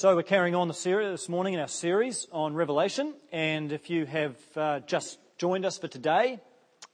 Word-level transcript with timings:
So 0.00 0.16
we're 0.16 0.22
carrying 0.22 0.54
on 0.54 0.66
the 0.66 0.72
series 0.72 1.10
this 1.10 1.28
morning 1.28 1.52
in 1.52 1.60
our 1.60 1.68
series 1.68 2.26
on 2.32 2.54
Revelation, 2.54 3.12
and 3.32 3.70
if 3.70 3.90
you 3.90 4.06
have 4.06 4.34
uh, 4.56 4.80
just 4.80 5.18
joined 5.36 5.66
us 5.66 5.76
for 5.76 5.88
today, 5.88 6.40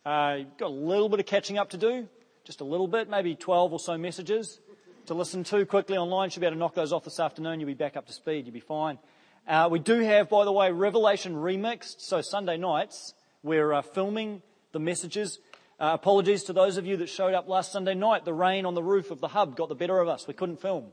uh, 0.05 0.39
you've 0.39 0.57
got 0.57 0.67
a 0.67 0.75
little 0.75 1.09
bit 1.09 1.21
of 1.21 1.27
catching 1.27 1.57
up 1.57 1.71
to 1.71 1.77
do, 1.77 2.09
just 2.43 2.63
a 2.63 2.65
little 2.65 2.89
bit, 2.89 3.09
maybe 3.09 3.37
12 3.37 3.73
or 3.75 3.79
so 3.79 3.97
messages 3.97 4.59
to 5.07 5.15
listen 5.15 5.45
to 5.45 5.65
quickly 5.67 5.97
online. 5.97 6.31
Should 6.31 6.41
be 6.41 6.47
able 6.47 6.57
to 6.57 6.59
knock 6.59 6.75
those 6.75 6.93
off 6.93 7.05
this 7.05 7.21
afternoon. 7.21 7.61
You'll 7.61 7.69
be 7.69 7.75
back 7.75 7.97
up 7.97 8.09
to 8.09 8.13
speed. 8.13 8.47
You'll 8.47 8.55
be 8.55 8.59
fine. 8.59 8.99
Uh, 9.47 9.69
we 9.71 9.79
do 9.79 10.01
have, 10.01 10.29
by 10.29 10.45
the 10.45 10.51
way, 10.51 10.73
Revelation 10.73 11.37
remixed. 11.37 12.01
So 12.01 12.23
Sunday 12.23 12.57
nights 12.57 13.15
we're 13.45 13.73
uh, 13.73 13.83
filming 13.83 14.43
the 14.73 14.81
messages. 14.81 15.39
Uh, 15.79 15.91
apologies 15.95 16.43
to 16.43 16.53
those 16.53 16.77
of 16.77 16.87
you 16.87 16.97
that 16.97 17.09
showed 17.09 17.35
up 17.35 17.47
last 17.47 17.71
Sunday 17.71 17.95
night. 17.95 18.25
The 18.25 18.35
rain 18.35 18.67
on 18.67 18.75
the 18.75 18.83
roof 18.83 19.13
of 19.13 19.21
the 19.21 19.29
hub 19.29 19.55
got 19.55 19.69
the 19.69 19.77
better 19.77 20.01
of 20.01 20.09
us. 20.09 20.27
We 20.27 20.35
couldn't 20.35 20.61
film. 20.61 20.87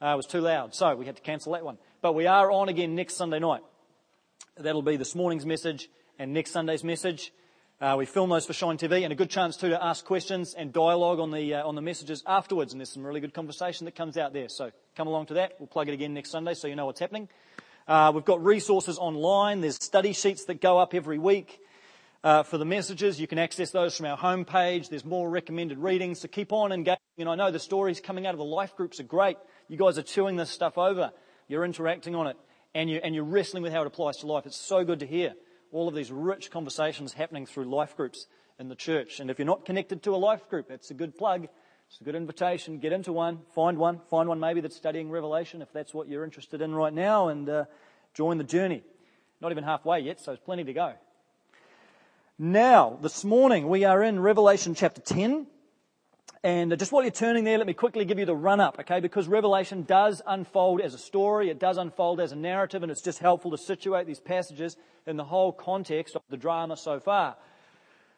Uh, 0.00 0.12
it 0.12 0.16
was 0.16 0.26
too 0.26 0.40
loud, 0.40 0.76
so 0.76 0.94
we 0.94 1.06
had 1.06 1.16
to 1.16 1.22
cancel 1.22 1.54
that 1.54 1.64
one. 1.64 1.76
But 2.02 2.12
we 2.12 2.28
are 2.28 2.52
on 2.52 2.68
again 2.68 2.94
next 2.94 3.14
Sunday 3.16 3.40
night. 3.40 3.62
That'll 4.56 4.80
be 4.80 4.96
this 4.96 5.16
morning's 5.16 5.44
message 5.44 5.90
and 6.20 6.32
next 6.32 6.52
Sunday's 6.52 6.84
message. 6.84 7.32
Uh, 7.80 7.96
we 7.98 8.06
film 8.06 8.30
those 8.30 8.46
for 8.46 8.52
Shine 8.52 8.78
TV, 8.78 9.02
and 9.02 9.12
a 9.12 9.16
good 9.16 9.28
chance 9.28 9.56
too 9.56 9.70
to 9.70 9.84
ask 9.84 10.04
questions 10.04 10.54
and 10.54 10.72
dialogue 10.72 11.18
on 11.18 11.32
the 11.32 11.54
uh, 11.54 11.66
on 11.66 11.74
the 11.74 11.82
messages 11.82 12.22
afterwards. 12.28 12.72
And 12.72 12.80
there's 12.80 12.90
some 12.90 13.04
really 13.04 13.18
good 13.18 13.34
conversation 13.34 13.86
that 13.86 13.96
comes 13.96 14.16
out 14.16 14.32
there. 14.32 14.48
So 14.48 14.70
come 14.96 15.08
along 15.08 15.26
to 15.26 15.34
that. 15.34 15.56
We'll 15.58 15.66
plug 15.66 15.88
it 15.88 15.94
again 15.94 16.14
next 16.14 16.30
Sunday, 16.30 16.54
so 16.54 16.68
you 16.68 16.76
know 16.76 16.86
what's 16.86 17.00
happening. 17.00 17.28
Uh, 17.88 18.12
we've 18.14 18.24
got 18.24 18.44
resources 18.44 18.98
online. 18.98 19.62
There's 19.62 19.82
study 19.82 20.12
sheets 20.12 20.44
that 20.44 20.60
go 20.60 20.78
up 20.78 20.94
every 20.94 21.18
week. 21.18 21.58
Uh, 22.24 22.42
for 22.42 22.58
the 22.58 22.64
messages. 22.64 23.20
You 23.20 23.28
can 23.28 23.38
access 23.38 23.70
those 23.70 23.96
from 23.96 24.06
our 24.06 24.18
homepage. 24.18 24.88
There's 24.88 25.04
more 25.04 25.30
recommended 25.30 25.78
readings, 25.78 26.18
so 26.18 26.26
keep 26.26 26.52
on 26.52 26.72
engaging. 26.72 26.98
And 27.16 27.28
I 27.28 27.36
know 27.36 27.52
the 27.52 27.60
stories 27.60 28.00
coming 28.00 28.26
out 28.26 28.34
of 28.34 28.38
the 28.38 28.44
life 28.44 28.74
groups 28.74 28.98
are 28.98 29.04
great. 29.04 29.36
You 29.68 29.76
guys 29.76 29.98
are 29.98 30.02
chewing 30.02 30.36
this 30.36 30.50
stuff 30.50 30.78
over. 30.78 31.12
You're 31.46 31.64
interacting 31.64 32.14
on 32.14 32.26
it. 32.26 32.36
And, 32.74 32.88
you, 32.88 33.00
and 33.02 33.14
you're 33.14 33.24
wrestling 33.24 33.62
with 33.62 33.72
how 33.72 33.82
it 33.82 33.86
applies 33.86 34.18
to 34.18 34.26
life. 34.26 34.46
It's 34.46 34.56
so 34.56 34.84
good 34.84 35.00
to 35.00 35.06
hear 35.06 35.34
all 35.72 35.88
of 35.88 35.94
these 35.94 36.10
rich 36.10 36.50
conversations 36.50 37.12
happening 37.12 37.44
through 37.44 37.64
life 37.64 37.96
groups 37.96 38.26
in 38.58 38.68
the 38.68 38.74
church. 38.74 39.20
And 39.20 39.30
if 39.30 39.38
you're 39.38 39.46
not 39.46 39.64
connected 39.64 40.02
to 40.04 40.14
a 40.14 40.16
life 40.16 40.48
group, 40.48 40.70
it's 40.70 40.90
a 40.90 40.94
good 40.94 41.16
plug. 41.16 41.48
It's 41.88 42.00
a 42.00 42.04
good 42.04 42.14
invitation. 42.14 42.78
Get 42.78 42.92
into 42.92 43.12
one. 43.12 43.40
Find 43.54 43.78
one. 43.78 44.00
Find 44.10 44.28
one 44.28 44.40
maybe 44.40 44.60
that's 44.60 44.76
studying 44.76 45.10
Revelation 45.10 45.62
if 45.62 45.72
that's 45.72 45.92
what 45.92 46.08
you're 46.08 46.24
interested 46.24 46.62
in 46.62 46.74
right 46.74 46.92
now 46.92 47.28
and 47.28 47.48
uh, 47.48 47.64
join 48.14 48.38
the 48.38 48.44
journey. 48.44 48.82
Not 49.40 49.52
even 49.52 49.64
halfway 49.64 50.00
yet, 50.00 50.18
so 50.18 50.32
there's 50.32 50.40
plenty 50.40 50.64
to 50.64 50.72
go. 50.72 50.94
Now, 52.38 52.98
this 53.02 53.24
morning 53.24 53.68
we 53.68 53.84
are 53.84 54.02
in 54.02 54.20
Revelation 54.20 54.74
chapter 54.74 55.00
10. 55.00 55.46
And 56.44 56.78
just 56.78 56.92
while 56.92 57.02
you're 57.02 57.10
turning 57.10 57.44
there, 57.44 57.58
let 57.58 57.66
me 57.66 57.74
quickly 57.74 58.04
give 58.04 58.18
you 58.18 58.24
the 58.24 58.36
run 58.36 58.60
up, 58.60 58.78
okay? 58.80 59.00
Because 59.00 59.26
Revelation 59.26 59.82
does 59.82 60.22
unfold 60.24 60.80
as 60.80 60.94
a 60.94 60.98
story, 60.98 61.50
it 61.50 61.58
does 61.58 61.78
unfold 61.78 62.20
as 62.20 62.30
a 62.30 62.36
narrative, 62.36 62.82
and 62.82 62.92
it's 62.92 63.02
just 63.02 63.18
helpful 63.18 63.50
to 63.50 63.58
situate 63.58 64.06
these 64.06 64.20
passages 64.20 64.76
in 65.06 65.16
the 65.16 65.24
whole 65.24 65.52
context 65.52 66.14
of 66.14 66.22
the 66.30 66.36
drama 66.36 66.76
so 66.76 67.00
far. 67.00 67.36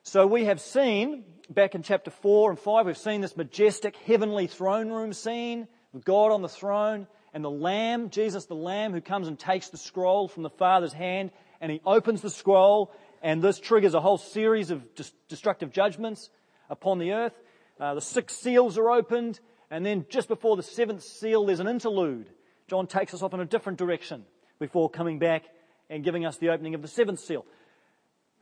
So 0.02 0.26
we 0.26 0.44
have 0.44 0.60
seen, 0.60 1.24
back 1.48 1.74
in 1.74 1.82
chapter 1.82 2.10
4 2.10 2.50
and 2.50 2.58
5, 2.58 2.86
we've 2.86 2.96
seen 2.96 3.20
this 3.20 3.36
majestic 3.36 3.96
heavenly 3.96 4.46
throne 4.46 4.90
room 4.90 5.12
scene 5.12 5.68
with 5.92 6.04
God 6.04 6.32
on 6.32 6.42
the 6.42 6.48
throne 6.48 7.06
and 7.32 7.44
the 7.44 7.50
Lamb, 7.50 8.10
Jesus 8.10 8.46
the 8.46 8.54
Lamb, 8.54 8.92
who 8.92 9.00
comes 9.00 9.28
and 9.28 9.38
takes 9.38 9.68
the 9.68 9.78
scroll 9.78 10.28
from 10.28 10.42
the 10.42 10.50
Father's 10.50 10.92
hand 10.92 11.30
and 11.60 11.70
he 11.70 11.80
opens 11.84 12.22
the 12.22 12.30
scroll, 12.30 12.92
and 13.22 13.42
this 13.42 13.60
triggers 13.60 13.94
a 13.94 14.00
whole 14.00 14.18
series 14.18 14.70
of 14.70 14.82
destructive 15.28 15.70
judgments 15.70 16.30
upon 16.70 16.98
the 16.98 17.12
earth. 17.12 17.34
Uh, 17.80 17.94
the 17.94 18.00
six 18.00 18.36
seals 18.36 18.76
are 18.76 18.90
opened, 18.90 19.40
and 19.70 19.86
then 19.86 20.04
just 20.10 20.28
before 20.28 20.54
the 20.54 20.62
seventh 20.62 21.02
seal, 21.02 21.46
there's 21.46 21.60
an 21.60 21.66
interlude. 21.66 22.28
John 22.68 22.86
takes 22.86 23.14
us 23.14 23.22
off 23.22 23.32
in 23.32 23.40
a 23.40 23.46
different 23.46 23.78
direction 23.78 24.26
before 24.58 24.90
coming 24.90 25.18
back 25.18 25.44
and 25.88 26.04
giving 26.04 26.26
us 26.26 26.36
the 26.36 26.50
opening 26.50 26.74
of 26.74 26.82
the 26.82 26.88
seventh 26.88 27.20
seal. 27.20 27.46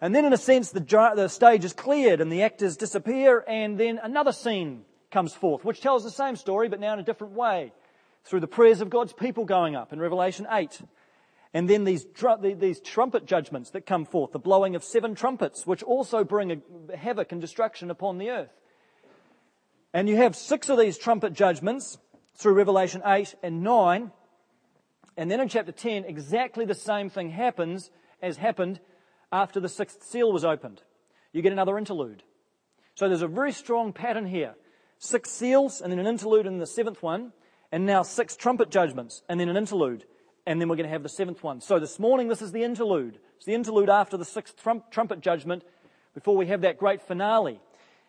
And 0.00 0.12
then, 0.12 0.25
in 0.25 0.32
a 0.32 0.38
sense, 0.38 0.71
the, 0.71 0.81
the 0.81 1.28
stage 1.28 1.65
is 1.65 1.72
cleared 1.72 2.21
and 2.21 2.32
the 2.32 2.43
actors 2.43 2.77
disappear, 2.77 3.44
and 3.47 3.78
then 3.78 4.00
another 4.03 4.32
scene 4.32 4.84
comes 5.12 5.34
forth, 5.34 5.65
which 5.65 5.81
tells 5.81 6.03
the 6.03 6.10
same 6.10 6.34
story, 6.34 6.69
but 6.69 6.81
now 6.81 6.93
in 6.93 6.98
a 6.98 7.04
different 7.04 7.34
way, 7.34 7.72
through 8.25 8.41
the 8.41 8.48
prayers 8.48 8.81
of 8.81 8.91
God's 8.91 9.12
people 9.12 9.44
going 9.44 9.77
up 9.77 9.93
in 9.93 10.00
Revelation 10.00 10.48
8. 10.50 10.81
And 11.54 11.71
then 11.71 11.84
these, 11.84 12.06
these 12.41 12.81
trumpet 12.81 13.25
judgments 13.25 13.71
that 13.71 13.87
come 13.87 14.04
forth, 14.04 14.32
the 14.32 14.38
blowing 14.38 14.75
of 14.75 14.82
seven 14.82 15.15
trumpets, 15.15 15.66
which 15.66 15.82
also 15.82 16.25
bring 16.25 16.60
havoc 16.94 17.32
and 17.32 17.41
destruction 17.41 17.91
upon 17.91 18.19
the 18.19 18.31
earth. 18.31 18.50
And 19.94 20.09
you 20.09 20.16
have 20.16 20.37
six 20.37 20.69
of 20.69 20.78
these 20.78 20.99
trumpet 20.99 21.32
judgments 21.32 21.99
through 22.37 22.54
Revelation 22.54 23.03
8 23.04 23.34
and 23.43 23.62
9. 23.62 24.12
And 25.16 25.31
then 25.31 25.41
in 25.41 25.49
chapter 25.49 25.72
10, 25.72 26.04
exactly 26.04 26.65
the 26.65 26.75
same 26.75 27.10
thing 27.10 27.31
happens 27.31 27.91
as 28.22 28.37
happened 28.37 28.81
after 29.32 29.60
the 29.60 29.69
sixth 29.69 30.03
seal 30.03 30.32
was 30.32 30.44
opened. 30.44 30.82
You 31.32 31.43
get 31.43 31.53
another 31.53 31.78
interlude. 31.78 32.22
So 32.94 33.09
there's 33.09 33.22
a 33.22 33.28
very 33.28 33.53
strong 33.53 33.93
pattern 33.93 34.27
here. 34.27 34.54
Six 34.98 35.31
seals 35.31 35.81
and 35.81 35.93
then 35.93 35.98
an 35.98 36.06
interlude 36.06 36.47
in 36.47 36.59
the 36.59 36.66
seventh 36.66 37.03
one, 37.03 37.32
and 37.71 37.87
now 37.87 38.03
six 38.03 38.37
trumpet 38.37 38.71
judgments 38.71 39.22
and 39.28 39.38
then 39.38 39.48
an 39.48 39.56
interlude, 39.56 40.04
and 40.47 40.60
then 40.60 40.69
we're 40.69 40.77
going 40.77 40.88
to 40.88 40.93
have 40.93 41.03
the 41.03 41.09
seventh 41.09 41.43
one. 41.43 41.60
So 41.60 41.78
this 41.78 41.98
morning, 41.98 42.28
this 42.28 42.43
is 42.43 42.53
the 42.53 42.65
interlude. 42.65 43.19
It's 43.37 43.47
the 43.47 43.54
interlude 43.54 43.88
after 43.88 44.16
the 44.16 44.25
sixth 44.25 44.56
trumpet 44.91 45.21
judgment 45.21 45.62
before 46.15 46.37
we 46.37 46.47
have 46.47 46.62
that 46.62 46.78
great 46.78 47.03
finale. 47.03 47.60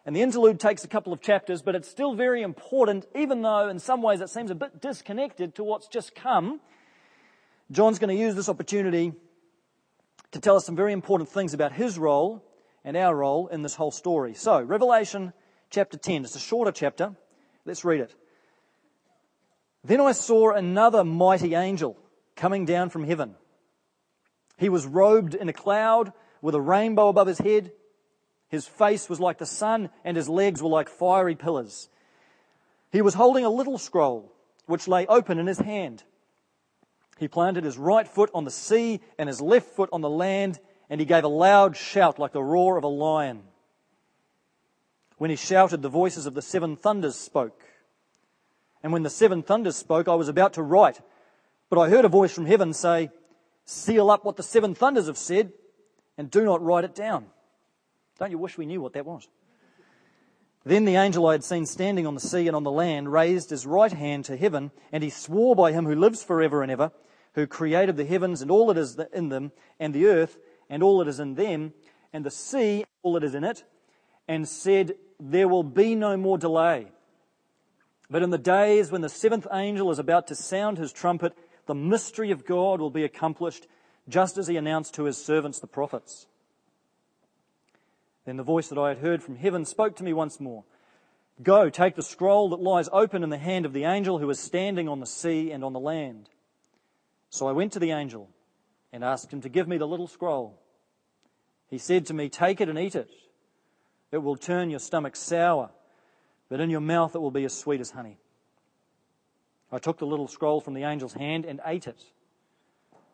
And 0.09 0.15
the 0.15 0.23
interlude 0.23 0.59
takes 0.59 0.83
a 0.83 0.87
couple 0.87 1.13
of 1.13 1.21
chapters, 1.21 1.61
but 1.61 1.75
it's 1.75 1.87
still 1.87 2.15
very 2.15 2.41
important, 2.41 3.05
even 3.13 3.43
though 3.43 3.69
in 3.69 3.77
some 3.77 4.01
ways 4.01 4.21
it 4.21 4.31
seems 4.31 4.49
a 4.49 4.55
bit 4.55 4.81
disconnected 4.81 5.53
to 5.53 5.63
what's 5.63 5.87
just 5.87 6.15
come. 6.15 6.61
John's 7.69 7.99
going 7.99 8.17
to 8.17 8.19
use 8.19 8.33
this 8.33 8.49
opportunity 8.49 9.13
to 10.31 10.39
tell 10.39 10.55
us 10.55 10.65
some 10.65 10.75
very 10.75 10.93
important 10.93 11.29
things 11.29 11.53
about 11.53 11.73
his 11.73 11.99
role 11.99 12.43
and 12.83 12.97
our 12.97 13.15
role 13.15 13.49
in 13.49 13.61
this 13.61 13.75
whole 13.75 13.91
story. 13.91 14.33
So, 14.33 14.59
Revelation 14.59 15.31
chapter 15.69 15.95
10, 15.95 16.23
it's 16.23 16.35
a 16.35 16.39
shorter 16.39 16.71
chapter. 16.71 17.15
Let's 17.63 17.85
read 17.85 18.01
it. 18.01 18.15
Then 19.83 20.01
I 20.01 20.13
saw 20.13 20.53
another 20.53 21.03
mighty 21.03 21.53
angel 21.53 21.95
coming 22.35 22.65
down 22.65 22.89
from 22.89 23.03
heaven. 23.03 23.35
He 24.57 24.69
was 24.69 24.87
robed 24.87 25.35
in 25.35 25.49
a 25.49 25.53
cloud 25.53 26.13
with 26.41 26.55
a 26.55 26.61
rainbow 26.61 27.09
above 27.09 27.27
his 27.27 27.37
head 27.37 27.73
his 28.49 28.67
face 28.67 29.07
was 29.07 29.19
like 29.19 29.37
the 29.37 29.45
sun, 29.45 29.89
and 30.03 30.17
his 30.17 30.27
legs 30.27 30.61
were 30.61 30.69
like 30.69 30.89
fiery 30.89 31.35
pillars. 31.35 31.87
He 32.91 33.01
was 33.01 33.13
holding 33.13 33.45
a 33.45 33.49
little 33.49 33.77
scroll, 33.77 34.33
which 34.65 34.87
lay 34.87 35.05
open 35.05 35.37
in 35.37 35.47
his 35.47 35.59
hand. 35.59 36.03
He 37.19 37.27
planted 37.27 37.63
his 37.63 37.77
right 37.77 38.07
foot 38.07 38.31
on 38.33 38.45
the 38.45 38.51
sea 38.51 39.01
and 39.17 39.29
his 39.29 39.39
left 39.39 39.67
foot 39.67 39.89
on 39.93 40.01
the 40.01 40.09
land, 40.09 40.59
and 40.89 40.99
he 40.99 41.05
gave 41.05 41.23
a 41.23 41.29
loud 41.29 41.77
shout 41.77 42.17
like 42.17 42.31
the 42.31 42.43
roar 42.43 42.77
of 42.77 42.83
a 42.83 42.87
lion. 42.87 43.43
When 45.17 45.29
he 45.29 45.35
shouted, 45.35 45.81
the 45.81 45.89
voices 45.89 46.25
of 46.25 46.33
the 46.33 46.41
seven 46.41 46.75
thunders 46.75 47.15
spoke. 47.15 47.61
And 48.81 48.91
when 48.91 49.03
the 49.03 49.09
seven 49.09 49.43
thunders 49.43 49.75
spoke, 49.75 50.07
I 50.07 50.15
was 50.15 50.29
about 50.29 50.53
to 50.53 50.63
write, 50.63 50.99
but 51.69 51.77
I 51.77 51.89
heard 51.89 52.05
a 52.05 52.09
voice 52.09 52.33
from 52.33 52.47
heaven 52.47 52.73
say, 52.73 53.11
Seal 53.65 54.09
up 54.09 54.25
what 54.25 54.37
the 54.37 54.43
seven 54.43 54.73
thunders 54.73 55.05
have 55.05 55.17
said, 55.17 55.51
and 56.17 56.31
do 56.31 56.43
not 56.43 56.63
write 56.63 56.85
it 56.85 56.95
down. 56.95 57.27
Don't 58.19 58.31
you 58.31 58.37
wish 58.37 58.57
we 58.57 58.65
knew 58.65 58.81
what 58.81 58.93
that 58.93 59.05
was? 59.05 59.27
Then 60.65 60.83
the 60.83 60.95
angel 60.95 61.25
I 61.25 61.31
had 61.31 61.43
seen 61.43 61.65
standing 61.65 62.05
on 62.05 62.15
the 62.15 62.19
sea 62.19 62.47
and 62.47 62.55
on 62.55 62.63
the 62.63 62.71
land 62.71 63.11
raised 63.11 63.49
his 63.49 63.65
right 63.65 63.91
hand 63.91 64.25
to 64.25 64.35
heaven, 64.35 64.71
and 64.91 65.01
he 65.01 65.09
swore 65.09 65.55
by 65.55 65.71
him 65.71 65.85
who 65.85 65.95
lives 65.95 66.21
forever 66.21 66.61
and 66.61 66.71
ever, 66.71 66.91
who 67.33 67.47
created 67.47 67.95
the 67.95 68.05
heavens 68.05 68.41
and 68.41 68.51
all 68.51 68.67
that 68.67 68.77
is 68.77 68.99
in 69.13 69.29
them, 69.29 69.53
and 69.79 69.93
the 69.93 70.07
earth 70.07 70.37
and 70.69 70.83
all 70.83 70.99
that 70.99 71.07
is 71.07 71.19
in 71.19 71.35
them, 71.35 71.73
and 72.11 72.25
the 72.25 72.31
sea, 72.31 72.79
and 72.79 72.87
all 73.03 73.13
that 73.13 73.23
is 73.23 73.35
in 73.35 73.45
it, 73.45 73.63
and 74.27 74.47
said, 74.47 74.95
There 75.19 75.47
will 75.47 75.63
be 75.63 75.95
no 75.95 76.17
more 76.17 76.37
delay. 76.37 76.91
But 78.09 78.21
in 78.21 78.31
the 78.31 78.37
days 78.37 78.91
when 78.91 79.01
the 79.01 79.09
seventh 79.09 79.47
angel 79.51 79.91
is 79.91 79.99
about 79.99 80.27
to 80.27 80.35
sound 80.35 80.77
his 80.77 80.91
trumpet, 80.91 81.37
the 81.67 81.75
mystery 81.75 82.31
of 82.31 82.45
God 82.45 82.81
will 82.81 82.89
be 82.89 83.03
accomplished, 83.03 83.67
just 84.09 84.37
as 84.37 84.47
he 84.47 84.57
announced 84.57 84.93
to 84.95 85.05
his 85.05 85.23
servants 85.23 85.59
the 85.59 85.67
prophets. 85.67 86.27
Then 88.29 88.37
the 88.37 88.43
voice 88.43 88.67
that 88.67 88.77
I 88.77 88.89
had 88.89 88.99
heard 88.99 89.23
from 89.23 89.37
heaven 89.37 89.65
spoke 89.65 89.95
to 89.95 90.03
me 90.03 90.13
once 90.13 90.39
more. 90.39 90.63
Go, 91.41 91.67
take 91.71 91.95
the 91.95 92.03
scroll 92.03 92.49
that 92.49 92.61
lies 92.61 92.87
open 92.93 93.23
in 93.23 93.31
the 93.31 93.39
hand 93.39 93.65
of 93.65 93.73
the 93.73 93.85
angel 93.85 94.19
who 94.19 94.29
is 94.29 94.39
standing 94.39 94.87
on 94.87 94.99
the 94.99 95.07
sea 95.07 95.49
and 95.49 95.63
on 95.63 95.73
the 95.73 95.79
land. 95.79 96.29
So 97.31 97.47
I 97.47 97.53
went 97.53 97.73
to 97.73 97.79
the 97.79 97.89
angel 97.89 98.29
and 98.93 99.03
asked 99.03 99.33
him 99.33 99.41
to 99.41 99.49
give 99.49 99.67
me 99.67 99.79
the 99.79 99.87
little 99.87 100.05
scroll. 100.05 100.61
He 101.71 101.79
said 101.79 102.05
to 102.05 102.13
me, 102.13 102.29
Take 102.29 102.61
it 102.61 102.69
and 102.69 102.77
eat 102.77 102.93
it. 102.93 103.09
It 104.11 104.19
will 104.19 104.35
turn 104.35 104.69
your 104.69 104.79
stomach 104.79 105.15
sour, 105.15 105.71
but 106.49 106.59
in 106.59 106.69
your 106.69 106.81
mouth 106.81 107.15
it 107.15 107.21
will 107.21 107.31
be 107.31 107.45
as 107.45 107.57
sweet 107.57 107.81
as 107.81 107.89
honey. 107.89 108.19
I 109.71 109.79
took 109.79 109.97
the 109.97 110.05
little 110.05 110.27
scroll 110.27 110.61
from 110.61 110.75
the 110.75 110.83
angel's 110.83 111.13
hand 111.13 111.45
and 111.45 111.61
ate 111.65 111.87
it. 111.87 112.03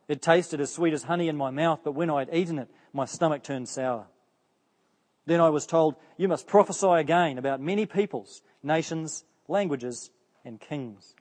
It 0.10 0.22
tasted 0.22 0.60
as 0.60 0.74
sweet 0.74 0.94
as 0.94 1.04
honey 1.04 1.30
in 1.30 1.38
my 1.38 1.52
mouth, 1.52 1.80
but 1.86 1.94
when 1.94 2.10
I 2.10 2.20
had 2.20 2.36
eaten 2.36 2.60
it, 2.60 2.68
my 2.92 3.06
stomach 3.06 3.44
turned 3.44 3.70
sour. 3.70 4.08
Then 5.26 5.42
I 5.42 5.50
was 5.50 5.66
told, 5.66 5.96
You 6.18 6.28
must 6.28 6.48
prophesy 6.48 6.88
again 6.88 7.38
about 7.38 7.62
many 7.62 7.86
peoples, 7.86 8.42
nations, 8.64 9.24
languages, 9.48 10.12
and 10.44 10.60
kings. 10.60 11.16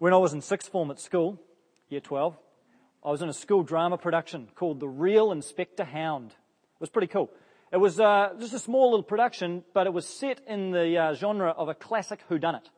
When 0.00 0.14
I 0.14 0.16
was 0.16 0.32
in 0.32 0.40
sixth 0.40 0.72
form 0.72 0.90
at 0.90 0.98
school, 0.98 1.38
year 1.90 2.00
12, 2.00 2.34
I 3.04 3.10
was 3.10 3.20
in 3.20 3.28
a 3.28 3.34
school 3.34 3.62
drama 3.62 3.98
production 3.98 4.48
called 4.54 4.80
The 4.80 4.88
Real 4.88 5.30
Inspector 5.30 5.84
Hound. 5.84 6.30
It 6.30 6.80
was 6.80 6.88
pretty 6.88 7.08
cool. 7.08 7.28
It 7.70 7.76
was 7.76 8.00
uh, 8.00 8.30
just 8.40 8.54
a 8.54 8.58
small 8.58 8.92
little 8.92 9.04
production, 9.04 9.62
but 9.74 9.86
it 9.86 9.92
was 9.92 10.06
set 10.06 10.40
in 10.46 10.70
the 10.70 10.96
uh, 10.96 11.12
genre 11.12 11.50
of 11.50 11.68
a 11.68 11.74
classic 11.74 12.20
whodunit. 12.30 12.70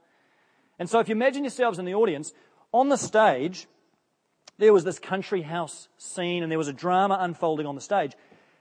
And 0.81 0.90
so 0.90 0.99
if 0.99 1.08
you 1.08 1.14
imagine 1.14 1.44
yourselves 1.44 1.79
in 1.79 1.84
the 1.84 1.94
audience, 1.94 2.32
on 2.73 2.88
the 2.88 2.96
stage, 2.99 3.69
there 4.62 4.73
was 4.73 4.85
this 4.85 4.99
country 4.99 5.43
house 5.43 5.88
scene 5.99 6.43
and 6.43 6.50
there 6.50 6.59
was 6.59 6.69
a 6.69 6.73
drama 6.73 7.19
unfolding 7.20 7.67
on 7.67 7.75
the 7.75 7.81
stage. 7.81 8.12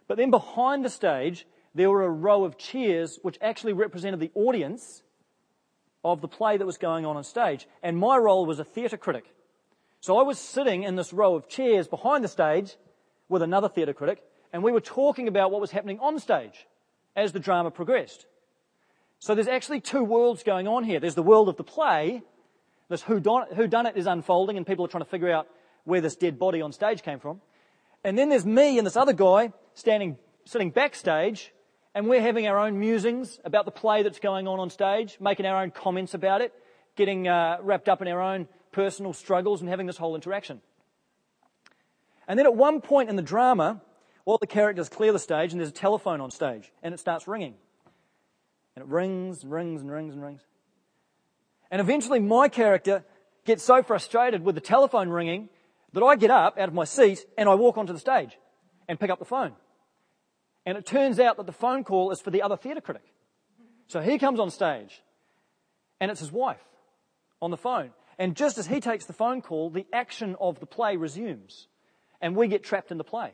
But 0.07 0.17
then 0.17 0.31
behind 0.31 0.83
the 0.83 0.89
stage, 0.89 1.45
there 1.75 1.91
were 1.91 2.03
a 2.03 2.09
row 2.09 2.43
of 2.43 2.57
chairs 2.57 3.19
which 3.21 3.37
actually 3.39 3.73
represented 3.73 4.19
the 4.19 4.31
audience 4.33 5.03
of 6.03 6.21
the 6.21 6.27
play 6.27 6.57
that 6.57 6.65
was 6.65 6.77
going 6.79 7.05
on 7.05 7.17
on 7.17 7.23
stage. 7.23 7.67
And 7.83 7.97
my 7.97 8.17
role 8.17 8.45
was 8.45 8.59
a 8.59 8.63
theatre 8.63 8.97
critic. 8.97 9.25
So 9.99 10.17
I 10.17 10.23
was 10.23 10.39
sitting 10.39 10.81
in 10.81 10.95
this 10.95 11.13
row 11.13 11.35
of 11.35 11.47
chairs 11.47 11.87
behind 11.87 12.23
the 12.23 12.27
stage 12.27 12.75
with 13.29 13.43
another 13.43 13.69
theatre 13.69 13.93
critic, 13.93 14.23
and 14.51 14.63
we 14.63 14.71
were 14.71 14.81
talking 14.81 15.27
about 15.27 15.51
what 15.51 15.61
was 15.61 15.69
happening 15.69 15.99
on 15.99 16.19
stage 16.19 16.65
as 17.15 17.31
the 17.31 17.39
drama 17.39 17.69
progressed. 17.69 18.25
So 19.19 19.35
there's 19.35 19.47
actually 19.47 19.81
two 19.81 20.03
worlds 20.03 20.41
going 20.41 20.67
on 20.67 20.83
here. 20.83 20.99
There's 20.99 21.13
the 21.13 21.21
world 21.21 21.47
of 21.47 21.57
the 21.57 21.63
play, 21.63 22.23
this 22.89 23.03
who 23.03 23.19
done, 23.19 23.85
it 23.85 23.95
is 23.95 24.07
unfolding, 24.07 24.57
and 24.57 24.65
people 24.65 24.83
are 24.83 24.87
trying 24.87 25.03
to 25.03 25.09
figure 25.09 25.31
out 25.31 25.47
where 25.83 26.01
this 26.01 26.15
dead 26.15 26.39
body 26.39 26.61
on 26.61 26.71
stage 26.71 27.03
came 27.03 27.19
from. 27.19 27.41
And 28.03 28.17
then 28.17 28.29
there's 28.29 28.45
me 28.45 28.77
and 28.77 28.85
this 28.85 28.97
other 28.97 29.13
guy 29.13 29.53
standing, 29.73 30.17
sitting 30.45 30.71
backstage, 30.71 31.53
and 31.93 32.07
we're 32.07 32.21
having 32.21 32.47
our 32.47 32.57
own 32.57 32.79
musings 32.79 33.39
about 33.43 33.65
the 33.65 33.71
play 33.71 34.03
that's 34.03 34.19
going 34.19 34.47
on 34.47 34.59
on 34.59 34.69
stage, 34.69 35.17
making 35.19 35.45
our 35.45 35.61
own 35.61 35.71
comments 35.71 36.13
about 36.13 36.41
it, 36.41 36.53
getting 36.95 37.27
uh, 37.27 37.57
wrapped 37.61 37.89
up 37.89 38.01
in 38.01 38.07
our 38.07 38.21
own 38.21 38.47
personal 38.71 39.13
struggles 39.13 39.61
and 39.61 39.69
having 39.69 39.87
this 39.87 39.97
whole 39.97 40.15
interaction. 40.15 40.61
And 42.27 42.39
then 42.39 42.45
at 42.45 42.55
one 42.55 42.81
point 42.81 43.09
in 43.09 43.17
the 43.17 43.21
drama, 43.21 43.81
all 44.25 44.37
the 44.37 44.47
characters 44.47 44.87
clear 44.87 45.11
the 45.11 45.19
stage 45.19 45.51
and 45.51 45.59
there's 45.59 45.69
a 45.69 45.73
telephone 45.73 46.21
on 46.21 46.31
stage 46.31 46.71
and 46.81 46.93
it 46.93 46.99
starts 46.99 47.27
ringing. 47.27 47.55
And 48.75 48.85
it 48.85 48.87
rings 48.89 49.43
and 49.43 49.51
rings 49.51 49.81
and 49.81 49.91
rings 49.91 50.13
and 50.13 50.23
rings. 50.23 50.41
And 51.69 51.81
eventually 51.81 52.19
my 52.19 52.47
character 52.47 53.03
gets 53.45 53.63
so 53.63 53.83
frustrated 53.83 54.45
with 54.45 54.55
the 54.55 54.61
telephone 54.61 55.09
ringing 55.09 55.49
that 55.93 56.03
I 56.03 56.15
get 56.15 56.31
up 56.31 56.57
out 56.57 56.69
of 56.69 56.73
my 56.73 56.85
seat 56.85 57.25
and 57.37 57.49
I 57.49 57.55
walk 57.55 57.77
onto 57.77 57.93
the 57.93 57.99
stage 57.99 58.37
and 58.87 58.99
pick 58.99 59.09
up 59.09 59.19
the 59.19 59.25
phone. 59.25 59.53
And 60.65 60.77
it 60.77 60.85
turns 60.85 61.19
out 61.19 61.37
that 61.37 61.45
the 61.45 61.51
phone 61.51 61.83
call 61.83 62.11
is 62.11 62.21
for 62.21 62.31
the 62.31 62.41
other 62.41 62.57
theatre 62.57 62.81
critic. 62.81 63.03
So 63.87 63.99
he 63.99 64.17
comes 64.17 64.39
on 64.39 64.51
stage 64.51 65.01
and 65.99 66.11
it's 66.11 66.19
his 66.19 66.31
wife 66.31 66.61
on 67.41 67.51
the 67.51 67.57
phone. 67.57 67.91
And 68.17 68.35
just 68.35 68.57
as 68.57 68.67
he 68.67 68.79
takes 68.79 69.05
the 69.05 69.13
phone 69.13 69.41
call, 69.41 69.69
the 69.69 69.87
action 69.91 70.35
of 70.39 70.59
the 70.59 70.65
play 70.65 70.95
resumes 70.95 71.67
and 72.21 72.35
we 72.35 72.47
get 72.47 72.63
trapped 72.63 72.91
in 72.91 72.97
the 72.97 73.03
play. 73.03 73.33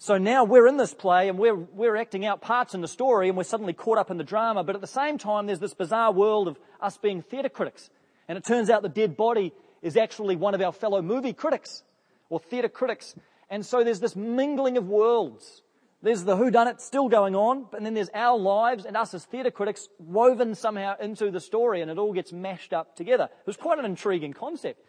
So 0.00 0.16
now 0.16 0.44
we're 0.44 0.68
in 0.68 0.76
this 0.76 0.94
play 0.94 1.28
and 1.28 1.38
we're, 1.38 1.56
we're 1.56 1.96
acting 1.96 2.24
out 2.24 2.40
parts 2.40 2.74
in 2.74 2.82
the 2.82 2.88
story 2.88 3.28
and 3.28 3.36
we're 3.36 3.42
suddenly 3.42 3.72
caught 3.72 3.98
up 3.98 4.10
in 4.10 4.16
the 4.16 4.24
drama, 4.24 4.62
but 4.62 4.76
at 4.76 4.80
the 4.80 4.86
same 4.86 5.18
time 5.18 5.46
there's 5.46 5.58
this 5.58 5.74
bizarre 5.74 6.12
world 6.12 6.46
of 6.46 6.56
us 6.80 6.96
being 6.98 7.22
theatre 7.22 7.48
critics. 7.48 7.90
And 8.28 8.38
it 8.38 8.44
turns 8.44 8.70
out 8.70 8.82
the 8.82 8.88
dead 8.88 9.16
body 9.16 9.52
is 9.82 9.96
actually 9.96 10.36
one 10.36 10.54
of 10.54 10.60
our 10.60 10.72
fellow 10.72 11.02
movie 11.02 11.32
critics 11.32 11.82
or 12.28 12.40
theatre 12.40 12.68
critics. 12.68 13.14
And 13.50 13.64
so 13.64 13.84
there's 13.84 14.00
this 14.00 14.16
mingling 14.16 14.76
of 14.76 14.86
worlds. 14.88 15.62
There's 16.00 16.22
the 16.22 16.36
whodunit 16.36 16.80
still 16.80 17.08
going 17.08 17.34
on, 17.34 17.66
but 17.70 17.82
then 17.82 17.94
there's 17.94 18.10
our 18.14 18.38
lives 18.38 18.84
and 18.84 18.96
us 18.96 19.14
as 19.14 19.24
theatre 19.24 19.50
critics 19.50 19.88
woven 19.98 20.54
somehow 20.54 20.94
into 21.00 21.30
the 21.30 21.40
story 21.40 21.80
and 21.80 21.90
it 21.90 21.98
all 21.98 22.12
gets 22.12 22.32
mashed 22.32 22.72
up 22.72 22.94
together. 22.94 23.24
It 23.24 23.46
was 23.46 23.56
quite 23.56 23.78
an 23.78 23.84
intriguing 23.84 24.32
concept. 24.32 24.80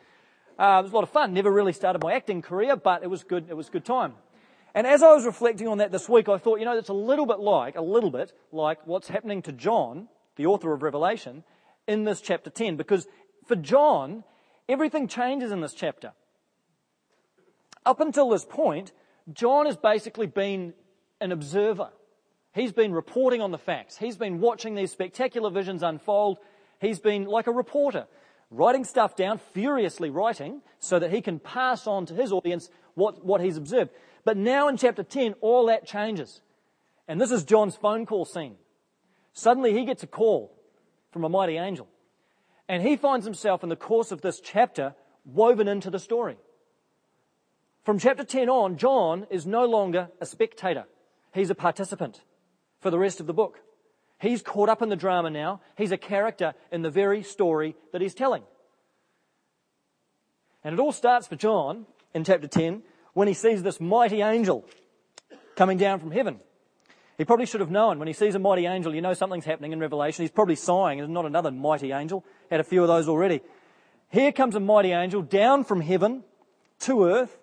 Uh, 0.59 0.80
it 0.81 0.83
was 0.83 0.91
a 0.91 0.95
lot 0.95 1.03
of 1.03 1.09
fun. 1.09 1.33
Never 1.33 1.51
really 1.51 1.74
started 1.74 2.03
my 2.03 2.13
acting 2.13 2.41
career, 2.41 2.75
but 2.75 3.01
it 3.01 3.09
was 3.09 3.24
good. 3.24 3.47
It 3.50 3.56
was 3.56 3.69
good 3.69 3.86
time. 3.86 4.13
And 4.75 4.86
as 4.86 5.01
I 5.01 5.13
was 5.13 5.25
reflecting 5.25 5.68
on 5.68 5.80
that 5.80 5.91
this 5.91 6.07
week, 6.07 6.30
I 6.30 6.38
thought, 6.38 6.59
you 6.59 6.65
know, 6.65 6.77
it's 6.77 6.89
a 6.89 6.94
little 6.94 7.25
bit 7.25 7.39
like, 7.39 7.75
a 7.75 7.81
little 7.81 8.12
bit 8.12 8.31
like 8.51 8.86
what's 8.86 9.07
happening 9.07 9.41
to 9.44 9.51
John, 9.51 10.09
the 10.36 10.45
author 10.45 10.74
of 10.74 10.83
Revelation, 10.83 11.44
in 11.88 12.03
this 12.03 12.21
chapter 12.21 12.51
10. 12.51 12.75
Because 12.75 13.07
for 13.47 13.56
John, 13.56 14.24
everything 14.69 15.07
changes 15.07 15.51
in 15.51 15.60
this 15.60 15.74
chapter. 15.74 16.13
Up 17.86 18.00
until 18.00 18.30
this 18.30 18.45
point, 18.45 18.94
John 19.33 19.66
has 19.66 19.75
basically 19.75 20.27
been 20.27 20.74
an 21.19 21.31
observer. 21.31 21.89
He's 22.54 22.71
been 22.71 22.94
reporting 22.94 23.42
on 23.42 23.51
the 23.51 23.57
facts. 23.57 23.98
He's 23.98 24.16
been 24.16 24.39
watching 24.39 24.75
these 24.75 24.92
spectacular 24.92 25.50
visions 25.50 25.83
unfold. 25.83 26.38
He's 26.80 27.00
been 27.00 27.25
like 27.25 27.48
a 27.48 27.51
reporter, 27.51 28.07
writing 28.50 28.86
stuff 28.86 29.16
down, 29.16 29.39
furiously 29.54 30.10
writing, 30.10 30.62
so 30.80 31.00
that 31.00 31.12
he 31.12 31.22
can 31.22 31.39
pass 31.39 31.88
on 31.88 32.06
to 32.06 32.13
his 32.13 32.31
audience 32.31 32.69
what, 32.94 33.25
what 33.25 33.42
he's 33.42 33.57
observed. 33.57 33.92
But 34.24 34.38
now 34.38 34.68
in 34.68 34.77
chapter 34.77 35.04
10, 35.04 35.36
all 35.42 35.65
that 35.68 35.86
changes. 35.86 36.42
And 37.07 37.19
this 37.19 37.31
is 37.31 37.44
John's 37.44 37.75
phone 37.75 38.06
call 38.06 38.25
scene. 38.25 38.56
Suddenly 39.33 39.74
he 39.74 39.86
gets 39.86 40.04
a 40.04 40.07
call 40.07 40.56
from 41.12 41.24
a 41.24 41.30
mighty 41.30 41.57
angel. 41.57 41.88
And 42.69 42.83
he 42.83 42.95
finds 42.95 43.25
himself 43.25 43.63
in 43.63 43.69
the 43.69 43.75
course 43.75 44.12
of 44.12 44.21
this 44.21 44.39
chapter 44.39 44.94
woven 45.25 45.68
into 45.68 45.89
the 45.89 46.00
story. 46.00 46.38
From 47.83 47.98
chapter 47.98 48.24
10 48.24 48.48
on, 48.48 48.77
John 48.77 49.25
is 49.31 49.48
no 49.48 49.66
longer 49.66 50.10
a 50.21 50.25
spectator. 50.27 50.86
He's 51.33 51.50
a 51.50 51.56
participant 51.56 52.21
for 52.80 52.92
the 52.92 53.00
rest 53.00 53.19
of 53.19 53.25
the 53.25 53.33
book. 53.33 53.60
He's 54.19 54.44
caught 54.44 54.69
up 54.69 54.83
in 54.83 54.89
the 54.89 54.95
drama 54.95 55.31
now. 55.31 55.62
He's 55.77 55.92
a 55.92 55.98
character 55.98 56.54
in 56.71 56.83
the 56.83 56.92
very 56.92 57.24
story 57.24 57.75
that 57.92 58.01
he's 58.01 58.13
telling. 58.13 58.44
And 60.63 60.74
it 60.74 60.80
all 60.80 60.92
starts 60.92 61.25
for 61.25 61.38
John 61.38 61.88
in 62.13 62.24
chapter 62.24 62.48
10 62.48 62.83
when 63.13 63.27
he 63.27 63.33
sees 63.33 63.63
this 63.63 63.80
mighty 63.80 64.22
angel 64.22 64.63
coming 65.56 65.80
down 65.80 66.00
from 66.00 66.12
heaven. 66.12 66.39
He 67.19 67.25
probably 67.25 67.45
should 67.45 67.60
have 67.60 67.69
known 67.69 68.00
when 68.00 68.07
he 68.07 68.13
sees 68.13 68.33
a 68.33 68.39
mighty 68.39 68.66
angel, 68.66 68.95
you 68.95 69.01
know 69.01 69.13
something's 69.13 69.44
happening 69.44 69.74
in 69.74 69.80
Revelation. 69.81 70.24
He's 70.24 70.31
probably 70.31 70.56
sighing. 70.56 71.00
There's 71.00 71.10
not 71.10 71.25
another 71.25 71.51
mighty 71.51 71.91
angel. 71.91 72.24
Had 72.50 72.62
a 72.62 72.63
few 72.63 72.82
of 72.82 72.88
those 72.88 73.10
already. 73.10 73.41
Here 74.08 74.32
comes 74.32 74.55
a 74.55 74.62
mighty 74.62 74.94
angel 74.94 75.22
down 75.22 75.65
from 75.65 75.82
heaven 75.82 76.24
to 76.79 77.03
earth, 77.03 77.38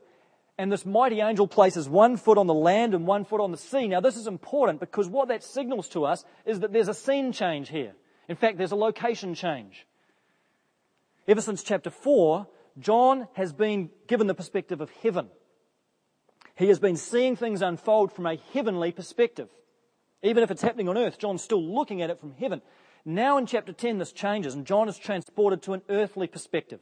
and 0.56 0.72
this 0.72 0.86
mighty 0.86 1.20
angel 1.20 1.46
places 1.46 1.90
one 1.90 2.16
foot 2.16 2.38
on 2.38 2.46
the 2.46 2.54
land 2.54 2.94
and 2.94 3.06
one 3.06 3.26
foot 3.26 3.42
on 3.42 3.50
the 3.50 3.58
sea. 3.58 3.86
Now, 3.86 4.00
this 4.00 4.16
is 4.16 4.26
important 4.26 4.80
because 4.80 5.08
what 5.08 5.28
that 5.28 5.44
signals 5.44 5.90
to 5.90 6.06
us 6.06 6.24
is 6.46 6.60
that 6.60 6.72
there's 6.72 6.88
a 6.88 6.94
scene 6.94 7.32
change 7.32 7.68
here. 7.68 7.92
In 8.30 8.36
fact, 8.36 8.56
there's 8.56 8.72
a 8.72 8.76
location 8.76 9.34
change. 9.34 9.86
Ever 11.28 11.42
since 11.42 11.62
chapter 11.62 11.90
4, 11.90 12.46
John 12.78 13.28
has 13.34 13.52
been 13.52 13.90
given 14.06 14.26
the 14.26 14.34
perspective 14.34 14.80
of 14.80 14.88
heaven. 15.02 15.28
He 16.54 16.68
has 16.68 16.78
been 16.78 16.96
seeing 16.96 17.36
things 17.36 17.60
unfold 17.60 18.10
from 18.10 18.24
a 18.24 18.38
heavenly 18.54 18.90
perspective. 18.90 19.50
Even 20.26 20.42
if 20.42 20.50
it's 20.50 20.62
happening 20.62 20.88
on 20.88 20.98
earth, 20.98 21.20
John's 21.20 21.42
still 21.42 21.62
looking 21.62 22.02
at 22.02 22.10
it 22.10 22.18
from 22.18 22.32
heaven. 22.32 22.60
Now 23.04 23.38
in 23.38 23.46
chapter 23.46 23.72
10, 23.72 23.98
this 23.98 24.10
changes, 24.10 24.54
and 24.54 24.66
John 24.66 24.88
is 24.88 24.98
transported 24.98 25.62
to 25.62 25.74
an 25.74 25.82
earthly 25.88 26.26
perspective. 26.26 26.80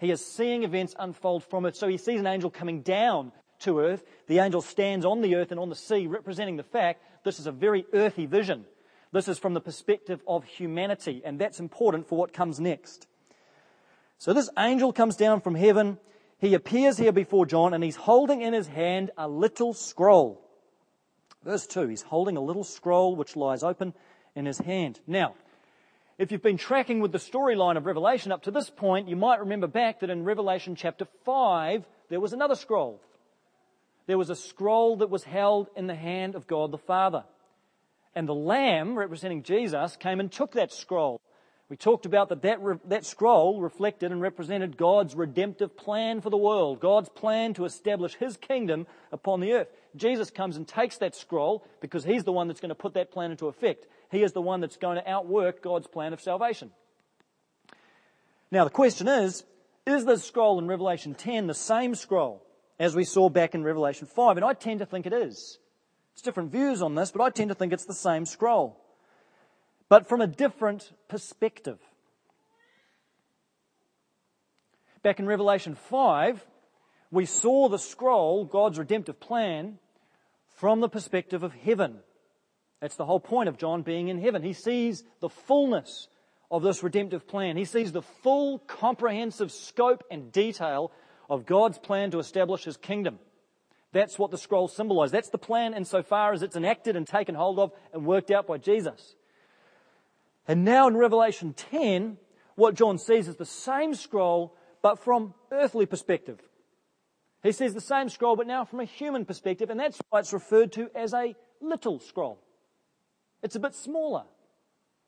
He 0.00 0.10
is 0.10 0.24
seeing 0.24 0.64
events 0.64 0.96
unfold 0.98 1.44
from 1.44 1.64
it. 1.64 1.76
So 1.76 1.86
he 1.86 1.96
sees 1.96 2.18
an 2.18 2.26
angel 2.26 2.50
coming 2.50 2.82
down 2.82 3.30
to 3.60 3.78
earth. 3.78 4.02
The 4.26 4.40
angel 4.40 4.60
stands 4.60 5.06
on 5.06 5.20
the 5.20 5.36
earth 5.36 5.52
and 5.52 5.60
on 5.60 5.68
the 5.68 5.76
sea, 5.76 6.08
representing 6.08 6.56
the 6.56 6.64
fact 6.64 7.04
this 7.22 7.38
is 7.38 7.46
a 7.46 7.52
very 7.52 7.86
earthy 7.92 8.26
vision. 8.26 8.64
This 9.12 9.28
is 9.28 9.38
from 9.38 9.54
the 9.54 9.60
perspective 9.60 10.20
of 10.26 10.42
humanity, 10.42 11.22
and 11.24 11.38
that's 11.38 11.60
important 11.60 12.08
for 12.08 12.18
what 12.18 12.32
comes 12.32 12.58
next. 12.58 13.06
So 14.18 14.32
this 14.32 14.50
angel 14.58 14.92
comes 14.92 15.14
down 15.14 15.40
from 15.40 15.54
heaven. 15.54 15.98
He 16.38 16.54
appears 16.54 16.98
here 16.98 17.12
before 17.12 17.46
John, 17.46 17.74
and 17.74 17.84
he's 17.84 17.94
holding 17.94 18.42
in 18.42 18.52
his 18.52 18.66
hand 18.66 19.12
a 19.16 19.28
little 19.28 19.72
scroll. 19.72 20.41
Verse 21.44 21.66
2 21.66 21.88
He's 21.88 22.02
holding 22.02 22.36
a 22.36 22.40
little 22.40 22.64
scroll 22.64 23.16
which 23.16 23.36
lies 23.36 23.62
open 23.62 23.94
in 24.34 24.46
his 24.46 24.58
hand. 24.58 25.00
Now, 25.06 25.34
if 26.18 26.30
you've 26.30 26.42
been 26.42 26.58
tracking 26.58 27.00
with 27.00 27.12
the 27.12 27.18
storyline 27.18 27.76
of 27.76 27.86
Revelation 27.86 28.32
up 28.32 28.42
to 28.42 28.50
this 28.50 28.70
point, 28.70 29.08
you 29.08 29.16
might 29.16 29.40
remember 29.40 29.66
back 29.66 30.00
that 30.00 30.10
in 30.10 30.24
Revelation 30.24 30.76
chapter 30.76 31.06
5, 31.24 31.84
there 32.10 32.20
was 32.20 32.32
another 32.32 32.54
scroll. 32.54 33.00
There 34.06 34.18
was 34.18 34.30
a 34.30 34.36
scroll 34.36 34.96
that 34.98 35.10
was 35.10 35.24
held 35.24 35.68
in 35.76 35.86
the 35.86 35.94
hand 35.94 36.34
of 36.34 36.46
God 36.46 36.70
the 36.70 36.78
Father. 36.78 37.24
And 38.14 38.28
the 38.28 38.34
Lamb, 38.34 38.96
representing 38.96 39.42
Jesus, 39.42 39.96
came 39.96 40.20
and 40.20 40.30
took 40.30 40.52
that 40.52 40.72
scroll. 40.72 41.20
We 41.70 41.76
talked 41.76 42.04
about 42.04 42.28
that 42.28 42.42
that, 42.42 42.62
re- 42.62 42.76
that 42.88 43.06
scroll 43.06 43.62
reflected 43.62 44.12
and 44.12 44.20
represented 44.20 44.76
God's 44.76 45.14
redemptive 45.14 45.74
plan 45.76 46.20
for 46.20 46.28
the 46.28 46.36
world, 46.36 46.80
God's 46.80 47.08
plan 47.08 47.54
to 47.54 47.64
establish 47.64 48.14
His 48.14 48.36
kingdom 48.36 48.86
upon 49.10 49.40
the 49.40 49.52
earth. 49.52 49.68
Jesus 49.96 50.30
comes 50.30 50.56
and 50.56 50.66
takes 50.66 50.98
that 50.98 51.14
scroll 51.14 51.64
because 51.80 52.04
He's 52.04 52.24
the 52.24 52.32
one 52.32 52.48
that's 52.48 52.60
going 52.60 52.70
to 52.70 52.74
put 52.74 52.94
that 52.94 53.10
plan 53.10 53.30
into 53.30 53.46
effect. 53.46 53.86
He 54.10 54.22
is 54.22 54.32
the 54.32 54.42
one 54.42 54.60
that's 54.60 54.76
going 54.76 54.96
to 54.96 55.10
outwork 55.10 55.62
God's 55.62 55.86
plan 55.86 56.12
of 56.12 56.20
salvation. 56.20 56.70
Now, 58.50 58.64
the 58.64 58.70
question 58.70 59.08
is 59.08 59.44
is 59.86 60.04
the 60.04 60.16
scroll 60.16 60.58
in 60.58 60.68
Revelation 60.68 61.14
10 61.14 61.46
the 61.46 61.54
same 61.54 61.94
scroll 61.94 62.44
as 62.78 62.94
we 62.94 63.04
saw 63.04 63.28
back 63.28 63.54
in 63.54 63.64
Revelation 63.64 64.06
5? 64.06 64.36
And 64.36 64.44
I 64.44 64.52
tend 64.52 64.80
to 64.80 64.86
think 64.86 65.06
it 65.06 65.12
is. 65.12 65.58
It's 66.12 66.22
different 66.22 66.52
views 66.52 66.82
on 66.82 66.94
this, 66.94 67.10
but 67.10 67.22
I 67.22 67.30
tend 67.30 67.48
to 67.48 67.54
think 67.54 67.72
it's 67.72 67.86
the 67.86 67.94
same 67.94 68.26
scroll, 68.26 68.78
but 69.88 70.08
from 70.08 70.20
a 70.20 70.26
different 70.26 70.92
perspective. 71.08 71.78
Back 75.02 75.18
in 75.18 75.26
Revelation 75.26 75.74
5, 75.74 76.46
we 77.12 77.26
saw 77.26 77.68
the 77.68 77.78
scroll, 77.78 78.44
God's 78.46 78.78
redemptive 78.78 79.20
plan, 79.20 79.78
from 80.56 80.80
the 80.80 80.88
perspective 80.88 81.42
of 81.42 81.52
heaven. 81.52 81.98
That's 82.80 82.96
the 82.96 83.04
whole 83.04 83.20
point 83.20 83.48
of 83.50 83.58
John 83.58 83.82
being 83.82 84.08
in 84.08 84.18
heaven. 84.18 84.42
He 84.42 84.54
sees 84.54 85.04
the 85.20 85.28
fullness 85.28 86.08
of 86.50 86.62
this 86.62 86.82
redemptive 86.82 87.28
plan. 87.28 87.56
He 87.56 87.66
sees 87.66 87.92
the 87.92 88.02
full, 88.02 88.58
comprehensive 88.60 89.52
scope 89.52 90.02
and 90.10 90.32
detail 90.32 90.90
of 91.28 91.44
God's 91.44 91.78
plan 91.78 92.10
to 92.12 92.18
establish 92.18 92.64
his 92.64 92.78
kingdom. 92.78 93.18
That's 93.92 94.18
what 94.18 94.30
the 94.30 94.38
scroll 94.38 94.68
symbolizes. 94.68 95.12
That's 95.12 95.28
the 95.28 95.38
plan 95.38 95.74
insofar 95.74 96.32
as 96.32 96.42
it's 96.42 96.56
enacted 96.56 96.96
and 96.96 97.06
taken 97.06 97.34
hold 97.34 97.58
of 97.58 97.72
and 97.92 98.06
worked 98.06 98.30
out 98.30 98.46
by 98.46 98.56
Jesus. 98.56 99.16
And 100.48 100.64
now 100.64 100.88
in 100.88 100.96
Revelation 100.96 101.52
10, 101.52 102.16
what 102.54 102.74
John 102.74 102.98
sees 102.98 103.28
is 103.28 103.36
the 103.36 103.44
same 103.44 103.94
scroll, 103.94 104.56
but 104.80 104.98
from 104.98 105.34
earthly 105.50 105.84
perspective. 105.84 106.40
He 107.42 107.52
sees 107.52 107.74
the 107.74 107.80
same 107.80 108.08
scroll, 108.08 108.36
but 108.36 108.46
now 108.46 108.64
from 108.64 108.80
a 108.80 108.84
human 108.84 109.24
perspective, 109.24 109.70
and 109.70 109.80
that's 109.80 110.00
why 110.10 110.20
it's 110.20 110.32
referred 110.32 110.72
to 110.72 110.90
as 110.94 111.12
a 111.12 111.34
little 111.60 111.98
scroll. 111.98 112.38
It's 113.42 113.56
a 113.56 113.60
bit 113.60 113.74
smaller. 113.74 114.24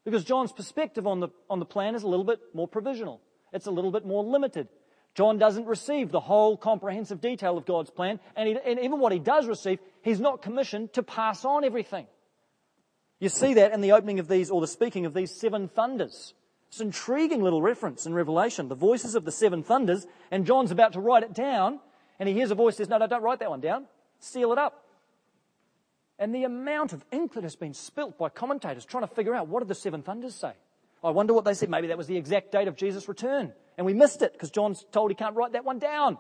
Because 0.04 0.24
John's 0.24 0.52
perspective 0.52 1.06
on 1.06 1.20
the, 1.20 1.28
on 1.48 1.60
the 1.60 1.64
plan 1.64 1.94
is 1.94 2.02
a 2.02 2.08
little 2.08 2.24
bit 2.24 2.40
more 2.52 2.68
provisional. 2.68 3.20
It's 3.52 3.66
a 3.66 3.70
little 3.70 3.92
bit 3.92 4.04
more 4.04 4.22
limited. 4.22 4.68
John 5.14 5.38
doesn't 5.38 5.66
receive 5.66 6.10
the 6.10 6.20
whole 6.20 6.56
comprehensive 6.56 7.20
detail 7.20 7.56
of 7.56 7.66
God's 7.66 7.90
plan, 7.90 8.18
and, 8.34 8.48
he, 8.48 8.58
and 8.66 8.80
even 8.80 8.98
what 8.98 9.12
he 9.12 9.20
does 9.20 9.46
receive, 9.46 9.78
he's 10.02 10.20
not 10.20 10.42
commissioned 10.42 10.92
to 10.94 11.04
pass 11.04 11.44
on 11.44 11.64
everything. 11.64 12.06
You 13.20 13.28
see 13.28 13.54
that 13.54 13.72
in 13.72 13.80
the 13.80 13.92
opening 13.92 14.18
of 14.18 14.26
these, 14.26 14.50
or 14.50 14.60
the 14.60 14.66
speaking 14.66 15.06
of 15.06 15.14
these 15.14 15.30
seven 15.30 15.68
thunders. 15.68 16.34
It's 16.68 16.80
an 16.80 16.88
intriguing 16.88 17.42
little 17.42 17.62
reference 17.62 18.06
in 18.06 18.12
Revelation, 18.12 18.68
the 18.68 18.74
voices 18.74 19.14
of 19.14 19.24
the 19.24 19.30
seven 19.30 19.62
thunders, 19.62 20.04
and 20.32 20.44
John's 20.44 20.72
about 20.72 20.94
to 20.94 21.00
write 21.00 21.22
it 21.22 21.32
down, 21.32 21.78
and 22.18 22.28
he 22.28 22.35
hears 22.35 22.50
a 22.50 22.54
voice 22.54 22.76
says, 22.76 22.88
No, 22.88 22.99
no, 22.99 23.06
don't 23.06 23.23
write 23.23 23.40
that 23.40 23.50
one 23.50 23.61
down. 23.61 23.87
Seal 24.18 24.52
it 24.52 24.59
up. 24.59 24.85
And 26.18 26.35
the 26.35 26.44
amount 26.44 26.92
of 26.92 27.04
ink 27.11 27.35
that 27.35 27.42
has 27.42 27.56
been 27.56 27.75
spilt 27.75 28.18
by 28.18 28.28
commentators 28.28 28.85
trying 28.85 29.02
to 29.06 29.14
figure 29.14 29.35
out 29.35 29.49
what 29.49 29.61
did 29.61 29.68
the 29.68 29.75
seven 29.75 30.02
thunders 30.02 30.35
say. 30.35 30.52
I 31.02 31.11
wonder 31.11 31.35
what 31.35 31.44
they 31.44 31.54
said. 31.54 31.68
Maybe 31.68 31.88
that 31.88 31.99
was 31.99 32.06
the 32.06 32.16
exact 32.16 32.52
date 32.52 32.68
of 32.68 32.76
Jesus' 32.76 33.09
return. 33.09 33.52
And 33.76 33.85
we 33.85 33.94
missed 33.94 34.23
it 34.23 34.33
because 34.33 34.50
John's 34.50 34.85
told 34.92 35.11
he 35.11 35.14
can't 35.14 35.35
write 35.35 35.52
that 35.52 35.64
one 35.64 35.78
down. 35.78 36.18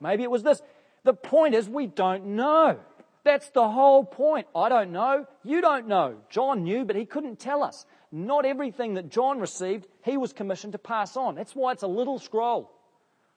Maybe 0.00 0.22
it 0.22 0.30
was 0.30 0.42
this. 0.42 0.62
The 1.04 1.12
point 1.12 1.54
is 1.54 1.68
we 1.68 1.86
don't 1.86 2.36
know. 2.36 2.78
That's 3.24 3.50
the 3.50 3.68
whole 3.68 4.04
point. 4.04 4.46
I 4.54 4.68
don't 4.68 4.92
know. 4.92 5.26
You 5.44 5.60
don't 5.60 5.86
know. 5.86 6.16
John 6.28 6.64
knew, 6.64 6.84
but 6.84 6.96
he 6.96 7.04
couldn't 7.04 7.38
tell 7.38 7.62
us. 7.62 7.84
Not 8.10 8.44
everything 8.44 8.94
that 8.94 9.08
John 9.10 9.38
received, 9.38 9.86
he 10.04 10.16
was 10.16 10.32
commissioned 10.32 10.72
to 10.72 10.78
pass 10.78 11.16
on. 11.16 11.34
That's 11.34 11.54
why 11.54 11.72
it's 11.72 11.82
a 11.82 11.88
little 11.88 12.18
scroll. 12.18 12.70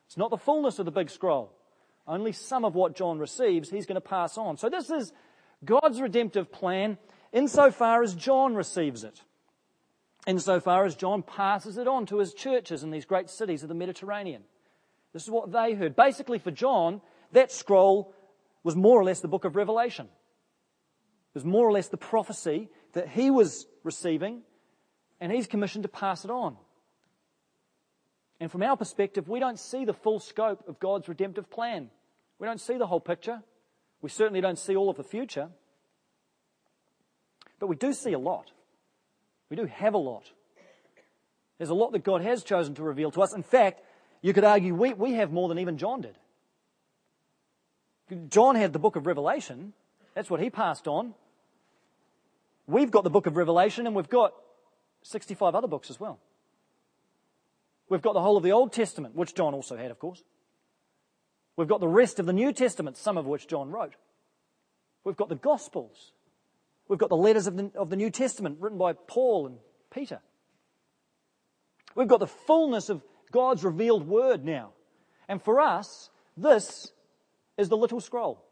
It's 0.07 0.17
not 0.17 0.29
the 0.29 0.37
fullness 0.37 0.79
of 0.79 0.85
the 0.85 0.91
big 0.91 1.09
scroll. 1.09 1.51
Only 2.07 2.31
some 2.31 2.65
of 2.65 2.75
what 2.75 2.95
John 2.95 3.17
receives, 3.19 3.69
he's 3.69 3.85
going 3.85 3.95
to 3.95 4.01
pass 4.01 4.37
on. 4.37 4.57
So 4.57 4.69
this 4.69 4.89
is 4.89 5.11
God's 5.63 5.99
redemptive 5.99 6.51
plan 6.51 6.97
insofar 7.33 8.03
as 8.03 8.13
John 8.13 8.55
receives 8.55 9.03
it, 9.03 9.21
insofar 10.27 10.85
as 10.85 10.95
John 10.95 11.23
passes 11.23 11.77
it 11.77 11.87
on 11.87 12.05
to 12.07 12.19
his 12.19 12.33
churches 12.33 12.83
in 12.83 12.91
these 12.91 13.05
great 13.05 13.29
cities 13.29 13.63
of 13.63 13.69
the 13.69 13.75
Mediterranean. 13.75 14.43
This 15.13 15.23
is 15.23 15.31
what 15.31 15.51
they 15.51 15.73
heard. 15.73 15.95
Basically, 15.95 16.39
for 16.39 16.51
John, 16.51 17.01
that 17.31 17.51
scroll 17.51 18.13
was 18.63 18.75
more 18.75 18.99
or 18.99 19.03
less 19.03 19.21
the 19.21 19.27
book 19.27 19.45
of 19.45 19.55
Revelation. 19.55 20.05
It 20.05 21.35
was 21.35 21.45
more 21.45 21.67
or 21.67 21.71
less 21.71 21.87
the 21.87 21.97
prophecy 21.97 22.69
that 22.93 23.09
he 23.09 23.31
was 23.31 23.65
receiving, 23.83 24.41
and 25.19 25.31
he's 25.31 25.47
commissioned 25.47 25.83
to 25.83 25.89
pass 25.89 26.23
it 26.23 26.31
on. 26.31 26.57
And 28.39 28.51
from 28.51 28.63
our 28.63 28.75
perspective, 28.75 29.29
we 29.29 29.39
don't 29.39 29.59
see 29.59 29.85
the 29.85 29.93
full 29.93 30.19
scope 30.19 30.67
of 30.67 30.79
God's 30.79 31.07
redemptive 31.07 31.49
plan. 31.49 31.89
We 32.39 32.47
don't 32.47 32.59
see 32.59 32.77
the 32.77 32.87
whole 32.87 32.99
picture. 32.99 33.41
We 34.01 34.09
certainly 34.09 34.41
don't 34.41 34.59
see 34.59 34.75
all 34.75 34.89
of 34.89 34.97
the 34.97 35.03
future, 35.03 35.49
but 37.59 37.67
we 37.67 37.75
do 37.75 37.93
see 37.93 38.13
a 38.13 38.19
lot. 38.19 38.51
We 39.49 39.55
do 39.55 39.65
have 39.65 39.93
a 39.93 39.97
lot. 39.97 40.29
There's 41.57 41.69
a 41.69 41.75
lot 41.75 41.93
that 41.93 42.03
God 42.03 42.21
has 42.21 42.43
chosen 42.43 42.75
to 42.75 42.83
reveal 42.83 43.11
to 43.11 43.21
us. 43.21 43.33
In 43.33 43.43
fact, 43.43 43.81
you 44.21 44.33
could 44.33 44.43
argue 44.43 44.75
we, 44.75 44.93
we 44.93 45.13
have 45.13 45.31
more 45.31 45.47
than 45.47 45.59
even 45.59 45.77
John 45.77 46.01
did. 46.01 46.17
John 48.29 48.55
had 48.55 48.73
the 48.73 48.79
book 48.79 48.95
of 48.95 49.07
Revelation. 49.07 49.73
That's 50.13 50.29
what 50.29 50.41
he 50.41 50.49
passed 50.49 50.87
on. 50.87 51.13
We've 52.67 52.91
got 52.91 53.03
the 53.03 53.09
book 53.09 53.25
of 53.25 53.37
Revelation 53.37 53.87
and 53.87 53.95
we've 53.95 54.09
got 54.09 54.33
65 55.03 55.55
other 55.55 55.67
books 55.67 55.89
as 55.89 55.99
well. 55.99 56.19
We've 57.89 58.01
got 58.01 58.13
the 58.13 58.21
whole 58.21 58.37
of 58.37 58.43
the 58.43 58.51
Old 58.51 58.73
Testament, 58.73 59.15
which 59.15 59.35
John 59.35 59.53
also 59.53 59.77
had, 59.77 59.91
of 59.91 59.99
course. 59.99 60.23
We've 61.55 61.67
got 61.67 61.79
the 61.79 61.87
rest 61.87 62.19
of 62.19 62.25
the 62.25 62.33
New 62.33 62.51
Testament, 62.51 62.97
some 62.97 63.17
of 63.17 63.25
which 63.25 63.47
John 63.47 63.69
wrote. 63.69 63.93
We've 65.03 65.15
got 65.15 65.29
the 65.29 65.35
Gospels. 65.35 66.11
We've 66.87 66.99
got 66.99 67.09
the 67.09 67.17
letters 67.17 67.47
of 67.47 67.55
the, 67.55 67.71
of 67.75 67.89
the 67.89 67.95
New 67.95 68.09
Testament 68.09 68.57
written 68.59 68.77
by 68.77 68.93
Paul 68.93 69.47
and 69.47 69.57
Peter. 69.93 70.19
We've 71.95 72.07
got 72.07 72.19
the 72.19 72.27
fullness 72.27 72.89
of 72.89 73.01
God's 73.31 73.63
revealed 73.63 74.07
word 74.07 74.43
now. 74.43 74.71
And 75.27 75.41
for 75.41 75.59
us, 75.59 76.09
this 76.35 76.91
is 77.57 77.69
the 77.69 77.77
little 77.77 78.01
scroll. 78.01 78.43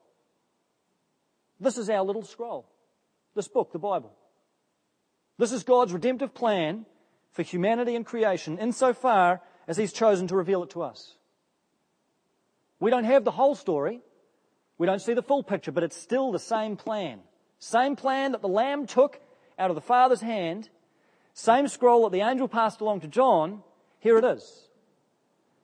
This 1.60 1.78
is 1.78 1.90
our 1.90 2.04
little 2.04 2.24
scroll. 2.24 2.70
This 3.36 3.48
book, 3.48 3.72
the 3.74 3.80
Bible. 3.80 4.14
This 5.38 5.52
is 5.52 5.64
God's 5.64 5.94
redemptive 5.94 6.34
plan 6.34 6.86
for 7.34 7.44
humanity 7.44 7.96
and 7.96 8.06
creation 8.06 8.58
insofar 8.58 9.42
as 9.68 9.78
He's 9.78 9.92
chosen 9.92 10.28
to 10.28 10.36
reveal 10.36 10.64
it 10.64 10.70
to 10.72 10.82
us. 10.82 11.16
We 12.80 12.92
don't 12.92 13.04
have 13.04 13.24
the 13.24 13.32
whole 13.32 13.56
story. 13.56 14.02
We 14.78 14.88
don't 14.88 15.02
see 15.02 15.14
the 15.14 15.22
full 15.22 15.44
picture, 15.44 15.72
but 15.72 15.84
it's 15.84 15.98
still 15.98 16.32
the 16.32 16.40
same 16.40 16.76
plan. 16.76 17.20
Same 17.60 17.96
plan 17.96 18.34
that 18.34 18.42
the 18.42 18.48
Lamb 18.48 18.86
took 18.88 19.20
out 19.58 19.70
of 19.70 19.76
the 19.76 19.82
Father's 19.82 20.22
hand. 20.22 20.70
Same 21.34 21.68
scroll 21.68 22.04
that 22.04 22.12
the 22.12 22.26
angel 22.26 22.48
passed 22.48 22.82
along 22.82 23.02
to 23.02 23.08
John. 23.08 23.64
Here 24.00 24.18
it 24.18 24.26
is. 24.26 24.68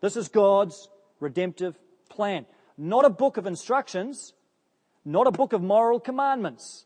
This 0.01 0.15
is 0.15 0.29
God's 0.29 0.89
redemptive 1.19 1.77
plan. 2.09 2.45
Not 2.77 3.05
a 3.05 3.09
book 3.09 3.37
of 3.37 3.45
instructions, 3.45 4.33
not 5.03 5.27
a 5.27 5.31
book 5.31 5.53
of 5.53 5.61
moral 5.61 5.99
commandments, 5.99 6.85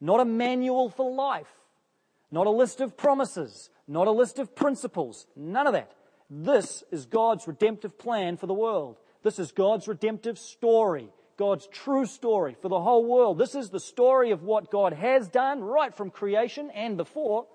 not 0.00 0.20
a 0.20 0.24
manual 0.24 0.88
for 0.88 1.12
life, 1.12 1.52
not 2.30 2.46
a 2.46 2.50
list 2.50 2.80
of 2.80 2.96
promises, 2.96 3.68
not 3.88 4.06
a 4.06 4.12
list 4.12 4.38
of 4.38 4.54
principles, 4.54 5.26
none 5.36 5.66
of 5.66 5.72
that. 5.72 5.92
This 6.28 6.82
is 6.90 7.06
God's 7.06 7.46
redemptive 7.46 7.98
plan 7.98 8.36
for 8.36 8.46
the 8.46 8.54
world. 8.54 8.98
This 9.22 9.38
is 9.38 9.52
God's 9.52 9.86
redemptive 9.88 10.38
story, 10.38 11.08
God's 11.36 11.66
true 11.68 12.06
story 12.06 12.56
for 12.60 12.68
the 12.68 12.80
whole 12.80 13.04
world. 13.04 13.38
This 13.38 13.54
is 13.54 13.70
the 13.70 13.80
story 13.80 14.30
of 14.30 14.42
what 14.42 14.70
God 14.70 14.92
has 14.92 15.28
done 15.28 15.62
right 15.62 15.94
from 15.94 16.10
creation 16.10 16.70
and 16.70 16.96
before, 16.96 17.46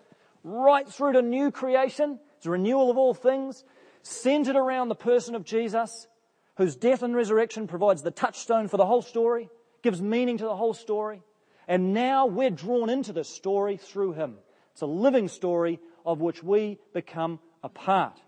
right 0.44 0.88
through 0.88 1.14
to 1.14 1.22
new 1.22 1.52
creation. 1.52 2.20
A 2.44 2.50
renewal 2.50 2.90
of 2.90 2.98
all 2.98 3.14
things, 3.14 3.64
centered 4.02 4.56
around 4.56 4.90
the 4.90 4.96
person 4.96 5.36
of 5.36 5.46
Jesus, 5.46 6.08
whose 6.56 6.76
death 6.76 7.04
and 7.04 7.16
resurrection 7.16 7.68
provides 7.68 8.02
the 8.02 8.10
touchstone 8.10 8.68
for 8.68 8.78
the 8.78 8.86
whole 8.86 9.04
story, 9.04 9.50
gives 9.84 10.02
meaning 10.02 10.38
to 10.40 10.46
the 10.46 10.56
whole 10.56 10.74
story. 10.74 11.22
And 11.68 11.94
now 11.94 12.26
we're 12.26 12.50
drawn 12.50 12.90
into 12.90 13.14
this 13.14 13.30
story 13.30 13.78
through 13.78 14.14
him. 14.14 14.38
It's 14.72 14.82
a 14.82 14.88
living 14.88 15.28
story 15.28 15.80
of 16.06 16.20
which 16.20 16.44
we 16.44 16.80
become 16.94 17.40
a 17.64 17.70
part. 17.70 18.20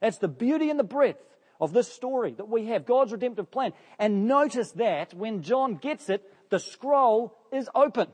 That's 0.00 0.18
the 0.18 0.28
beauty 0.28 0.70
and 0.70 0.78
the 0.78 0.84
breadth 0.84 1.22
of 1.60 1.72
this 1.72 1.92
story 1.92 2.34
that 2.34 2.48
we 2.48 2.66
have, 2.66 2.84
God's 2.84 3.12
redemptive 3.12 3.50
plan. 3.50 3.72
And 3.98 4.26
notice 4.26 4.72
that 4.72 5.14
when 5.14 5.42
John 5.42 5.76
gets 5.76 6.10
it, 6.10 6.28
the 6.50 6.58
scroll 6.58 7.36
is 7.52 7.68
open. 7.74 8.08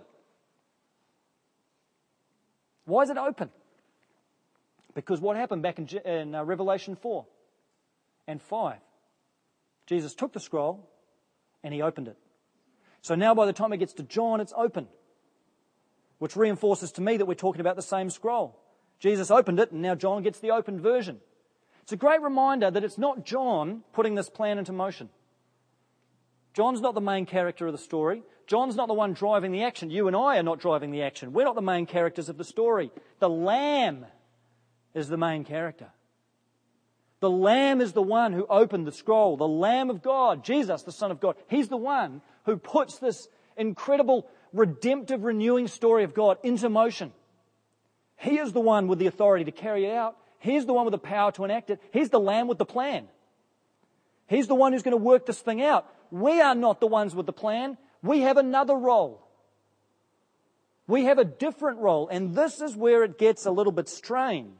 Why 2.84 3.02
is 3.02 3.10
it 3.10 3.16
open? 3.16 3.50
Because 4.94 5.20
what 5.20 5.36
happened 5.36 5.62
back 5.62 5.78
in, 5.78 5.88
in 6.04 6.34
uh, 6.34 6.44
Revelation 6.44 6.96
4 6.96 7.24
and 8.26 8.40
5? 8.42 8.78
Jesus 9.86 10.14
took 10.14 10.32
the 10.32 10.40
scroll 10.40 10.88
and 11.64 11.72
he 11.72 11.82
opened 11.82 12.08
it. 12.08 12.18
So 13.00 13.14
now 13.14 13.34
by 13.34 13.46
the 13.46 13.52
time 13.52 13.72
it 13.72 13.78
gets 13.78 13.94
to 13.94 14.02
John, 14.02 14.40
it's 14.40 14.52
open. 14.56 14.88
Which 16.18 16.36
reinforces 16.36 16.92
to 16.92 17.00
me 17.00 17.16
that 17.16 17.26
we're 17.26 17.34
talking 17.34 17.60
about 17.60 17.76
the 17.76 17.82
same 17.82 18.10
scroll. 18.10 18.58
Jesus 18.98 19.30
opened 19.30 19.60
it 19.60 19.72
and 19.72 19.82
now 19.82 19.94
John 19.94 20.22
gets 20.22 20.40
the 20.40 20.50
opened 20.50 20.80
version. 20.80 21.20
It's 21.82 21.92
a 21.92 21.96
great 21.96 22.20
reminder 22.20 22.70
that 22.70 22.84
it's 22.84 22.98
not 22.98 23.24
John 23.24 23.82
putting 23.92 24.14
this 24.14 24.28
plan 24.28 24.58
into 24.58 24.72
motion. 24.72 25.08
John's 26.52 26.80
not 26.80 26.94
the 26.94 27.00
main 27.00 27.24
character 27.24 27.66
of 27.66 27.72
the 27.72 27.78
story. 27.78 28.22
John's 28.46 28.76
not 28.76 28.88
the 28.88 28.94
one 28.94 29.12
driving 29.12 29.52
the 29.52 29.62
action. 29.62 29.90
You 29.90 30.06
and 30.08 30.16
I 30.16 30.38
are 30.38 30.42
not 30.42 30.58
driving 30.58 30.90
the 30.90 31.02
action. 31.02 31.32
We're 31.32 31.44
not 31.44 31.54
the 31.54 31.62
main 31.62 31.86
characters 31.86 32.28
of 32.28 32.36
the 32.36 32.44
story. 32.44 32.90
The 33.20 33.28
Lamb 33.28 34.06
is 34.94 35.08
the 35.08 35.16
main 35.16 35.44
character. 35.44 35.88
The 37.20 37.30
Lamb 37.30 37.80
is 37.80 37.92
the 37.92 38.02
one 38.02 38.32
who 38.32 38.46
opened 38.48 38.86
the 38.86 38.92
scroll. 38.92 39.36
The 39.36 39.46
Lamb 39.46 39.90
of 39.90 40.02
God, 40.02 40.44
Jesus, 40.44 40.82
the 40.82 40.92
Son 40.92 41.10
of 41.10 41.20
God. 41.20 41.36
He's 41.48 41.68
the 41.68 41.76
one 41.76 42.22
who 42.44 42.56
puts 42.56 42.98
this 42.98 43.28
incredible 43.56 44.28
redemptive 44.52 45.24
renewing 45.24 45.68
story 45.68 46.04
of 46.04 46.14
God 46.14 46.38
into 46.42 46.68
motion. 46.68 47.12
He 48.18 48.38
is 48.38 48.52
the 48.52 48.60
one 48.60 48.88
with 48.88 48.98
the 48.98 49.06
authority 49.06 49.44
to 49.44 49.52
carry 49.52 49.86
it 49.86 49.94
out. 49.94 50.16
He's 50.40 50.66
the 50.66 50.72
one 50.72 50.84
with 50.84 50.92
the 50.92 50.98
power 50.98 51.32
to 51.32 51.44
enact 51.44 51.70
it. 51.70 51.80
He's 51.92 52.10
the 52.10 52.20
lamb 52.20 52.48
with 52.48 52.58
the 52.58 52.66
plan. 52.66 53.08
He's 54.26 54.46
the 54.46 54.54
one 54.54 54.72
who's 54.72 54.82
going 54.82 54.96
to 54.96 55.02
work 55.02 55.24
this 55.24 55.40
thing 55.40 55.62
out. 55.62 55.86
We 56.10 56.40
are 56.40 56.54
not 56.54 56.80
the 56.80 56.86
ones 56.86 57.14
with 57.14 57.26
the 57.26 57.32
plan. 57.32 57.78
We 58.02 58.20
have 58.20 58.36
another 58.36 58.74
role. 58.74 59.24
We 60.86 61.04
have 61.04 61.18
a 61.18 61.24
different 61.24 61.78
role, 61.78 62.08
and 62.08 62.34
this 62.34 62.60
is 62.60 62.74
where 62.74 63.04
it 63.04 63.18
gets 63.18 63.46
a 63.46 63.50
little 63.50 63.72
bit 63.72 63.88
strange. 63.88 64.52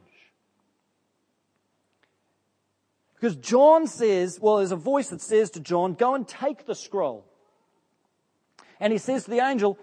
Because 3.15 3.35
John 3.35 3.87
says, 3.87 4.39
well, 4.39 4.57
there's 4.57 4.71
a 4.71 4.77
voice 4.77 5.09
that 5.09 5.21
says 5.21 5.49
to 5.51 5.59
John, 5.59 5.93
go 5.95 6.15
and 6.15 6.27
take 6.27 6.65
the 6.65 6.75
scroll. 6.75 7.25
And 8.79 8.93
he 8.93 8.99
says 8.99 9.25
to 9.25 9.31
the 9.31 9.39
angel, 9.39 9.77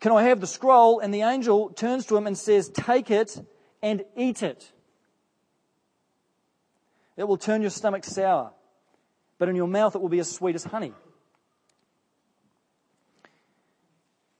can 0.00 0.12
I 0.12 0.24
have 0.24 0.40
the 0.40 0.46
scroll? 0.46 1.00
And 1.00 1.12
the 1.12 1.22
angel 1.22 1.70
turns 1.70 2.06
to 2.06 2.16
him 2.16 2.26
and 2.26 2.36
says, 2.36 2.68
take 2.68 3.10
it 3.10 3.36
and 3.82 4.04
eat 4.16 4.42
it. 4.42 4.72
It 7.16 7.24
will 7.24 7.38
turn 7.38 7.62
your 7.62 7.70
stomach 7.70 8.04
sour, 8.04 8.52
but 9.38 9.48
in 9.48 9.56
your 9.56 9.68
mouth 9.68 9.94
it 9.94 10.02
will 10.02 10.10
be 10.10 10.18
as 10.18 10.30
sweet 10.30 10.54
as 10.54 10.64
honey. 10.64 10.92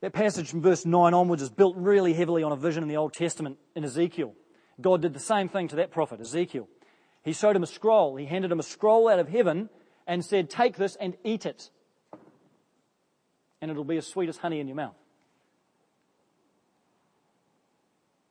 That 0.02 0.12
passage 0.12 0.50
from 0.50 0.60
verse 0.60 0.84
9 0.84 1.14
onwards 1.14 1.42
is 1.42 1.48
built 1.48 1.74
really 1.76 2.12
heavily 2.12 2.42
on 2.42 2.52
a 2.52 2.56
vision 2.56 2.82
in 2.82 2.88
the 2.88 2.98
Old 2.98 3.14
Testament 3.14 3.56
in 3.74 3.82
Ezekiel. 3.82 4.34
God 4.78 5.00
did 5.00 5.14
the 5.14 5.20
same 5.20 5.48
thing 5.48 5.68
to 5.68 5.76
that 5.76 5.90
prophet, 5.90 6.20
Ezekiel. 6.20 6.68
He 7.24 7.32
showed 7.32 7.56
him 7.56 7.62
a 7.62 7.66
scroll. 7.66 8.16
He 8.16 8.26
handed 8.26 8.52
him 8.52 8.60
a 8.60 8.62
scroll 8.62 9.08
out 9.08 9.18
of 9.18 9.28
heaven 9.28 9.70
and 10.06 10.22
said, 10.22 10.50
Take 10.50 10.76
this 10.76 10.96
and 10.96 11.16
eat 11.24 11.46
it. 11.46 11.70
And 13.62 13.70
it'll 13.70 13.84
be 13.84 13.96
as 13.96 14.06
sweet 14.06 14.28
as 14.28 14.36
honey 14.36 14.60
in 14.60 14.68
your 14.68 14.76
mouth. 14.76 14.94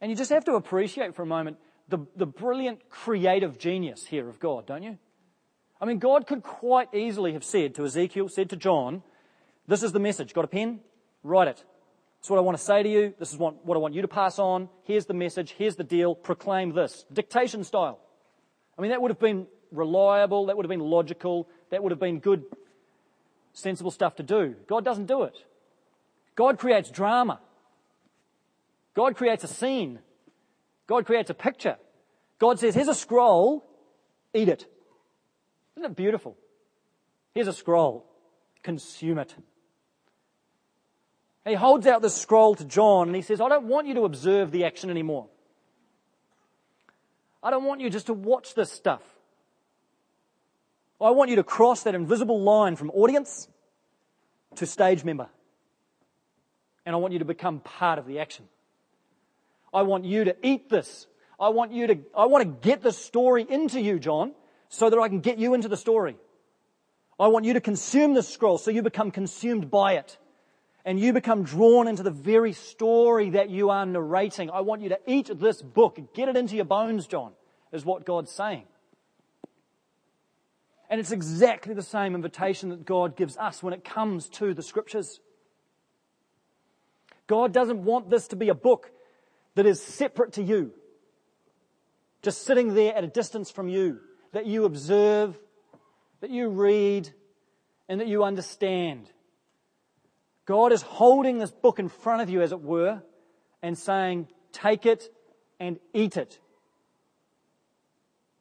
And 0.06 0.12
you 0.12 0.16
just 0.16 0.30
have 0.30 0.46
to 0.46 0.54
appreciate 0.54 1.16
for 1.16 1.24
a 1.24 1.26
moment 1.26 1.58
the, 1.90 1.98
the 2.16 2.28
brilliant 2.28 2.92
creative 2.92 3.58
genius 3.58 4.06
here 4.06 4.30
of 4.30 4.40
God, 4.40 4.68
don't 4.68 4.84
you? 4.84 5.00
I 5.82 5.86
mean, 5.86 5.98
God 5.98 6.28
could 6.28 6.44
quite 6.44 6.94
easily 6.94 7.34
have 7.34 7.44
said 7.44 7.74
to 7.74 7.86
Ezekiel, 7.86 8.30
said 8.30 8.52
to 8.52 8.56
John, 8.56 9.02
This 9.68 9.82
is 9.82 9.94
the 9.94 10.00
message. 10.00 10.36
Got 10.36 10.46
a 10.46 10.48
pen? 10.48 10.82
Write 11.24 11.48
it. 11.48 11.64
That's 12.20 12.30
what 12.30 12.38
I 12.38 12.42
want 12.42 12.56
to 12.56 12.64
say 12.64 12.84
to 12.84 12.88
you. 12.88 13.16
This 13.18 13.34
is 13.34 13.40
what, 13.40 13.66
what 13.66 13.74
I 13.74 13.80
want 13.80 13.96
you 13.96 14.04
to 14.04 14.08
pass 14.08 14.38
on. 14.38 14.70
Here's 14.84 15.08
the 15.08 15.16
message. 15.16 15.56
Here's 15.58 15.76
the 15.76 15.84
deal. 15.84 16.14
Proclaim 16.14 16.74
this. 16.74 17.04
Dictation 17.12 17.64
style. 17.64 18.00
I 18.78 18.84
mean, 18.84 18.92
that 18.92 19.02
would 19.02 19.10
have 19.10 19.20
been 19.20 19.48
reliable. 19.72 20.46
That 20.46 20.56
would 20.56 20.68
have 20.68 20.70
been 20.70 20.88
logical. 20.88 21.50
That 21.72 21.82
would 21.82 21.92
have 21.92 22.00
been 22.00 22.20
good, 22.20 22.44
sensible 23.54 23.90
stuff 23.90 24.18
to 24.18 24.24
do. 24.24 24.54
God 24.68 24.86
doesn't 24.86 25.08
do 25.08 25.24
it. 25.24 25.36
God 26.36 26.60
creates 26.60 26.92
drama. 26.92 27.40
God 28.96 29.16
creates 29.16 29.44
a 29.44 29.48
scene. 29.48 30.00
God 30.88 31.06
creates 31.06 31.30
a 31.30 31.34
picture. 31.34 31.78
God 32.40 32.60
says, 32.60 32.74
here's 32.74 32.88
a 32.88 32.96
scroll. 32.96 33.66
Eat 34.34 34.50
it. 34.50 34.66
Isn't 35.76 35.92
it 35.92 35.96
beautiful? 35.96 36.38
Here's 37.34 37.48
a 37.48 37.54
scroll. 37.54 38.06
Consume 38.64 39.20
it. 39.20 39.36
he 41.46 41.54
holds 41.54 41.86
out 41.86 42.02
this 42.02 42.16
scroll 42.16 42.56
to 42.56 42.66
John 42.66 43.08
and 43.08 43.16
he 43.16 43.22
says, 43.22 43.42
I 43.42 43.50
don't 43.50 43.68
want 43.68 43.88
you 43.88 43.94
to 43.96 44.06
observe 44.06 44.52
the 44.52 44.64
action 44.64 44.90
anymore. 44.90 45.28
I 47.44 47.52
don't 47.52 47.66
want 47.66 47.82
you 47.82 47.90
just 47.90 48.08
to 48.08 48.14
watch 48.14 48.56
this 48.56 48.72
stuff. 48.72 49.04
I 51.00 51.12
want 51.12 51.30
you 51.30 51.36
to 51.36 51.44
cross 51.44 51.84
that 51.84 51.94
invisible 51.94 52.42
line 52.42 52.76
from 52.76 52.90
audience 52.92 53.50
to 54.56 54.66
stage 54.66 55.04
member. 55.04 55.28
And 56.86 56.96
I 56.96 57.00
want 57.00 57.14
you 57.14 57.20
to 57.20 57.26
become 57.26 57.60
part 57.60 58.00
of 58.00 58.08
the 58.08 58.20
action. 58.20 58.46
I 59.76 59.82
want 59.82 60.06
you 60.06 60.24
to 60.24 60.36
eat 60.42 60.70
this. 60.70 61.06
I 61.38 61.50
want 61.50 61.74
you 61.74 61.88
to, 61.88 61.98
I 62.18 62.28
want 62.28 62.44
to 62.46 62.68
get 62.68 62.82
the 62.82 62.94
story 62.94 63.46
into 63.48 63.82
you, 63.82 64.00
John, 64.00 64.34
so 64.70 64.90
that 64.90 64.98
I 64.98 65.10
can 65.10 65.20
get 65.20 65.38
you 65.38 65.54
into 65.54 65.68
the 65.68 65.76
story. 65.76 66.16
I 67.20 67.28
want 67.28 67.44
you 67.44 67.54
to 67.54 67.62
consume 67.62 68.14
this 68.14 68.30
scroll 68.30 68.58
so 68.58 68.72
you 68.72 68.82
become 68.82 69.12
consumed 69.12 69.70
by 69.70 69.94
it. 69.96 70.18
And 70.86 70.98
you 70.98 71.12
become 71.12 71.44
drawn 71.44 71.88
into 71.90 72.04
the 72.04 72.12
very 72.12 72.54
story 72.54 73.32
that 73.32 73.50
you 73.50 73.70
are 73.70 73.86
narrating. 73.86 74.50
I 74.50 74.62
want 74.62 74.82
you 74.82 74.90
to 74.90 75.00
eat 75.08 75.30
this 75.40 75.62
book. 75.62 76.00
Get 76.14 76.30
it 76.30 76.38
into 76.38 76.56
your 76.56 76.66
bones, 76.66 77.06
John, 77.06 77.34
is 77.74 77.84
what 77.84 78.06
God's 78.06 78.32
saying. 78.32 78.64
And 80.90 81.02
it's 81.02 81.12
exactly 81.12 81.74
the 81.74 81.82
same 81.82 82.16
invitation 82.16 82.70
that 82.70 82.86
God 82.86 83.18
gives 83.18 83.36
us 83.36 83.62
when 83.62 83.74
it 83.74 83.84
comes 83.84 84.30
to 84.30 84.54
the 84.54 84.62
scriptures. 84.62 85.20
God 87.28 87.52
doesn't 87.52 87.84
want 87.84 88.10
this 88.10 88.28
to 88.30 88.36
be 88.36 88.50
a 88.50 88.56
book 88.56 88.92
that 89.56 89.66
is 89.66 89.82
separate 89.82 90.34
to 90.34 90.44
you, 90.44 90.72
just 92.22 92.44
sitting 92.44 92.74
there 92.74 92.96
at 92.96 93.04
a 93.04 93.08
distance 93.08 93.50
from 93.50 93.68
you, 93.68 94.00
that 94.34 94.46
you 94.46 94.66
observe, 94.66 95.38
that 96.22 96.30
you 96.30 96.50
read, 96.50 97.10
and 97.88 98.02
that 98.02 98.08
you 98.08 98.24
understand. 98.24 99.12
God 100.46 100.72
is 100.72 100.82
holding 100.82 101.40
this 101.40 101.52
book 101.52 101.80
in 101.80 101.90
front 101.90 102.22
of 102.22 102.30
you, 102.30 102.42
as 102.42 102.52
it 102.52 102.62
were, 102.62 103.02
and 103.62 103.78
saying, 103.78 104.28
Take 104.52 104.86
it 104.86 105.10
and 105.60 105.80
eat 105.94 106.18
it. 106.18 106.40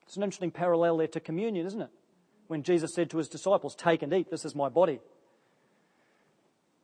It's 0.06 0.16
an 0.16 0.22
interesting 0.22 0.50
parallel 0.50 0.98
there 0.98 1.08
to 1.08 1.20
communion, 1.20 1.66
isn't 1.66 1.80
it? 1.80 1.90
When 2.46 2.62
Jesus 2.62 2.94
said 2.94 3.10
to 3.10 3.18
his 3.18 3.28
disciples, 3.28 3.74
Take 3.74 4.02
and 4.02 4.12
eat, 4.12 4.30
this 4.30 4.44
is 4.44 4.54
my 4.54 4.68
body. 4.68 5.00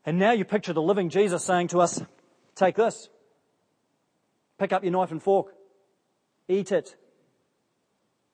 And 0.07 0.19
now 0.19 0.33
you 0.33 0.45
picture 0.45 0.73
the 0.73 0.83
living 0.83 1.11
Jesus 1.11 1.45
saying 1.45 1.69
to 1.69 1.81
us, 1.81 2.03
Take 2.55 2.77
this. 2.77 3.09
Pick 4.61 4.75
up 4.75 4.85
your 4.85 4.93
knife 4.93 5.11
and 5.11 5.23
fork. 5.23 5.55
Eat 6.47 6.71
it. 6.71 6.95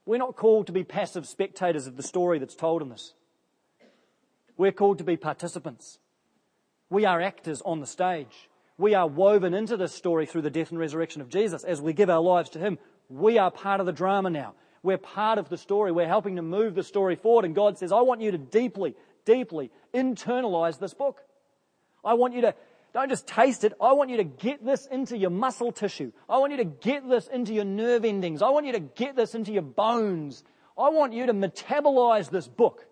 We're 0.07 0.19
not 0.19 0.35
called 0.35 0.67
to 0.67 0.73
be 0.73 0.83
passive 0.83 1.25
spectators 1.25 1.87
of 1.87 1.97
the 1.97 2.03
story 2.03 2.41
that's 2.41 2.57
told 2.57 2.83
in 2.83 2.89
this. 2.89 3.15
We're 4.57 4.73
called 4.73 4.99
to 4.99 5.05
be 5.05 5.17
participants. 5.17 6.01
We 6.91 7.05
are 7.05 7.21
actors 7.21 7.62
on 7.65 7.79
the 7.79 7.87
stage. 7.87 8.49
We 8.77 8.93
are 8.93 9.07
woven 9.07 9.55
into 9.55 9.77
this 9.77 9.95
story 9.95 10.27
through 10.27 10.43
the 10.43 10.51
death 10.51 10.73
and 10.73 10.81
resurrection 10.81 11.23
of 11.23 11.29
Jesus. 11.29 11.62
As 11.62 11.81
we 11.81 11.93
give 11.93 12.11
our 12.11 12.21
lives 12.21 12.51
to 12.51 12.59
Him, 12.59 12.81
we 13.09 13.39
are 13.39 13.53
part 13.53 13.79
of 13.79 13.87
the 13.87 13.93
drama 13.93 14.29
now. 14.29 14.55
We're 14.83 14.99
part 14.99 15.39
of 15.39 15.49
the 15.49 15.57
story. 15.57 15.93
We're 15.93 16.09
helping 16.09 16.35
to 16.37 16.43
move 16.43 16.75
the 16.75 16.83
story 16.83 17.15
forward. 17.15 17.45
And 17.45 17.55
God 17.55 17.79
says, 17.79 17.93
I 17.93 18.01
want 18.01 18.21
you 18.21 18.33
to 18.33 18.39
deeply, 18.39 18.97
deeply 19.25 19.71
internalize 19.95 20.81
this 20.81 20.93
book. 20.93 21.21
I 22.05 22.15
want 22.15 22.35
you 22.35 22.41
to 22.41 22.55
don't 23.01 23.11
just 23.11 23.27
taste 23.27 23.63
it. 23.65 23.75
I 23.81 23.93
want 23.93 24.11
you 24.11 24.17
to 24.17 24.25
get 24.25 24.65
this 24.65 24.87
into 24.87 25.19
your 25.19 25.31
muscle 25.31 25.71
tissue. 25.71 26.13
I 26.29 26.39
want 26.39 26.53
you 26.53 26.59
to 26.59 26.65
get 26.65 27.09
this 27.09 27.27
into 27.27 27.53
your 27.53 27.65
nerve 27.65 28.05
endings. 28.05 28.41
I 28.41 28.49
want 28.49 28.65
you 28.65 28.73
to 28.73 28.81
get 28.81 29.17
this 29.17 29.35
into 29.35 29.53
your 29.53 29.63
bones. 29.63 30.43
I 30.79 30.89
want 30.89 31.13
you 31.13 31.27
to 31.27 31.35
metabolize 31.35 32.31
this 32.31 32.49
book 32.49 32.87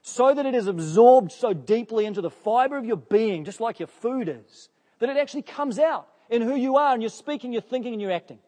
so 0.00 0.32
that 0.32 0.46
it 0.46 0.54
is 0.54 0.66
absorbed 0.66 1.32
so 1.32 1.52
deeply 1.52 2.06
into 2.06 2.22
the 2.22 2.30
fiber 2.30 2.78
of 2.78 2.86
your 2.86 2.96
being, 2.96 3.44
just 3.44 3.60
like 3.60 3.78
your 3.78 3.88
food 3.88 4.28
is, 4.28 4.70
that 4.98 5.10
it 5.10 5.18
actually 5.18 5.42
comes 5.42 5.78
out 5.78 6.08
in 6.30 6.40
who 6.40 6.54
you 6.54 6.76
are 6.76 6.94
and 6.94 7.02
you're 7.02 7.10
speaking, 7.10 7.52
you're 7.52 7.60
thinking, 7.60 7.92
and 7.92 8.00
you're 8.00 8.12
acting. 8.12 8.38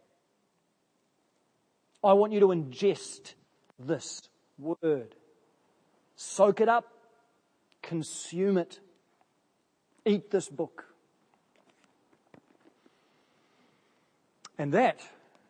I 2.03 2.15
want 2.15 2.33
you 2.33 2.41
to 2.41 2.47
ingest 2.47 3.35
this 3.79 4.23
word. 4.59 5.15
Soak 6.17 6.63
it 6.63 6.69
up, 6.69 6.87
consume 7.83 8.57
it 8.57 8.81
eat 10.05 10.31
this 10.31 10.49
book. 10.49 10.87
And 14.59 14.75
that 14.75 15.01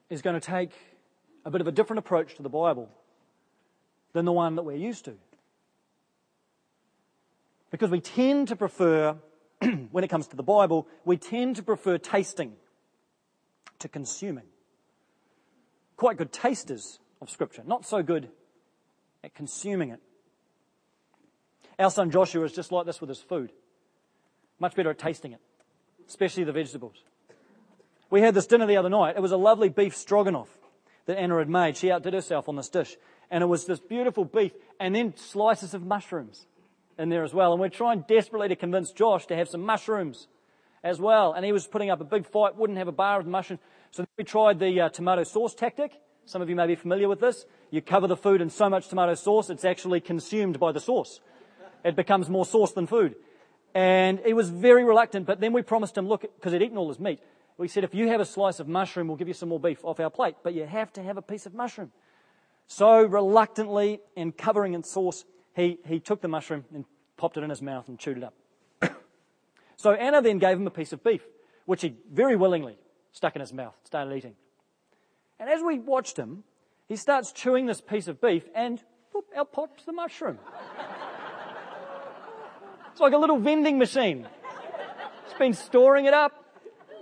is 0.08 0.22
going 0.22 0.38
to 0.38 0.40
take 0.40 0.70
a 1.44 1.50
bit 1.50 1.60
of 1.60 1.66
a 1.66 1.72
different 1.72 1.98
approach 1.98 2.34
to 2.36 2.42
the 2.42 2.48
Bible 2.48 2.88
than 4.12 4.24
the 4.24 4.32
one 4.32 4.56
that 4.56 4.62
we're 4.62 4.76
used 4.76 5.04
to. 5.06 5.14
Because 7.70 7.90
we 7.90 8.00
tend 8.00 8.48
to 8.48 8.56
prefer, 8.56 9.16
when 9.90 10.04
it 10.04 10.08
comes 10.08 10.28
to 10.28 10.36
the 10.36 10.42
Bible, 10.42 10.86
we 11.04 11.16
tend 11.16 11.56
to 11.56 11.62
prefer 11.62 11.98
tasting 11.98 12.54
to 13.78 13.88
consuming. 13.88 14.44
Quite 15.96 16.16
good 16.16 16.32
tasters 16.32 16.98
of 17.20 17.30
Scripture, 17.30 17.62
not 17.66 17.84
so 17.84 18.02
good 18.02 18.28
at 19.22 19.34
consuming 19.34 19.90
it. 19.90 20.00
Our 21.78 21.90
son 21.90 22.10
Joshua 22.10 22.44
is 22.44 22.52
just 22.52 22.72
like 22.72 22.86
this 22.86 23.00
with 23.00 23.08
his 23.08 23.20
food. 23.20 23.52
Much 24.60 24.76
better 24.76 24.90
at 24.90 24.98
tasting 24.98 25.32
it, 25.32 25.40
especially 26.06 26.44
the 26.44 26.52
vegetables. 26.52 27.02
We 28.10 28.20
had 28.20 28.34
this 28.34 28.46
dinner 28.46 28.66
the 28.66 28.76
other 28.76 28.88
night. 28.88 29.16
It 29.16 29.22
was 29.22 29.32
a 29.32 29.36
lovely 29.36 29.68
beef 29.68 29.96
stroganoff 29.96 30.48
that 31.06 31.18
Anna 31.18 31.38
had 31.38 31.48
made. 31.48 31.76
She 31.76 31.90
outdid 31.90 32.12
herself 32.12 32.48
on 32.48 32.56
this 32.56 32.68
dish. 32.68 32.96
And 33.30 33.42
it 33.42 33.46
was 33.46 33.64
this 33.64 33.80
beautiful 33.80 34.24
beef 34.24 34.52
and 34.78 34.94
then 34.94 35.16
slices 35.16 35.74
of 35.74 35.84
mushrooms 35.84 36.46
in 36.98 37.08
there 37.08 37.24
as 37.24 37.32
well. 37.32 37.52
And 37.52 37.60
we're 37.60 37.68
trying 37.68 38.04
desperately 38.08 38.48
to 38.48 38.56
convince 38.56 38.90
Josh 38.92 39.26
to 39.26 39.36
have 39.36 39.48
some 39.48 39.62
mushrooms 39.62 40.26
as 40.82 41.00
well. 41.00 41.32
And 41.32 41.44
he 41.44 41.52
was 41.52 41.66
putting 41.66 41.90
up 41.90 42.00
a 42.00 42.04
big 42.04 42.26
fight, 42.26 42.56
wouldn't 42.56 42.78
have 42.78 42.88
a 42.88 42.92
bar 42.92 43.20
of 43.20 43.26
mushrooms. 43.26 43.60
So 43.92 44.04
we 44.18 44.24
tried 44.24 44.58
the 44.58 44.80
uh, 44.80 44.88
tomato 44.88 45.22
sauce 45.22 45.54
tactic. 45.54 45.92
Some 46.26 46.42
of 46.42 46.48
you 46.48 46.56
may 46.56 46.66
be 46.66 46.74
familiar 46.74 47.08
with 47.08 47.20
this. 47.20 47.46
You 47.70 47.80
cover 47.80 48.06
the 48.06 48.16
food 48.16 48.40
in 48.40 48.50
so 48.50 48.68
much 48.68 48.88
tomato 48.88 49.14
sauce, 49.14 49.50
it's 49.50 49.64
actually 49.64 50.00
consumed 50.00 50.60
by 50.60 50.72
the 50.72 50.80
sauce. 50.80 51.20
It 51.84 51.96
becomes 51.96 52.28
more 52.28 52.44
sauce 52.44 52.72
than 52.72 52.86
food. 52.86 53.14
And 53.74 54.20
he 54.24 54.32
was 54.32 54.50
very 54.50 54.84
reluctant, 54.84 55.26
but 55.26 55.40
then 55.40 55.52
we 55.52 55.62
promised 55.62 55.96
him, 55.96 56.08
look, 56.08 56.22
because 56.22 56.52
he'd 56.52 56.62
eaten 56.62 56.76
all 56.76 56.88
his 56.88 56.98
meat, 56.98 57.20
we 57.56 57.68
said, 57.68 57.84
if 57.84 57.94
you 57.94 58.08
have 58.08 58.20
a 58.20 58.24
slice 58.24 58.58
of 58.58 58.68
mushroom, 58.68 59.06
we'll 59.06 59.18
give 59.18 59.28
you 59.28 59.34
some 59.34 59.50
more 59.50 59.60
beef 59.60 59.84
off 59.84 60.00
our 60.00 60.10
plate, 60.10 60.36
but 60.42 60.54
you 60.54 60.64
have 60.64 60.92
to 60.94 61.02
have 61.02 61.16
a 61.16 61.22
piece 61.22 61.44
of 61.44 61.54
mushroom. 61.54 61.92
So 62.66 63.02
reluctantly 63.02 64.00
and 64.16 64.36
covering 64.36 64.74
in 64.74 64.82
sauce, 64.82 65.24
he, 65.54 65.78
he 65.84 66.00
took 66.00 66.22
the 66.22 66.28
mushroom 66.28 66.64
and 66.74 66.84
popped 67.16 67.36
it 67.36 67.42
in 67.42 67.50
his 67.50 67.60
mouth 67.60 67.88
and 67.88 67.98
chewed 67.98 68.16
it 68.16 68.24
up. 68.24 68.34
so 69.76 69.92
Anna 69.92 70.22
then 70.22 70.38
gave 70.38 70.56
him 70.56 70.66
a 70.66 70.70
piece 70.70 70.92
of 70.92 71.04
beef, 71.04 71.22
which 71.66 71.82
he 71.82 71.94
very 72.10 72.34
willingly 72.34 72.78
stuck 73.12 73.36
in 73.36 73.40
his 73.40 73.52
mouth, 73.52 73.74
started 73.84 74.16
eating. 74.16 74.34
And 75.38 75.50
as 75.50 75.62
we 75.62 75.78
watched 75.78 76.16
him, 76.16 76.44
he 76.88 76.96
starts 76.96 77.32
chewing 77.32 77.66
this 77.66 77.80
piece 77.80 78.08
of 78.08 78.20
beef 78.20 78.44
and 78.54 78.82
whoop, 79.12 79.26
out 79.36 79.52
pops 79.52 79.84
the 79.84 79.92
mushroom. 79.92 80.38
It's 83.00 83.02
like 83.02 83.14
a 83.14 83.18
little 83.18 83.38
vending 83.38 83.78
machine. 83.78 84.28
He's 85.24 85.38
been 85.38 85.54
storing 85.54 86.04
it 86.04 86.12
up, 86.12 86.44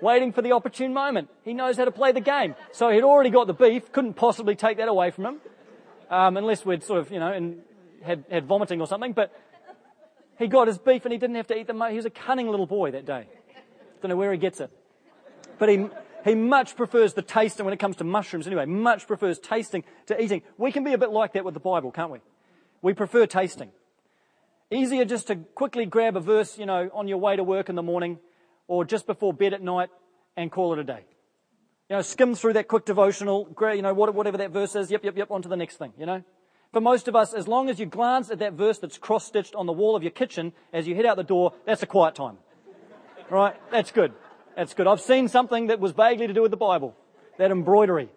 waiting 0.00 0.32
for 0.32 0.42
the 0.42 0.52
opportune 0.52 0.92
moment. 0.92 1.28
He 1.44 1.54
knows 1.54 1.76
how 1.76 1.86
to 1.86 1.90
play 1.90 2.12
the 2.12 2.20
game. 2.20 2.54
So 2.70 2.88
he'd 2.90 3.02
already 3.02 3.30
got 3.30 3.48
the 3.48 3.52
beef, 3.52 3.90
couldn't 3.90 4.14
possibly 4.14 4.54
take 4.54 4.76
that 4.76 4.86
away 4.86 5.10
from 5.10 5.26
him, 5.26 5.40
um, 6.08 6.36
unless 6.36 6.64
we'd 6.64 6.84
sort 6.84 7.00
of, 7.00 7.10
you 7.10 7.18
know, 7.18 7.32
and 7.32 7.62
had, 8.04 8.24
had 8.30 8.46
vomiting 8.46 8.80
or 8.80 8.86
something. 8.86 9.12
But 9.12 9.32
he 10.38 10.46
got 10.46 10.68
his 10.68 10.78
beef 10.78 11.04
and 11.04 11.10
he 11.10 11.18
didn't 11.18 11.34
have 11.34 11.48
to 11.48 11.58
eat 11.58 11.66
the. 11.66 11.74
He 11.90 11.96
was 11.96 12.06
a 12.06 12.10
cunning 12.10 12.48
little 12.48 12.66
boy 12.66 12.92
that 12.92 13.04
day. 13.04 13.26
Don't 14.00 14.10
know 14.10 14.16
where 14.16 14.30
he 14.30 14.38
gets 14.38 14.60
it, 14.60 14.70
but 15.58 15.68
he 15.68 15.88
he 16.24 16.36
much 16.36 16.76
prefers 16.76 17.14
the 17.14 17.22
taste, 17.22 17.58
and 17.58 17.66
when 17.66 17.72
it 17.72 17.80
comes 17.80 17.96
to 17.96 18.04
mushrooms 18.04 18.46
anyway, 18.46 18.66
much 18.66 19.08
prefers 19.08 19.40
tasting 19.40 19.82
to 20.06 20.22
eating. 20.22 20.42
We 20.58 20.70
can 20.70 20.84
be 20.84 20.92
a 20.92 20.98
bit 20.98 21.10
like 21.10 21.32
that 21.32 21.44
with 21.44 21.54
the 21.54 21.60
Bible, 21.60 21.90
can't 21.90 22.12
we? 22.12 22.20
We 22.82 22.94
prefer 22.94 23.26
tasting. 23.26 23.72
Easier 24.70 25.04
just 25.04 25.28
to 25.28 25.36
quickly 25.36 25.86
grab 25.86 26.16
a 26.16 26.20
verse, 26.20 26.58
you 26.58 26.66
know, 26.66 26.90
on 26.92 27.08
your 27.08 27.18
way 27.18 27.36
to 27.36 27.42
work 27.42 27.68
in 27.68 27.74
the 27.74 27.82
morning 27.82 28.18
or 28.66 28.84
just 28.84 29.06
before 29.06 29.32
bed 29.32 29.54
at 29.54 29.62
night 29.62 29.88
and 30.36 30.52
call 30.52 30.74
it 30.74 30.78
a 30.78 30.84
day. 30.84 31.06
You 31.88 31.96
know, 31.96 32.02
skim 32.02 32.34
through 32.34 32.52
that 32.52 32.68
quick 32.68 32.84
devotional, 32.84 33.48
you 33.74 33.80
know, 33.80 33.94
whatever 33.94 34.36
that 34.36 34.50
verse 34.50 34.76
is, 34.76 34.90
yep, 34.90 35.02
yep, 35.04 35.16
yep, 35.16 35.30
on 35.30 35.40
to 35.40 35.48
the 35.48 35.56
next 35.56 35.76
thing, 35.76 35.94
you 35.98 36.04
know. 36.04 36.22
For 36.70 36.82
most 36.82 37.08
of 37.08 37.16
us, 37.16 37.32
as 37.32 37.48
long 37.48 37.70
as 37.70 37.80
you 37.80 37.86
glance 37.86 38.30
at 38.30 38.40
that 38.40 38.52
verse 38.52 38.78
that's 38.78 38.98
cross-stitched 38.98 39.54
on 39.54 39.64
the 39.64 39.72
wall 39.72 39.96
of 39.96 40.02
your 40.02 40.10
kitchen 40.12 40.52
as 40.70 40.86
you 40.86 40.94
head 40.94 41.06
out 41.06 41.16
the 41.16 41.24
door, 41.24 41.54
that's 41.64 41.82
a 41.82 41.86
quiet 41.86 42.14
time. 42.14 42.36
Right? 43.30 43.54
That's 43.70 43.90
good. 43.90 44.12
That's 44.54 44.74
good. 44.74 44.86
I've 44.86 45.00
seen 45.00 45.28
something 45.28 45.68
that 45.68 45.80
was 45.80 45.92
vaguely 45.92 46.26
to 46.26 46.34
do 46.34 46.42
with 46.42 46.50
the 46.50 46.58
Bible. 46.58 46.94
That 47.38 47.50
embroidery. 47.50 48.10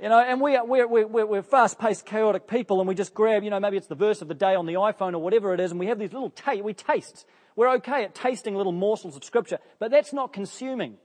You 0.00 0.08
know, 0.08 0.18
and 0.18 0.40
we 0.40 0.56
are, 0.56 0.64
we're, 0.64 0.88
we're, 0.88 1.26
we're 1.26 1.42
fast-paced, 1.42 2.06
chaotic 2.06 2.46
people, 2.46 2.80
and 2.80 2.88
we 2.88 2.94
just 2.94 3.12
grab, 3.12 3.44
you 3.44 3.50
know, 3.50 3.60
maybe 3.60 3.76
it's 3.76 3.86
the 3.86 3.94
verse 3.94 4.22
of 4.22 4.28
the 4.28 4.34
day 4.34 4.54
on 4.54 4.64
the 4.64 4.74
iPhone 4.74 5.12
or 5.12 5.18
whatever 5.18 5.52
it 5.52 5.60
is, 5.60 5.72
and 5.72 5.78
we 5.78 5.86
have 5.86 5.98
these 5.98 6.14
little 6.14 6.30
taste, 6.30 6.64
we 6.64 6.72
taste. 6.72 7.26
We're 7.54 7.70
okay 7.74 8.04
at 8.04 8.14
tasting 8.14 8.54
little 8.54 8.72
morsels 8.72 9.14
of 9.14 9.24
scripture, 9.24 9.58
but 9.78 9.90
that's 9.90 10.14
not 10.14 10.32
consuming. 10.32 10.96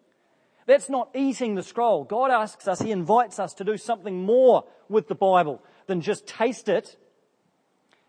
That's 0.65 0.89
not 0.89 1.10
eating 1.13 1.55
the 1.55 1.63
scroll. 1.63 2.05
God 2.05 2.31
asks 2.31 2.69
us, 2.69 2.79
He 2.79 2.91
invites 2.91 3.38
us 3.38 3.53
to 3.55 3.65
do 3.65 3.75
something 3.75 4.23
more 4.23 4.63
with 4.88 5.10
the 5.10 5.15
Bible 5.15 5.62
than 5.88 5.99
just 5.99 6.25
taste 6.25 6.69
it. 6.69 6.95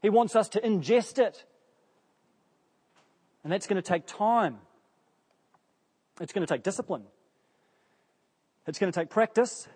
He 0.03 0.09
wants 0.09 0.37
us 0.37 0.49
to 0.51 0.61
ingest 0.61 1.19
it. 1.19 1.45
And 3.43 3.53
that's 3.53 3.67
going 3.67 3.83
to 3.83 3.87
take 3.87 4.07
time. 4.07 4.59
It's 6.21 6.33
going 6.33 6.47
to 6.47 6.53
take 6.53 6.63
discipline. 6.63 7.03
It's 8.69 8.79
going 8.79 8.93
to 8.93 8.99
take 8.99 9.11
practice. 9.11 9.67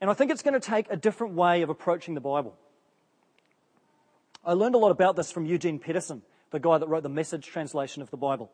And 0.00 0.08
I 0.08 0.14
think 0.14 0.30
it's 0.30 0.42
going 0.42 0.58
to 0.58 0.60
take 0.60 0.86
a 0.90 0.96
different 0.96 1.34
way 1.34 1.62
of 1.62 1.68
approaching 1.68 2.14
the 2.14 2.20
Bible. 2.20 2.56
I 4.44 4.54
learned 4.54 4.74
a 4.74 4.78
lot 4.78 4.90
about 4.90 5.16
this 5.16 5.30
from 5.30 5.44
Eugene 5.44 5.78
Peterson, 5.78 6.22
the 6.50 6.58
guy 6.58 6.78
that 6.78 6.88
wrote 6.88 7.02
the 7.02 7.10
message 7.10 7.46
translation 7.46 8.00
of 8.00 8.10
the 8.10 8.16
Bible. 8.16 8.50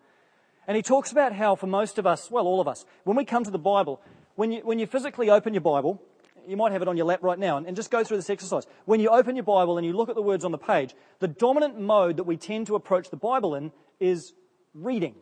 And 0.67 0.77
he 0.77 0.83
talks 0.83 1.13
about 1.13 1.33
how, 1.33 1.55
for 1.55 1.69
most 1.69 1.99
of 1.99 2.07
us, 2.07 2.29
well, 2.31 2.47
all 2.47 2.61
of 2.61 2.67
us, 2.67 2.85
when 3.05 3.17
we 3.17 3.25
come 3.25 3.45
to 3.45 3.51
the 3.53 3.59
Bible, 3.59 4.01
when 4.35 4.51
you, 4.51 4.61
when 4.65 4.81
you 4.81 4.87
physically 4.87 5.31
open 5.31 5.55
your 5.55 5.61
Bible, 5.61 6.03
you 6.49 6.57
might 6.57 6.73
have 6.73 6.83
it 6.83 6.89
on 6.89 6.97
your 6.97 7.07
lap 7.07 7.23
right 7.23 7.39
now, 7.39 7.57
and, 7.57 7.67
and 7.67 7.77
just 7.77 7.93
go 7.93 8.03
through 8.03 8.17
this 8.17 8.31
exercise. 8.31 8.67
When 8.85 8.99
you 8.99 9.11
open 9.11 9.37
your 9.37 9.45
Bible 9.45 9.79
and 9.79 9.87
you 9.87 9.93
look 9.93 10.09
at 10.09 10.17
the 10.17 10.23
words 10.23 10.45
on 10.45 10.51
the 10.51 10.59
page, 10.59 10.95
the 11.21 11.29
dominant 11.29 11.79
mode 11.79 12.17
that 12.17 12.25
we 12.25 12.37
tend 12.37 12.67
to 12.67 12.75
approach 12.75 13.11
the 13.11 13.17
Bible 13.17 13.55
in 13.55 13.71
is 14.01 14.33
reading. 14.75 15.15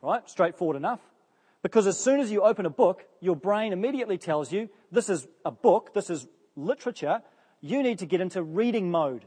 Right? 0.00 0.28
Straightforward 0.28 0.78
enough. 0.78 1.00
Because 1.62 1.86
as 1.86 1.98
soon 1.98 2.20
as 2.20 2.30
you 2.30 2.42
open 2.42 2.64
a 2.64 2.70
book, 2.70 3.04
your 3.20 3.36
brain 3.36 3.72
immediately 3.72 4.16
tells 4.16 4.52
you, 4.52 4.68
this 4.90 5.10
is 5.10 5.26
a 5.44 5.50
book, 5.50 5.92
this 5.92 6.08
is 6.08 6.26
literature, 6.56 7.22
you 7.60 7.82
need 7.82 7.98
to 7.98 8.06
get 8.06 8.20
into 8.20 8.42
reading 8.42 8.90
mode. 8.90 9.26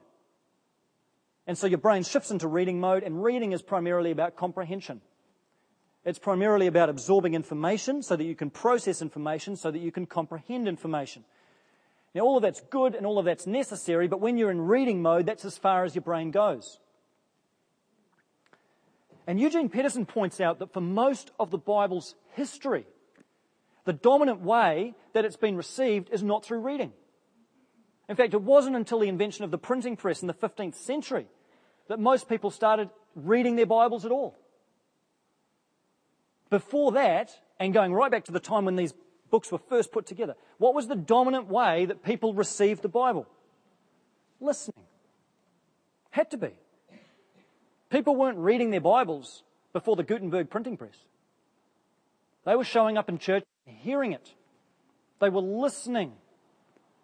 And 1.45 1.57
so 1.57 1.67
your 1.67 1.77
brain 1.77 2.03
shifts 2.03 2.31
into 2.31 2.47
reading 2.47 2.79
mode, 2.79 3.03
and 3.03 3.23
reading 3.23 3.51
is 3.51 3.61
primarily 3.61 4.11
about 4.11 4.35
comprehension. 4.35 5.01
It's 6.05 6.19
primarily 6.19 6.67
about 6.67 6.89
absorbing 6.89 7.33
information 7.33 8.01
so 8.01 8.15
that 8.15 8.23
you 8.23 8.35
can 8.35 8.49
process 8.49 9.01
information, 9.01 9.55
so 9.55 9.71
that 9.71 9.79
you 9.79 9.91
can 9.91 10.05
comprehend 10.05 10.67
information. 10.67 11.23
Now, 12.15 12.21
all 12.21 12.37
of 12.37 12.43
that's 12.43 12.61
good 12.61 12.95
and 12.95 13.05
all 13.05 13.19
of 13.19 13.25
that's 13.25 13.47
necessary, 13.47 14.07
but 14.07 14.21
when 14.21 14.37
you're 14.37 14.51
in 14.51 14.61
reading 14.61 15.01
mode, 15.01 15.25
that's 15.25 15.45
as 15.45 15.57
far 15.57 15.83
as 15.83 15.95
your 15.95 16.01
brain 16.01 16.31
goes. 16.31 16.79
And 19.25 19.39
Eugene 19.39 19.69
Peterson 19.69 20.05
points 20.05 20.41
out 20.41 20.59
that 20.59 20.73
for 20.73 20.81
most 20.81 21.31
of 21.39 21.49
the 21.49 21.57
Bible's 21.57 22.15
history, 22.31 22.85
the 23.85 23.93
dominant 23.93 24.41
way 24.41 24.95
that 25.13 25.25
it's 25.25 25.37
been 25.37 25.55
received 25.55 26.09
is 26.11 26.23
not 26.23 26.43
through 26.43 26.59
reading. 26.59 26.91
In 28.09 28.15
fact, 28.15 28.33
it 28.33 28.41
wasn't 28.41 28.75
until 28.75 28.99
the 28.99 29.07
invention 29.07 29.45
of 29.45 29.51
the 29.51 29.57
printing 29.57 29.95
press 29.95 30.21
in 30.21 30.27
the 30.27 30.33
15th 30.33 30.75
century 30.75 31.27
that 31.87 31.99
most 31.99 32.27
people 32.27 32.51
started 32.51 32.89
reading 33.15 33.55
their 33.55 33.65
Bibles 33.65 34.05
at 34.05 34.11
all. 34.11 34.37
Before 36.49 36.91
that, 36.93 37.31
and 37.59 37.73
going 37.73 37.93
right 37.93 38.11
back 38.11 38.25
to 38.25 38.31
the 38.31 38.39
time 38.39 38.65
when 38.65 38.75
these 38.75 38.93
books 39.31 39.51
were 39.51 39.57
first 39.57 39.91
put 39.91 40.05
together, 40.05 40.35
what 40.57 40.75
was 40.75 40.87
the 40.87 40.95
dominant 40.95 41.47
way 41.47 41.85
that 41.85 42.03
people 42.03 42.33
received 42.33 42.81
the 42.81 42.89
Bible? 42.89 43.27
Listening. 44.39 44.85
Had 46.11 46.29
to 46.31 46.37
be. 46.37 46.51
People 47.93 48.15
weren't 48.15 48.39
reading 48.39 48.71
their 48.71 48.81
Bibles 48.81 49.43
before 49.71 49.95
the 49.95 50.01
Gutenberg 50.01 50.49
printing 50.49 50.77
press. 50.77 50.97
They 52.43 52.55
were 52.55 52.63
showing 52.63 52.97
up 52.97 53.07
in 53.07 53.19
church 53.19 53.43
hearing 53.67 54.13
it. 54.13 54.33
They 55.21 55.29
were 55.29 55.41
listening 55.41 56.13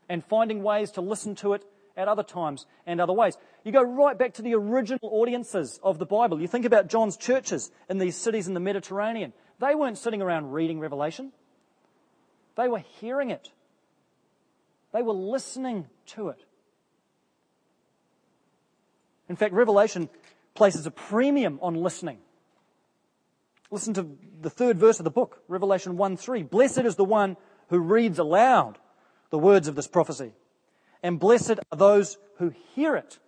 and 0.10 0.26
finding 0.26 0.64
ways 0.64 0.90
to 0.94 1.02
listen 1.02 1.36
to 1.36 1.54
it 1.54 1.64
at 1.96 2.08
other 2.08 2.24
times 2.24 2.66
and 2.88 3.00
other 3.00 3.14
ways. 3.14 3.38
You 3.64 3.72
go 3.72 3.84
right 3.84 4.18
back 4.18 4.34
to 4.34 4.42
the 4.42 4.56
original 4.56 5.00
audiences 5.04 5.80
of 5.84 6.00
the 6.00 6.08
Bible. 6.08 6.42
You 6.42 6.48
think 6.48 6.66
about 6.66 6.88
John's 6.88 7.18
churches 7.18 7.70
in 7.88 8.00
these 8.00 8.16
cities 8.16 8.48
in 8.48 8.56
the 8.56 8.60
Mediterranean. 8.60 9.32
They 9.60 9.76
weren't 9.76 10.00
sitting 10.00 10.24
around 10.24 10.54
reading 10.54 10.80
Revelation. 10.80 11.34
They 12.58 12.68
were 12.68 12.84
hearing 13.00 13.30
it. 13.30 13.52
They 14.92 15.04
were 15.04 15.14
listening 15.14 15.86
to 16.08 16.30
it. 16.30 16.44
In 19.30 19.36
fact, 19.36 19.54
Revelation 19.54 20.10
places 20.60 20.86
a 20.86 20.92
premium 20.92 21.58
on 21.62 21.74
listening. 21.74 22.18
Listen 23.72 23.94
to 23.94 24.06
the 24.42 24.50
third 24.50 24.78
verse 24.78 25.00
of 25.00 25.06
the 25.06 25.10
book, 25.10 25.42
Revelation 25.48 25.96
1 25.96 26.18
3. 26.18 26.44
Blessed 26.44 26.80
is 26.80 26.98
the 26.98 27.06
one 27.06 27.38
who 27.70 27.80
reads 27.80 28.20
aloud 28.20 28.78
the 29.30 29.40
words 29.40 29.70
of 29.70 29.76
this 29.76 29.88
prophecy, 29.88 30.34
and 31.02 31.18
blessed 31.18 31.60
are 31.72 31.78
those 31.78 32.18
who 32.40 32.52
hear 32.76 32.98
it 32.98 33.20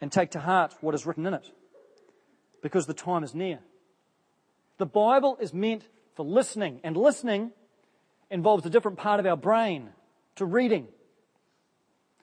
and 0.00 0.10
take 0.10 0.32
to 0.32 0.40
heart 0.40 0.74
what 0.80 0.96
is 0.96 1.06
written 1.06 1.26
in 1.26 1.34
it, 1.34 1.46
because 2.60 2.86
the 2.86 2.92
time 2.92 3.22
is 3.22 3.32
near. 3.32 3.60
The 4.78 4.86
Bible 4.86 5.38
is 5.40 5.54
meant 5.54 5.86
for 6.16 6.26
listening, 6.26 6.80
and 6.82 6.96
listening 6.96 7.52
involves 8.32 8.66
a 8.66 8.70
different 8.70 8.98
part 8.98 9.20
of 9.20 9.26
our 9.26 9.36
brain 9.36 9.90
to 10.34 10.44
reading. 10.44 10.88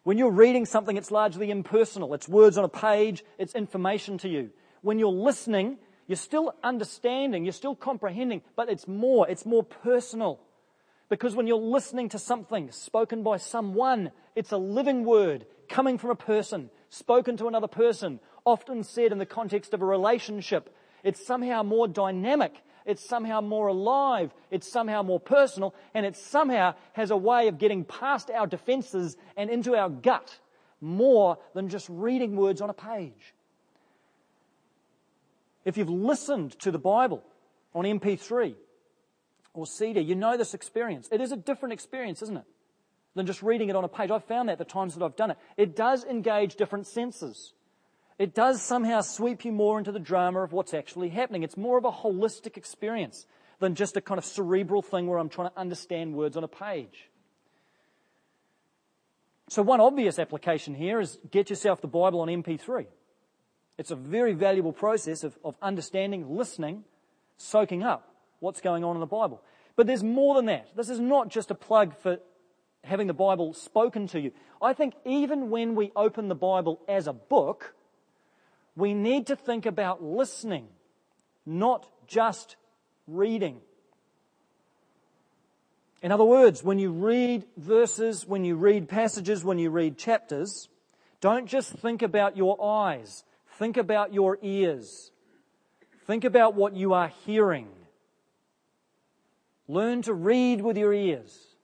When 0.05 0.19
you're 0.19 0.29
reading 0.29 0.67
something, 0.67 0.97
it's 0.97 1.09
largely 1.09 1.49
impersonal. 1.49 2.13
It's 2.13 2.29
words 2.29 2.59
on 2.59 2.63
a 2.63 2.69
page, 2.69 3.25
it's 3.39 3.55
information 3.55 4.19
to 4.19 4.29
you. 4.29 4.51
When 4.83 4.99
you're 4.99 5.09
listening, 5.09 5.79
you're 6.05 6.15
still 6.15 6.53
understanding, 6.63 7.43
you're 7.43 7.51
still 7.51 7.75
comprehending, 7.75 8.43
but 8.55 8.69
it's 8.69 8.87
more, 8.87 9.27
it's 9.27 9.47
more 9.47 9.63
personal. 9.63 10.39
Because 11.09 11.35
when 11.35 11.47
you're 11.47 11.57
listening 11.57 12.09
to 12.09 12.19
something 12.19 12.69
spoken 12.69 13.23
by 13.23 13.37
someone, 13.37 14.11
it's 14.35 14.51
a 14.51 14.57
living 14.57 15.05
word 15.05 15.47
coming 15.69 15.97
from 15.97 16.11
a 16.11 16.15
person, 16.15 16.69
spoken 16.89 17.35
to 17.37 17.47
another 17.47 17.67
person, 17.67 18.19
often 18.45 18.83
said 18.83 19.11
in 19.11 19.17
the 19.17 19.25
context 19.25 19.73
of 19.73 19.81
a 19.81 19.85
relationship. 19.85 20.69
It's 21.03 21.25
somehow 21.25 21.63
more 21.63 21.87
dynamic 21.87 22.63
it's 22.85 23.07
somehow 23.07 23.41
more 23.41 23.67
alive, 23.67 24.31
it's 24.51 24.71
somehow 24.71 25.01
more 25.01 25.19
personal, 25.19 25.73
and 25.93 26.05
it 26.05 26.15
somehow 26.15 26.75
has 26.93 27.11
a 27.11 27.17
way 27.17 27.47
of 27.47 27.57
getting 27.57 27.83
past 27.83 28.29
our 28.29 28.47
defenses 28.47 29.17
and 29.35 29.49
into 29.49 29.75
our 29.75 29.89
gut 29.89 30.39
more 30.79 31.37
than 31.53 31.67
just 31.67 31.87
reading 31.89 32.35
words 32.35 32.61
on 32.61 32.69
a 32.69 32.73
page. 32.73 33.33
If 35.65 35.77
you've 35.77 35.89
listened 35.89 36.59
to 36.59 36.71
the 36.71 36.77
Bible 36.77 37.23
on 37.73 37.85
MP3 37.85 38.53
or 39.53 39.65
CD, 39.65 40.01
you 40.01 40.13
know 40.13 40.37
this 40.37 40.53
experience. 40.53 41.09
It 41.11 41.21
is 41.21 41.31
a 41.31 41.37
different 41.37 41.73
experience, 41.73 42.21
isn't 42.21 42.37
it? 42.37 42.45
Than 43.15 43.25
just 43.25 43.41
reading 43.41 43.69
it 43.69 43.75
on 43.75 43.83
a 43.83 43.87
page. 43.87 44.11
I've 44.11 44.25
found 44.25 44.49
that 44.49 44.59
the 44.59 44.65
times 44.65 44.93
that 44.93 45.03
I've 45.03 45.15
done 45.15 45.31
it. 45.31 45.37
It 45.57 45.75
does 45.75 46.03
engage 46.03 46.55
different 46.55 46.85
senses 46.85 47.54
it 48.17 48.34
does 48.34 48.62
somehow 48.62 49.01
sweep 49.01 49.43
you 49.43 49.51
more 49.51 49.78
into 49.78 49.91
the 49.91 49.99
drama 49.99 50.41
of 50.41 50.54
what's 50.54 50.73
actually 50.73 51.10
happening. 51.10 51.43
It's 51.43 51.58
more 51.58 51.78
of 51.78 51.86
a 51.86 51.91
holistic 51.91 52.58
experience 52.58 53.25
than 53.60 53.75
just 53.75 53.97
a 53.97 54.01
kind 54.01 54.17
of 54.17 54.25
cerebral 54.25 54.82
thing 54.82 55.08
where 55.08 55.19
I'm 55.19 55.30
trying 55.30 55.49
to 55.49 55.60
understand 55.60 56.15
words 56.15 56.38
on 56.38 56.43
a 56.43 56.47
page. 56.47 57.10
So, 59.47 59.62
one 59.62 59.80
obvious 59.80 60.17
application 60.17 60.73
here 60.73 60.99
is 60.99 61.19
get 61.30 61.49
yourself 61.49 61.82
the 61.82 61.88
Bible 61.88 62.21
on 62.21 62.30
MP3. 62.30 62.88
It's 63.78 63.91
a 63.91 63.95
very 63.95 64.34
valuable 64.34 64.73
process 64.73 65.23
of, 65.23 65.38
of 65.43 65.56
understanding, 65.62 66.36
listening, 66.36 66.84
soaking 67.38 67.84
up 67.84 68.10
what's 68.39 68.62
going 68.62 68.84
on 68.84 68.95
in 68.95 69.01
the 69.01 69.06
Bible. 69.06 69.41
But 69.75 69.88
there's 69.88 70.04
more 70.04 70.36
than 70.36 70.45
that. 70.45 70.69
This 70.75 70.89
is 70.89 70.99
not 70.99 71.30
just 71.30 71.51
a 71.51 71.56
plug 71.56 71.95
for 71.97 72.19
having 72.84 73.08
the 73.08 73.13
Bible 73.13 73.54
spoken 73.54 74.08
to 74.08 74.19
you. 74.19 74.32
I 74.62 74.73
think 74.73 74.93
even 75.06 75.49
when 75.49 75.75
we 75.75 75.91
open 75.95 76.28
the 76.28 76.36
Bible 76.36 76.80
as 76.88 77.08
a 77.08 77.13
book, 77.13 77.74
we 78.75 78.93
need 78.93 79.27
to 79.27 79.35
think 79.35 79.65
about 79.65 80.03
listening, 80.03 80.67
not 81.45 81.88
just 82.07 82.55
reading. 83.07 83.61
In 86.01 86.11
other 86.11 86.25
words, 86.25 86.63
when 86.63 86.77
you 86.77 86.91
read 86.91 87.45
verses, 87.57 88.27
when 88.27 88.43
you 88.43 88.55
read 88.55 88.89
passages, 88.89 89.43
when 89.43 89.57
you 89.57 89.69
read 89.69 89.97
chapters, 89.97 90.69
don't 91.21 91.47
just 91.47 91.71
think 91.71 92.01
about 92.01 92.38
your 92.38 92.63
eyes. 92.63 93.23
Think 93.57 93.77
about 93.77 94.13
your 94.13 94.38
ears. 94.41 95.11
Think 96.05 96.25
about 96.25 96.53
what 96.53 96.75
you 96.75 96.93
are 96.93 97.11
hearing. 97.25 97.69
Learn 99.67 100.01
to 100.03 100.13
read 100.13 100.61
with 100.61 100.77
your 100.77 100.93
ears. 100.93 101.55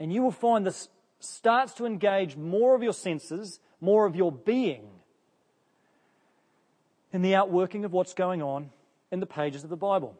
And 0.00 0.12
you 0.12 0.22
will 0.22 0.32
find 0.32 0.66
this 0.66 0.88
starts 1.20 1.74
to 1.74 1.86
engage 1.86 2.36
more 2.36 2.74
of 2.74 2.82
your 2.82 2.94
senses, 2.94 3.60
more 3.80 4.06
of 4.06 4.16
your 4.16 4.32
being 4.32 4.88
in 7.12 7.22
the 7.22 7.34
outworking 7.34 7.84
of 7.84 7.92
what's 7.92 8.14
going 8.14 8.42
on 8.42 8.70
in 9.10 9.20
the 9.20 9.26
pages 9.26 9.64
of 9.64 9.70
the 9.70 9.76
Bible. 9.76 10.16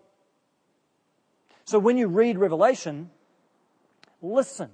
So 1.64 1.78
when 1.78 1.96
you 1.96 2.08
read 2.08 2.38
Revelation, 2.38 3.10
listen 4.20 4.70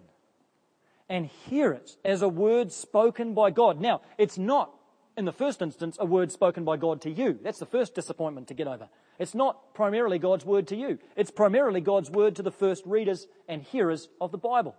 and 1.09 1.26
hear 1.26 1.72
it 1.72 1.96
as 2.04 2.22
a 2.22 2.28
word 2.28 2.72
spoken 2.72 3.35
by 3.35 3.50
God. 3.50 3.81
Now, 3.81 4.02
it's 4.18 4.38
not, 4.38 4.74
in 5.16 5.24
the 5.24 5.33
first 5.33 5.62
instance, 5.62 5.96
a 6.00 6.07
word 6.07 6.33
spoken 6.33 6.64
by 6.64 6.76
God 6.76 7.00
to 7.02 7.11
you. 7.11 7.38
That's 7.42 7.59
the 7.59 7.66
first 7.66 7.94
disappointment 7.94 8.48
to 8.48 8.54
get 8.54 8.66
over. 8.66 8.88
It's 9.18 9.35
not 9.35 9.74
primarily 9.74 10.18
God's 10.18 10.44
word 10.44 10.68
to 10.68 10.76
you. 10.76 10.98
It's 11.16 11.31
primarily 11.31 11.81
God's 11.81 12.11
word 12.11 12.37
to 12.37 12.42
the 12.42 12.50
first 12.50 12.85
readers 12.87 13.26
and 13.48 13.62
hearers 13.62 14.09
of 14.20 14.33
the 14.33 14.38
Bible. 14.38 14.76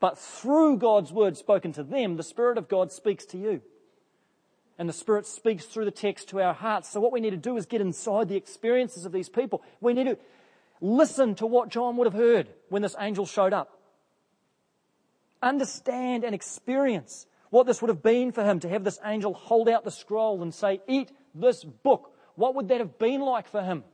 But 0.00 0.18
through 0.18 0.78
God's 0.78 1.12
word 1.12 1.36
spoken 1.36 1.72
to 1.72 1.82
them, 1.82 2.16
the 2.16 2.22
Spirit 2.22 2.58
of 2.58 2.68
God 2.68 2.90
speaks 2.90 3.24
to 3.26 3.38
you. 3.38 3.62
And 4.80 4.88
the 4.88 4.94
Spirit 4.94 5.26
speaks 5.26 5.66
through 5.66 5.84
the 5.84 5.90
text 5.90 6.30
to 6.30 6.40
our 6.40 6.54
hearts. 6.54 6.88
So 6.88 7.00
what 7.00 7.12
we 7.12 7.20
need 7.20 7.32
to 7.32 7.36
do 7.36 7.58
is 7.58 7.66
get 7.66 7.82
inside 7.82 8.30
the 8.30 8.36
experiences 8.36 9.04
of 9.04 9.12
these 9.12 9.28
people. 9.28 9.62
We 9.78 9.92
need 9.92 10.04
to 10.04 10.16
listen 10.80 11.34
to 11.34 11.46
what 11.46 11.68
John 11.68 11.98
would 11.98 12.06
have 12.06 12.14
heard 12.14 12.48
when 12.70 12.80
this 12.80 12.96
angel 12.98 13.26
showed 13.26 13.52
up. 13.52 13.78
Understand 15.42 16.24
and 16.24 16.34
experience 16.34 17.26
what 17.50 17.66
this 17.66 17.82
would 17.82 17.90
have 17.90 18.02
been 18.02 18.32
for 18.32 18.42
him 18.42 18.58
to 18.60 18.70
have 18.70 18.82
this 18.82 18.98
angel 19.04 19.34
hold 19.34 19.68
out 19.68 19.84
the 19.84 19.90
scroll 19.90 20.40
and 20.40 20.54
say, 20.54 20.80
Eat 20.88 21.12
this 21.34 21.62
book. 21.62 22.14
What 22.36 22.54
would 22.54 22.68
that 22.68 22.78
have 22.78 22.98
been 22.98 23.20
like 23.20 23.48
for 23.48 23.60
him? 23.62 23.84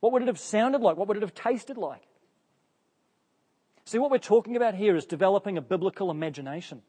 What 0.00 0.12
would 0.12 0.22
it 0.22 0.28
have 0.28 0.40
sounded 0.40 0.80
like? 0.80 0.96
What 0.96 1.06
would 1.06 1.18
it 1.18 1.22
have 1.22 1.34
tasted 1.34 1.76
like? 1.76 2.02
See, 3.84 3.98
what 3.98 4.10
we're 4.10 4.18
talking 4.18 4.56
about 4.56 4.74
here 4.74 4.96
is 4.96 5.06
developing 5.06 5.56
a 5.56 5.62
biblical 5.62 6.10
imagination. 6.10 6.82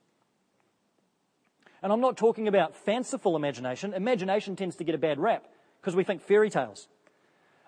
And 1.81 1.91
I'm 1.93 2.01
not 2.01 2.17
talking 2.17 2.47
about 2.47 2.75
fanciful 2.75 3.35
imagination. 3.35 3.93
Imagination 3.93 4.55
tends 4.55 4.75
to 4.77 4.83
get 4.83 4.95
a 4.95 4.99
bad 4.99 5.19
rap 5.19 5.45
because 5.79 5.95
we 5.95 6.03
think 6.03 6.21
fairy 6.21 6.49
tales. 6.49 6.87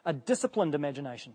A 0.05 0.13
disciplined 0.13 0.75
imagination. 0.75 1.33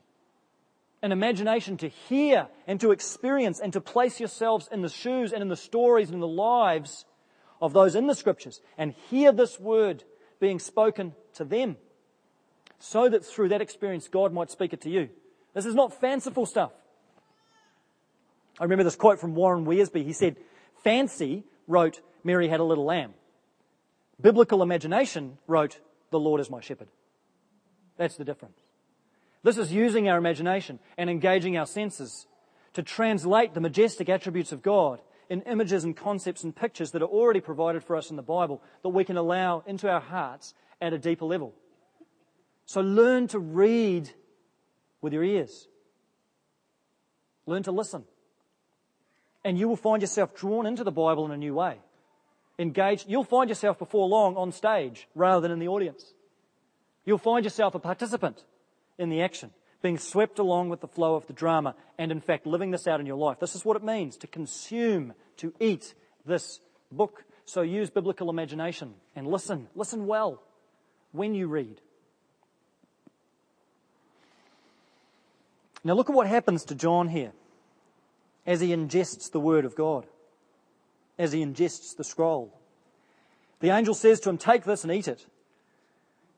An 1.02 1.12
imagination 1.12 1.76
to 1.78 1.88
hear 1.88 2.48
and 2.66 2.80
to 2.80 2.90
experience 2.90 3.60
and 3.60 3.72
to 3.72 3.80
place 3.80 4.18
yourselves 4.18 4.68
in 4.70 4.82
the 4.82 4.88
shoes 4.88 5.32
and 5.32 5.42
in 5.42 5.48
the 5.48 5.56
stories 5.56 6.08
and 6.08 6.14
in 6.14 6.20
the 6.20 6.26
lives 6.26 7.04
of 7.60 7.72
those 7.72 7.94
in 7.94 8.06
the 8.06 8.14
scriptures 8.14 8.60
and 8.76 8.94
hear 9.10 9.32
this 9.32 9.58
word 9.58 10.04
being 10.40 10.58
spoken 10.58 11.14
to 11.34 11.44
them 11.44 11.76
so 12.78 13.08
that 13.08 13.24
through 13.24 13.48
that 13.48 13.62
experience 13.62 14.08
God 14.08 14.32
might 14.32 14.50
speak 14.50 14.72
it 14.72 14.82
to 14.82 14.90
you. 14.90 15.08
This 15.54 15.64
is 15.64 15.74
not 15.74 15.98
fanciful 15.98 16.44
stuff. 16.44 16.72
I 18.58 18.64
remember 18.64 18.84
this 18.84 18.96
quote 18.96 19.20
from 19.20 19.34
Warren 19.34 19.64
Wiersbe. 19.64 20.04
He 20.04 20.12
said, 20.12 20.36
Fancy 20.82 21.44
wrote, 21.66 22.00
Mary 22.26 22.48
had 22.48 22.60
a 22.60 22.64
little 22.64 22.84
lamb. 22.84 23.14
Biblical 24.20 24.62
imagination 24.62 25.38
wrote, 25.46 25.78
The 26.10 26.18
Lord 26.18 26.40
is 26.40 26.50
my 26.50 26.60
shepherd. 26.60 26.88
That's 27.96 28.16
the 28.16 28.24
difference. 28.24 28.58
This 29.44 29.58
is 29.58 29.72
using 29.72 30.08
our 30.08 30.18
imagination 30.18 30.80
and 30.98 31.08
engaging 31.08 31.56
our 31.56 31.66
senses 31.66 32.26
to 32.72 32.82
translate 32.82 33.54
the 33.54 33.60
majestic 33.60 34.08
attributes 34.08 34.50
of 34.50 34.60
God 34.60 35.00
in 35.30 35.42
images 35.42 35.84
and 35.84 35.96
concepts 35.96 36.42
and 36.42 36.54
pictures 36.54 36.90
that 36.90 37.02
are 37.02 37.06
already 37.06 37.40
provided 37.40 37.84
for 37.84 37.94
us 37.94 38.10
in 38.10 38.16
the 38.16 38.22
Bible 38.22 38.60
that 38.82 38.88
we 38.88 39.04
can 39.04 39.16
allow 39.16 39.62
into 39.64 39.88
our 39.88 40.00
hearts 40.00 40.52
at 40.80 40.92
a 40.92 40.98
deeper 40.98 41.24
level. 41.24 41.54
So 42.64 42.80
learn 42.80 43.28
to 43.28 43.38
read 43.38 44.10
with 45.00 45.12
your 45.12 45.22
ears. 45.22 45.68
Learn 47.46 47.62
to 47.62 47.72
listen 47.72 48.04
and 49.46 49.56
you 49.56 49.68
will 49.68 49.76
find 49.76 50.02
yourself 50.02 50.34
drawn 50.34 50.66
into 50.66 50.82
the 50.82 50.90
Bible 50.90 51.24
in 51.24 51.30
a 51.30 51.36
new 51.36 51.54
way. 51.54 51.78
Engaged, 52.58 53.06
you'll 53.08 53.24
find 53.24 53.48
yourself 53.48 53.78
before 53.78 54.08
long 54.08 54.36
on 54.36 54.50
stage 54.52 55.08
rather 55.14 55.40
than 55.40 55.50
in 55.50 55.58
the 55.58 55.68
audience. 55.68 56.14
You'll 57.04 57.18
find 57.18 57.44
yourself 57.44 57.74
a 57.74 57.78
participant 57.78 58.44
in 58.98 59.10
the 59.10 59.22
action, 59.22 59.50
being 59.82 59.98
swept 59.98 60.38
along 60.38 60.70
with 60.70 60.80
the 60.80 60.88
flow 60.88 61.14
of 61.14 61.26
the 61.26 61.32
drama, 61.32 61.74
and 61.98 62.10
in 62.10 62.20
fact 62.20 62.46
living 62.46 62.70
this 62.70 62.86
out 62.86 62.98
in 62.98 63.06
your 63.06 63.16
life. 63.16 63.38
This 63.38 63.54
is 63.54 63.64
what 63.64 63.76
it 63.76 63.84
means 63.84 64.16
to 64.18 64.26
consume, 64.26 65.12
to 65.36 65.52
eat 65.60 65.94
this 66.24 66.60
book. 66.90 67.24
So 67.44 67.62
use 67.62 67.90
biblical 67.90 68.30
imagination 68.30 68.94
and 69.14 69.26
listen. 69.28 69.68
Listen 69.74 70.06
well 70.06 70.42
when 71.12 71.34
you 71.34 71.46
read. 71.46 71.80
Now 75.84 75.92
look 75.94 76.10
at 76.10 76.16
what 76.16 76.26
happens 76.26 76.64
to 76.64 76.74
John 76.74 77.08
here 77.08 77.32
as 78.44 78.60
he 78.60 78.70
ingests 78.70 79.30
the 79.30 79.38
Word 79.38 79.64
of 79.64 79.76
God, 79.76 80.06
as 81.18 81.33
he 81.33 81.44
ingests 81.44 81.96
the 81.96 82.05
scroll. 82.05 82.59
The 83.61 83.70
angel 83.70 83.94
says 83.94 84.20
to 84.20 84.31
him, 84.31 84.38
Take 84.38 84.64
this 84.64 84.85
and 84.85 84.92
eat 84.92 85.09
it. 85.09 85.24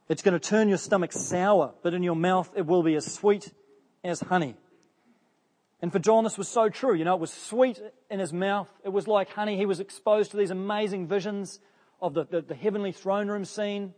It's 0.09 0.23
going 0.23 0.39
to 0.39 0.41
turn 0.41 0.69
your 0.69 0.79
stomach 0.79 1.13
sour, 1.13 1.75
but 1.83 1.95
in 1.95 2.03
your 2.03 2.17
mouth 2.17 2.51
it 2.57 2.67
will 2.67 2.83
be 2.83 2.95
as 2.95 3.13
sweet 3.13 3.53
as 4.05 4.21
honey. 4.21 4.55
And 5.81 5.93
for 5.93 5.99
John, 5.99 6.25
this 6.25 6.39
was 6.39 6.49
so 6.49 6.69
true. 6.69 6.95
You 6.95 7.05
know, 7.05 7.15
it 7.15 7.21
was 7.21 7.33
sweet 7.33 7.81
in 8.11 8.19
his 8.19 8.33
mouth. 8.33 8.69
It 8.85 8.89
was 8.89 9.07
like 9.07 9.31
honey. 9.31 9.57
He 9.57 9.67
was 9.67 9.81
exposed 9.81 10.31
to 10.33 10.37
these 10.37 10.51
amazing 10.51 11.07
visions 11.07 11.61
of 12.01 12.15
the, 12.15 12.25
the, 12.25 12.41
the 12.41 12.55
heavenly 12.55 12.93
throne 12.93 13.29
room 13.29 13.45
scene 13.45 13.95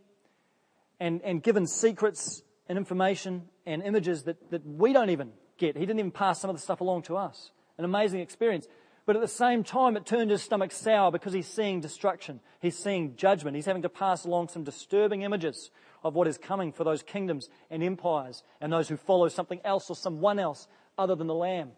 and, 0.99 1.21
and 1.23 1.41
given 1.41 1.65
secrets 1.65 2.43
and 2.67 2.77
information 2.77 3.43
and 3.65 3.81
images 3.81 4.23
that, 4.23 4.51
that 4.51 4.65
we 4.65 4.93
don't 4.93 5.09
even 5.09 5.31
get. 5.57 5.75
He 5.75 5.85
didn't 5.85 5.99
even 5.99 6.11
pass 6.11 6.39
some 6.39 6.49
of 6.49 6.55
the 6.55 6.61
stuff 6.61 6.81
along 6.81 7.03
to 7.03 7.17
us 7.17 7.51
an 7.81 7.85
amazing 7.85 8.19
experience. 8.19 8.67
But 9.05 9.15
at 9.15 9.21
the 9.21 9.27
same 9.27 9.63
time, 9.63 9.97
it 9.97 10.05
turned 10.05 10.29
his 10.29 10.43
stomach 10.43 10.71
sour 10.71 11.11
because 11.11 11.33
he's 11.33 11.47
seeing 11.47 11.81
destruction. 11.81 12.39
He's 12.59 12.77
seeing 12.77 13.15
judgment. 13.15 13.55
He's 13.55 13.65
having 13.65 13.81
to 13.81 13.89
pass 13.89 14.25
along 14.25 14.49
some 14.49 14.63
disturbing 14.63 15.23
images 15.23 15.71
of 16.03 16.13
what 16.13 16.27
is 16.27 16.37
coming 16.37 16.71
for 16.71 16.83
those 16.83 17.03
kingdoms 17.03 17.49
and 17.69 17.83
empires 17.83 18.43
and 18.59 18.71
those 18.71 18.89
who 18.89 18.97
follow 18.97 19.27
something 19.27 19.59
else 19.65 19.89
or 19.89 19.95
someone 19.95 20.39
else 20.39 20.67
other 20.97 21.15
than 21.15 21.27
the 21.27 21.33
Lamb. 21.33 21.71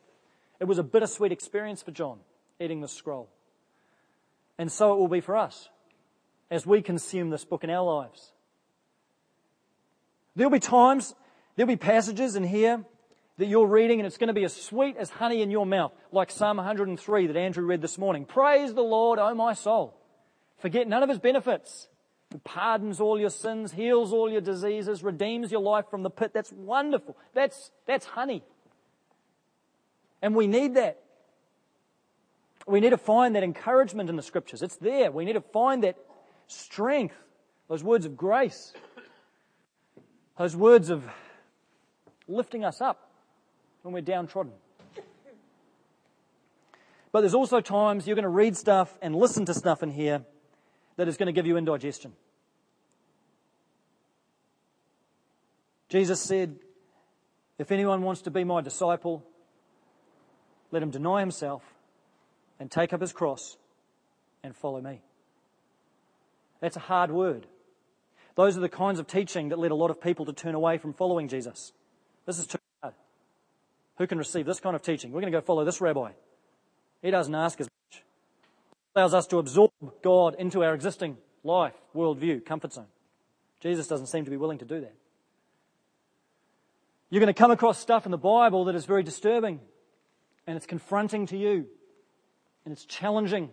It 0.60 0.66
was 0.66 0.78
a 0.78 0.84
bittersweet 0.84 1.32
experience 1.32 1.82
for 1.82 1.92
John, 1.92 2.20
eating 2.60 2.82
the 2.82 2.88
scroll. 2.88 3.30
And 4.58 4.72
so 4.72 4.94
it 4.94 5.00
will 5.00 5.08
be 5.08 5.22
for 5.22 5.36
us 5.36 5.70
as 6.52 6.66
we 6.66 6.82
consume 6.82 7.30
this 7.30 7.46
book 7.46 7.64
in 7.64 7.70
our 7.70 7.84
lives. 7.84 8.32
There'll 10.36 10.52
be 10.52 10.60
times, 10.60 11.16
there'll 11.56 11.68
be 11.68 11.76
passages 11.76 12.36
in 12.36 12.44
here 12.44 12.84
that 13.38 13.48
you're 13.48 13.67
reading 13.67 14.00
and 14.00 14.08
it's 14.08 14.17
going 14.17 14.28
to 14.28 14.34
be 14.34 14.43
as 14.43 14.56
sweet 14.56 14.96
as 14.98 15.10
honey 15.10 15.41
in 15.41 15.50
your 15.50 15.65
mouth, 15.65 15.91
like 16.12 16.30
Psalm 16.30 16.58
103 16.58 17.28
that 17.28 17.36
Andrew 17.36 17.65
read 17.65 17.82
this 17.82 17.98
morning. 17.98 18.26
Praise 18.26 18.74
the 18.74 18.84
Lord, 18.84 19.19
O 19.19 19.34
my 19.34 19.54
soul. 19.54 19.98
Forget 20.60 20.88
none 20.88 21.04
of 21.04 21.10
his 21.10 21.19
benefits. 21.19 21.88
He 22.32 22.38
pardons 22.39 23.00
all 23.02 23.19
your 23.19 23.30
sins, 23.30 23.72
heals 23.72 24.13
all 24.13 24.30
your 24.30 24.41
diseases, 24.41 25.04
redeems 25.04 25.52
your 25.52 25.62
life 25.62 25.86
from 25.89 26.04
the 26.04 26.10
pit. 26.10 26.32
That's 26.34 26.52
wonderful. 26.52 27.17
That's, 27.34 27.72
that's 27.86 28.06
honey. 28.06 28.43
And 30.22 30.36
we 30.36 30.48
need 30.48 30.76
that. 30.76 31.00
We 32.65 32.80
need 32.80 32.91
to 32.91 32.98
find 32.98 33.36
that 33.36 33.43
encouragement 33.43 34.10
in 34.10 34.15
the 34.15 34.24
scriptures. 34.24 34.62
It's 34.62 34.78
there. 34.78 35.12
We 35.12 35.26
need 35.26 35.34
to 35.34 35.41
find 35.41 35.84
that 35.84 35.98
strength, 36.48 37.15
those 37.67 37.84
words 37.84 38.06
of 38.06 38.15
grace, 38.15 38.74
those 40.38 40.56
words 40.56 40.89
of 40.89 41.06
lifting 42.28 42.63
us 42.63 42.80
up 42.80 43.10
when 43.84 43.93
we're 43.93 44.02
downtrodden. 44.02 44.54
But 47.12 47.22
there's 47.22 47.36
also 47.36 47.62
times 47.62 48.08
you're 48.08 48.15
going 48.15 48.24
to 48.24 48.30
read 48.30 48.58
stuff 48.58 48.98
and 49.02 49.15
listen 49.15 49.46
to 49.46 49.54
stuff 49.54 49.84
in 49.84 49.91
here 49.91 50.24
that 50.98 51.08
is 51.08 51.15
going 51.15 51.28
to 51.28 51.32
give 51.32 51.46
you 51.46 51.58
indigestion. 51.58 52.13
Jesus 55.89 56.19
said, 56.19 56.56
If 57.60 57.72
anyone 57.72 58.02
wants 58.02 58.24
to 58.24 58.32
be 58.32 58.43
my 58.43 58.62
disciple, 58.62 59.24
let 60.72 60.82
him 60.82 60.89
deny 60.89 61.19
himself, 61.19 61.62
and 62.60 62.72
take 62.72 62.93
up 62.93 63.02
his 63.02 63.13
cross 63.13 63.58
and 64.43 64.56
follow 64.56 64.82
me. 64.82 65.02
That's 66.62 66.78
a 66.78 66.80
hard 66.80 67.12
word. 67.12 67.46
Those 68.36 68.58
are 68.58 68.62
the 68.62 68.69
kinds 68.69 68.98
of 69.00 69.06
teaching 69.06 69.50
that 69.50 69.60
led 69.60 69.69
a 69.69 69.76
lot 69.76 69.91
of 69.91 70.02
people 70.02 70.26
to 70.26 70.34
turn 70.34 70.56
away 70.56 70.80
from 70.80 70.93
following 70.93 71.28
Jesus. 71.28 71.74
This 72.26 72.39
is 72.39 72.48
too. 72.48 72.62
Who 73.97 74.08
can 74.08 74.17
receive 74.17 74.45
this 74.45 74.60
kind 74.60 74.75
of 74.75 74.82
teaching? 74.82 75.12
We're 75.12 75.21
going 75.21 75.32
to 75.32 75.38
go 75.39 75.45
follow 75.45 75.65
this 75.65 75.82
rabbi. 75.82 76.12
He 77.01 77.12
doesn't 77.12 77.36
ask 77.36 77.60
as 77.62 77.67
much. 77.67 78.03
He 78.93 78.99
allows 78.99 79.13
us 79.13 79.27
to 79.27 79.38
absorb 79.38 79.71
God 80.03 80.36
into 80.39 80.63
our 80.63 80.73
existing 80.73 81.17
life, 81.43 81.73
worldview, 81.95 82.45
comfort 82.45 82.73
zone. 82.73 82.88
Jesus 83.60 83.88
doesn't 83.88 84.08
seem 84.08 84.25
to 84.25 84.32
be 84.32 84.38
willing 84.38 84.60
to 84.60 84.65
do 84.65 84.82
that. 84.82 84.93
You're 87.10 87.19
going 87.19 87.34
to 87.34 87.38
come 87.38 87.51
across 87.51 87.77
stuff 87.77 88.06
in 88.06 88.12
the 88.12 88.17
Bible 88.17 88.65
that 88.65 88.75
is 88.75 88.86
very 88.86 89.03
disturbing 89.03 89.60
and 90.47 90.58
it's 90.58 90.65
confronting 90.65 91.27
to 91.27 91.38
you 91.38 91.67
and 92.65 92.71
it's 92.71 92.86
challenging 92.86 93.49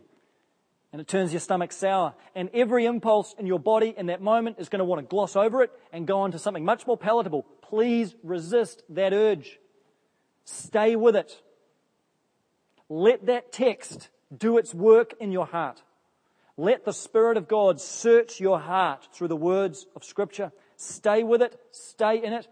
and 0.92 1.00
it 1.00 1.06
turns 1.06 1.32
your 1.32 1.40
stomach 1.40 1.72
sour. 1.72 2.14
And 2.34 2.48
every 2.54 2.86
impulse 2.86 3.34
in 3.38 3.46
your 3.46 3.60
body 3.60 3.94
in 3.96 4.06
that 4.06 4.20
moment 4.20 4.56
is 4.58 4.68
going 4.68 4.78
to 4.78 4.84
want 4.84 5.00
to 5.00 5.06
gloss 5.06 5.36
over 5.36 5.62
it 5.62 5.70
and 5.92 6.06
go 6.06 6.20
on 6.20 6.32
to 6.32 6.38
something 6.38 6.64
much 6.64 6.86
more 6.86 6.96
palatable. 6.96 7.46
Please 7.62 8.14
resist 8.22 8.82
that 8.88 9.12
urge. 9.12 9.58
Stay 10.44 10.96
with 10.96 11.16
it. 11.16 11.40
Let 12.88 13.26
that 13.26 13.52
text 13.52 14.08
do 14.36 14.58
its 14.58 14.74
work 14.74 15.14
in 15.20 15.32
your 15.32 15.46
heart. 15.46 15.82
Let 16.56 16.84
the 16.84 16.92
Spirit 16.92 17.36
of 17.36 17.48
God 17.48 17.80
search 17.80 18.40
your 18.40 18.58
heart 18.60 19.08
through 19.12 19.28
the 19.28 19.36
words 19.36 19.86
of 19.96 20.04
Scripture. 20.04 20.52
Stay 20.76 21.22
with 21.22 21.40
it. 21.40 21.58
Stay 21.70 22.22
in 22.22 22.32
it. 22.32 22.48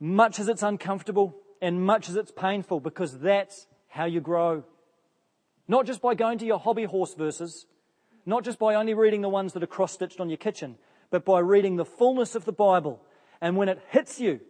Much 0.00 0.38
as 0.38 0.48
it's 0.48 0.62
uncomfortable 0.62 1.36
and 1.60 1.84
much 1.84 2.08
as 2.08 2.16
it's 2.16 2.32
painful 2.32 2.80
because 2.80 3.18
that's 3.20 3.66
how 3.88 4.04
you 4.04 4.20
grow. 4.20 4.64
Not 5.68 5.86
just 5.86 6.02
by 6.02 6.14
going 6.14 6.38
to 6.38 6.46
your 6.46 6.58
hobby 6.58 6.84
horse 6.84 7.14
verses, 7.14 7.66
not 8.26 8.44
just 8.44 8.58
by 8.58 8.74
only 8.74 8.94
reading 8.94 9.22
the 9.22 9.28
ones 9.28 9.52
that 9.52 9.62
are 9.62 9.66
cross 9.66 9.92
stitched 9.92 10.20
on 10.20 10.28
your 10.28 10.36
kitchen, 10.36 10.76
but 11.10 11.24
by 11.24 11.38
reading 11.38 11.76
the 11.76 11.84
fullness 11.84 12.34
of 12.34 12.44
the 12.44 12.52
Bible. 12.52 13.00
And 13.40 13.56
when 13.56 13.68
it 13.68 13.80
hits 13.90 14.20
you, 14.20 14.40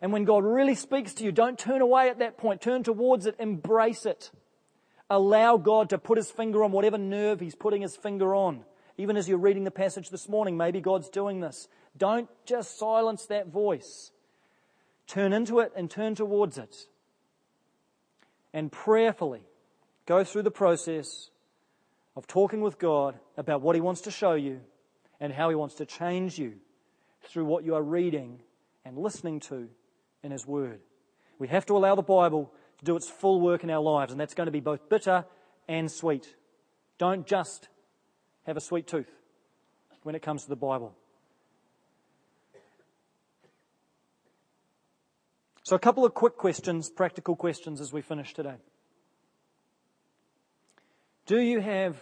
and 0.00 0.12
when 0.12 0.24
God 0.24 0.44
really 0.44 0.74
speaks 0.74 1.14
to 1.14 1.24
you, 1.24 1.32
don't 1.32 1.58
turn 1.58 1.80
away 1.80 2.08
at 2.08 2.20
that 2.20 2.38
point. 2.38 2.60
Turn 2.60 2.82
towards 2.82 3.26
it. 3.26 3.34
Embrace 3.38 4.06
it. 4.06 4.30
Allow 5.10 5.56
God 5.56 5.90
to 5.90 5.98
put 5.98 6.18
his 6.18 6.30
finger 6.30 6.62
on 6.62 6.70
whatever 6.70 6.98
nerve 6.98 7.40
he's 7.40 7.54
putting 7.54 7.82
his 7.82 7.96
finger 7.96 8.34
on. 8.34 8.64
Even 8.96 9.16
as 9.16 9.28
you're 9.28 9.38
reading 9.38 9.64
the 9.64 9.70
passage 9.70 10.10
this 10.10 10.28
morning, 10.28 10.56
maybe 10.56 10.80
God's 10.80 11.08
doing 11.08 11.40
this. 11.40 11.68
Don't 11.96 12.28
just 12.44 12.78
silence 12.78 13.26
that 13.26 13.48
voice. 13.48 14.12
Turn 15.06 15.32
into 15.32 15.60
it 15.60 15.72
and 15.74 15.90
turn 15.90 16.14
towards 16.14 16.58
it. 16.58 16.86
And 18.52 18.70
prayerfully 18.70 19.42
go 20.06 20.24
through 20.24 20.42
the 20.42 20.50
process 20.50 21.30
of 22.16 22.26
talking 22.26 22.60
with 22.60 22.78
God 22.78 23.18
about 23.36 23.62
what 23.62 23.74
He 23.74 23.80
wants 23.80 24.02
to 24.02 24.10
show 24.10 24.34
you 24.34 24.60
and 25.20 25.32
how 25.32 25.48
He 25.48 25.54
wants 25.54 25.76
to 25.76 25.86
change 25.86 26.38
you 26.38 26.54
through 27.22 27.44
what 27.44 27.64
you 27.64 27.74
are 27.74 27.82
reading 27.82 28.40
and 28.84 28.98
listening 28.98 29.40
to 29.40 29.68
in 30.28 30.32
His 30.32 30.46
Word. 30.46 30.80
We 31.38 31.48
have 31.48 31.64
to 31.66 31.76
allow 31.76 31.94
the 31.94 32.02
Bible 32.02 32.52
to 32.78 32.84
do 32.84 32.96
its 32.96 33.08
full 33.08 33.40
work 33.40 33.64
in 33.64 33.70
our 33.70 33.80
lives, 33.80 34.12
and 34.12 34.20
that's 34.20 34.34
going 34.34 34.46
to 34.46 34.52
be 34.52 34.60
both 34.60 34.90
bitter 34.90 35.24
and 35.66 35.90
sweet. 35.90 36.34
Don't 36.98 37.26
just 37.26 37.68
have 38.46 38.58
a 38.58 38.60
sweet 38.60 38.86
tooth 38.86 39.10
when 40.02 40.14
it 40.14 40.20
comes 40.20 40.42
to 40.42 40.50
the 40.50 40.56
Bible. 40.56 40.94
So, 45.62 45.76
a 45.76 45.78
couple 45.78 46.04
of 46.04 46.12
quick 46.12 46.36
questions, 46.36 46.90
practical 46.90 47.36
questions 47.36 47.80
as 47.80 47.90
we 47.90 48.02
finish 48.02 48.34
today. 48.34 48.56
Do 51.26 51.40
you 51.40 51.60
have 51.60 51.96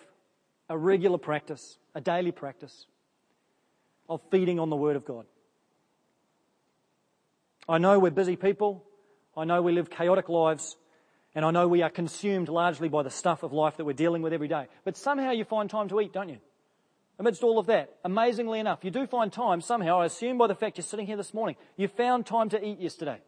a 0.69 0.77
regular 0.77 1.19
practice, 1.19 1.79
a 1.95 2.01
daily 2.01 2.33
practice 2.33 2.87
of 4.09 4.21
feeding 4.31 4.59
on 4.59 4.71
the 4.71 4.77
Word 4.77 4.97
of 4.97 5.05
God? 5.05 5.27
I 7.69 7.79
know 7.79 7.99
we're 7.99 8.11
busy 8.11 8.37
people. 8.37 8.85
I 9.37 9.45
know 9.45 9.63
we 9.63 9.73
live 9.73 9.91
chaotic 9.91 10.29
lives. 10.29 10.77
And 11.35 11.45
I 11.45 11.51
know 11.51 11.69
we 11.69 11.83
are 11.83 11.91
consumed 11.91 12.49
largely 12.49 12.89
by 12.89 13.03
the 13.03 13.11
stuff 13.11 13.43
of 13.43 13.53
life 13.53 13.77
that 13.77 13.85
we're 13.85 13.93
dealing 13.93 14.23
with 14.23 14.33
every 14.33 14.49
day. 14.49 14.69
But 14.85 14.97
somehow 14.97 15.33
you 15.33 15.45
find 15.45 15.69
time 15.69 15.89
to 15.89 16.01
eat, 16.01 16.13
don't 16.13 16.31
you? 16.31 16.39
Amidst 17.19 17.43
all 17.43 17.59
of 17.59 17.67
that, 17.67 17.95
amazingly 18.05 18.61
enough, 18.61 18.85
you 18.85 18.91
do 18.91 19.07
find 19.07 19.33
time 19.33 19.61
somehow, 19.63 20.01
I 20.01 20.05
assume 20.05 20.37
by 20.37 20.47
the 20.47 20.55
fact 20.55 20.77
you're 20.77 20.85
sitting 20.85 21.07
here 21.07 21.17
this 21.17 21.33
morning, 21.33 21.57
you 21.77 21.89
found 21.89 22.27
time 22.27 22.51
to 22.51 22.63
eat 22.63 22.79
yesterday. 22.79 23.21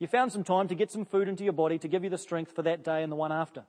You 0.00 0.08
found 0.08 0.32
some 0.32 0.44
time 0.44 0.66
to 0.68 0.74
get 0.74 0.90
some 0.90 1.04
food 1.04 1.28
into 1.28 1.44
your 1.44 1.52
body 1.52 1.78
to 1.78 1.88
give 1.88 2.02
you 2.02 2.10
the 2.10 2.18
strength 2.18 2.52
for 2.52 2.62
that 2.62 2.82
day 2.82 3.02
and 3.02 3.12
the 3.12 3.16
one 3.16 3.32
after. 3.32 3.64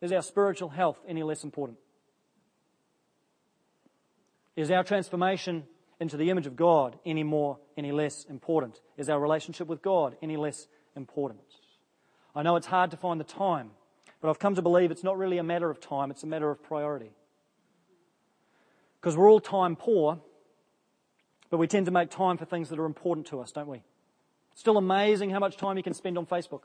Is 0.00 0.12
our 0.12 0.22
spiritual 0.22 0.68
health 0.68 0.98
any 1.06 1.22
less 1.22 1.44
important? 1.44 1.78
Is 4.56 4.70
our 4.70 4.84
transformation 4.84 5.64
into 6.00 6.16
the 6.16 6.30
image 6.30 6.46
of 6.46 6.56
God 6.56 6.98
any 7.04 7.22
more, 7.22 7.58
any 7.76 7.92
less 7.92 8.24
important? 8.24 8.80
Is 8.96 9.08
our 9.08 9.20
relationship 9.20 9.68
with 9.68 9.82
God 9.82 10.16
any 10.22 10.36
less 10.36 10.66
important? 10.96 11.42
I 12.34 12.42
know 12.42 12.56
it's 12.56 12.66
hard 12.66 12.90
to 12.92 12.96
find 12.96 13.20
the 13.20 13.24
time, 13.24 13.70
but 14.20 14.30
I've 14.30 14.38
come 14.38 14.54
to 14.54 14.62
believe 14.62 14.90
it's 14.90 15.04
not 15.04 15.18
really 15.18 15.38
a 15.38 15.42
matter 15.42 15.70
of 15.70 15.80
time, 15.80 16.10
it's 16.10 16.22
a 16.22 16.26
matter 16.26 16.50
of 16.50 16.62
priority. 16.62 17.10
Because 19.00 19.16
we're 19.16 19.30
all 19.30 19.40
time 19.40 19.76
poor, 19.76 20.20
but 21.50 21.58
we 21.58 21.66
tend 21.66 21.86
to 21.86 21.92
make 21.92 22.10
time 22.10 22.38
for 22.38 22.44
things 22.44 22.70
that 22.70 22.78
are 22.78 22.86
important 22.86 23.26
to 23.28 23.40
us, 23.40 23.52
don't 23.52 23.68
we? 23.68 23.82
Still 24.54 24.78
amazing 24.78 25.30
how 25.30 25.38
much 25.38 25.56
time 25.56 25.76
you 25.76 25.82
can 25.82 25.94
spend 25.94 26.16
on 26.16 26.26
Facebook. 26.26 26.62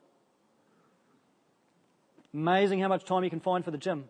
Amazing 2.34 2.80
how 2.80 2.88
much 2.88 3.06
time 3.06 3.24
you 3.24 3.30
can 3.30 3.40
find 3.40 3.64
for 3.64 3.72
the 3.72 3.78
gym. 3.78 4.06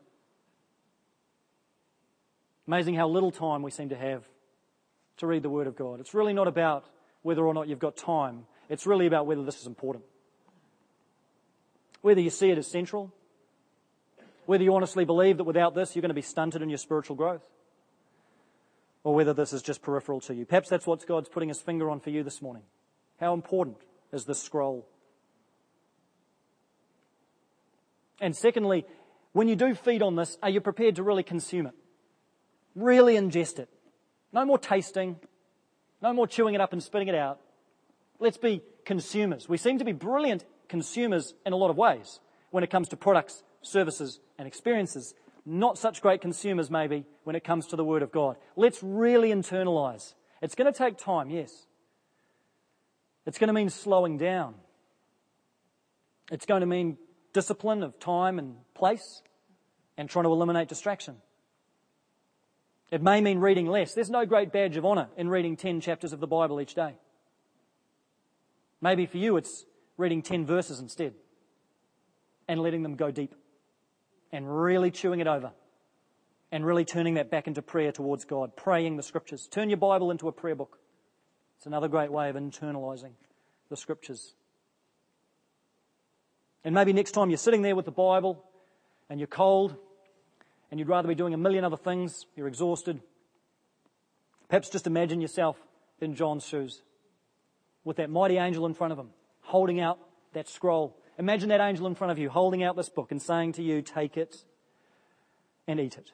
Amazing 2.68 2.96
how 2.96 3.08
little 3.08 3.32
time 3.32 3.62
we 3.62 3.70
seem 3.70 3.90
to 3.90 3.96
have 3.96 4.24
to 5.18 5.28
read 5.28 5.44
the 5.44 5.50
Word 5.50 5.68
of 5.68 5.76
God. 5.76 6.00
It's 6.00 6.14
really 6.14 6.34
not 6.34 6.48
about 6.48 6.86
whether 7.22 7.46
or 7.46 7.54
not 7.54 7.68
you've 7.68 7.80
got 7.80 7.96
time. 7.98 8.46
It's 8.70 8.86
really 8.86 9.08
about 9.08 9.26
whether 9.26 9.44
this 9.44 9.60
is 9.60 9.68
important. 9.68 10.06
Whether 12.02 12.22
you 12.22 12.30
see 12.30 12.50
it 12.50 12.58
as 12.58 12.68
central, 12.68 13.14
whether 14.46 14.64
you 14.64 14.76
honestly 14.76 15.06
believe 15.06 15.38
that 15.38 15.44
without 15.44 15.74
this 15.74 15.96
you're 15.96 16.02
going 16.02 16.10
to 16.10 16.16
be 16.16 16.22
stunted 16.22 16.62
in 16.62 16.70
your 16.70 16.78
spiritual 16.78 17.16
growth, 17.16 17.44
or 19.04 19.14
whether 19.14 19.34
this 19.34 19.54
is 19.54 19.62
just 19.62 19.82
peripheral 19.82 20.20
to 20.22 20.34
you. 20.34 20.46
Perhaps 20.46 20.70
that's 20.70 20.88
what 20.88 21.06
God's 21.08 21.30
putting 21.30 21.50
his 21.50 21.60
finger 21.60 21.90
on 21.90 22.00
for 22.00 22.10
you 22.10 22.24
this 22.24 22.42
morning. 22.42 22.64
How 23.20 23.34
important 23.34 23.78
is 24.12 24.26
this 24.26 24.42
scroll? 24.42 24.88
And 28.20 28.36
secondly, 28.36 28.86
when 29.34 29.48
you 29.48 29.56
do 29.56 29.76
feed 29.76 30.02
on 30.02 30.16
this, 30.16 30.38
are 30.42 30.50
you 30.50 30.62
prepared 30.62 30.96
to 30.96 31.04
really 31.04 31.24
consume 31.24 31.68
it? 31.68 31.74
Really 32.74 33.16
ingest 33.16 33.60
it? 33.60 33.70
No 34.36 34.46
more 34.46 34.60
tasting. 34.60 35.16
No 36.02 36.12
more 36.14 36.28
chewing 36.28 36.54
it 36.54 36.62
up 36.62 36.74
and 36.74 36.84
spitting 36.84 37.08
it 37.08 37.16
out. 37.16 37.40
Let's 38.20 38.38
be 38.38 38.62
consumers. 38.84 39.48
We 39.48 39.58
seem 39.58 39.80
to 39.80 39.86
be 39.86 39.94
brilliant 39.94 40.44
consumers 40.68 41.34
in 41.46 41.54
a 41.54 41.56
lot 41.56 41.70
of 41.70 41.78
ways 41.78 42.20
when 42.52 42.64
it 42.64 42.70
comes 42.70 42.90
to 42.90 42.98
products, 42.98 43.44
services, 43.62 44.20
and 44.38 44.46
experiences. 44.46 45.16
Not 45.46 45.78
such 45.78 46.02
great 46.02 46.20
consumers, 46.20 46.70
maybe, 46.70 47.06
when 47.24 47.36
it 47.36 47.46
comes 47.46 47.68
to 47.68 47.78
the 47.78 47.86
Word 47.86 48.04
of 48.04 48.12
God. 48.12 48.36
Let's 48.58 48.84
really 48.84 49.30
internalize. 49.30 50.14
It's 50.42 50.56
going 50.56 50.72
to 50.72 50.78
take 50.78 50.98
time, 50.98 51.30
yes. 51.30 51.68
It's 53.26 53.38
going 53.38 53.48
to 53.48 53.54
mean 53.54 53.70
slowing 53.70 54.18
down. 54.18 54.56
It's 56.30 56.46
going 56.46 56.62
to 56.62 56.68
mean 56.68 56.98
discipline 57.32 57.84
of 57.84 58.00
time 58.00 58.38
and 58.40 58.58
place 58.74 59.22
and 59.98 60.10
trying 60.10 60.26
to 60.26 60.32
eliminate 60.32 60.68
distraction. 60.68 61.16
It 62.96 63.04
may 63.04 63.20
mean 63.20 63.40
reading 63.40 63.68
less. 63.68 63.94
There's 63.94 64.10
no 64.10 64.26
great 64.26 64.54
badge 64.54 64.78
of 64.78 64.86
honour 64.86 65.10
in 65.18 65.28
reading 65.28 65.58
10 65.58 65.82
chapters 65.82 66.14
of 66.14 66.22
the 66.22 66.28
Bible 66.28 66.62
each 66.62 66.76
day. 66.76 66.94
Maybe 68.80 69.06
for 69.06 69.18
you 69.18 69.36
it's 69.36 69.66
reading 69.98 70.22
10 70.22 70.46
verses 70.46 70.80
instead 70.80 71.14
and 72.48 72.62
letting 72.62 72.84
them 72.84 72.96
go 72.96 73.12
deep 73.12 73.36
and 74.32 74.46
really 74.48 74.92
chewing 74.92 75.20
it 75.20 75.28
over 75.28 75.52
and 76.54 76.66
really 76.66 76.86
turning 76.86 77.16
that 77.16 77.30
back 77.30 77.48
into 77.48 77.62
prayer 77.62 77.92
towards 77.92 78.24
God, 78.24 78.56
praying 78.56 78.96
the 78.96 79.04
scriptures. 79.04 79.46
Turn 79.52 79.70
your 79.70 79.76
Bible 79.76 80.10
into 80.10 80.30
a 80.30 80.32
prayer 80.32 80.56
book. 80.56 80.80
It's 81.58 81.66
another 81.66 81.90
great 81.90 82.14
way 82.14 82.30
of 82.30 82.38
internalizing 82.38 83.12
the 83.68 83.76
scriptures. 83.76 84.36
And 86.64 86.74
maybe 86.74 86.94
next 86.94 87.12
time 87.12 87.30
you're 87.30 87.36
sitting 87.36 87.62
there 87.62 87.76
with 87.76 87.84
the 87.84 87.92
Bible 87.92 88.42
and 89.10 89.20
you're 89.20 89.28
cold 89.28 89.76
and 90.76 90.80
you'd 90.82 90.90
rather 90.90 91.08
be 91.08 91.16
doing 91.16 91.34
a 91.34 91.38
million 91.38 91.64
other 91.64 91.78
things, 91.78 92.26
you're 92.36 92.50
exhausted. 92.50 93.00
Perhaps 94.50 94.70
just 94.70 94.88
imagine 94.88 95.22
yourself 95.22 95.56
in 96.02 96.16
John's 96.16 96.46
shoes 96.46 96.82
with 97.86 97.96
that 97.96 98.10
mighty 98.10 98.36
angel 98.36 98.66
in 98.66 98.74
front 98.74 98.92
of 98.92 99.00
him, 99.00 99.12
holding 99.40 99.80
out 99.80 100.00
that 100.34 100.50
scroll. 100.50 101.00
Imagine 101.18 101.48
that 101.48 101.62
angel 101.62 101.88
in 101.88 101.96
front 101.96 102.12
of 102.12 102.20
you 102.20 102.30
holding 102.30 102.62
out 102.62 102.76
this 102.76 102.90
book 102.90 103.12
and 103.12 103.22
saying 103.22 103.54
to 103.54 103.64
you, 103.64 103.82
Take 103.82 104.18
it 104.18 104.44
and 105.66 105.80
eat 105.80 105.98
it. 105.98 106.12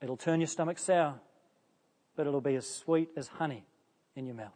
It'll 0.00 0.16
turn 0.16 0.38
your 0.38 0.46
stomach 0.46 0.78
sour, 0.78 1.16
but 2.14 2.28
it'll 2.28 2.40
be 2.40 2.54
as 2.54 2.72
sweet 2.72 3.08
as 3.16 3.26
honey 3.26 3.64
in 4.14 4.26
your 4.26 4.36
mouth. 4.36 4.54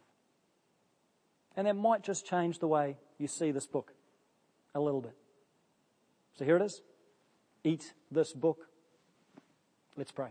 And 1.57 1.67
that 1.67 1.75
might 1.75 2.01
just 2.01 2.25
change 2.25 2.59
the 2.59 2.67
way 2.69 2.95
you 3.17 3.27
see 3.27 3.51
this 3.51 3.67
book 3.67 3.91
a 4.73 4.79
little 4.79 5.01
bit. 5.01 5.17
So 6.37 6.45
here 6.45 6.55
it 6.55 6.61
is. 6.61 6.81
Eat 7.65 7.93
this 8.11 8.31
book. 8.31 8.67
Let's 9.97 10.11
pray. 10.11 10.29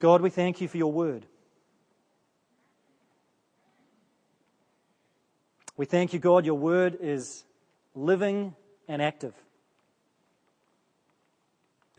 God, 0.00 0.22
we 0.22 0.30
thank 0.30 0.60
you 0.62 0.68
for 0.68 0.78
your 0.78 0.90
word. 0.90 1.26
We 5.76 5.84
thank 5.84 6.14
you, 6.14 6.18
God, 6.18 6.46
your 6.46 6.54
word 6.54 6.96
is 7.00 7.44
living 7.94 8.54
and 8.88 9.02
active. 9.02 9.34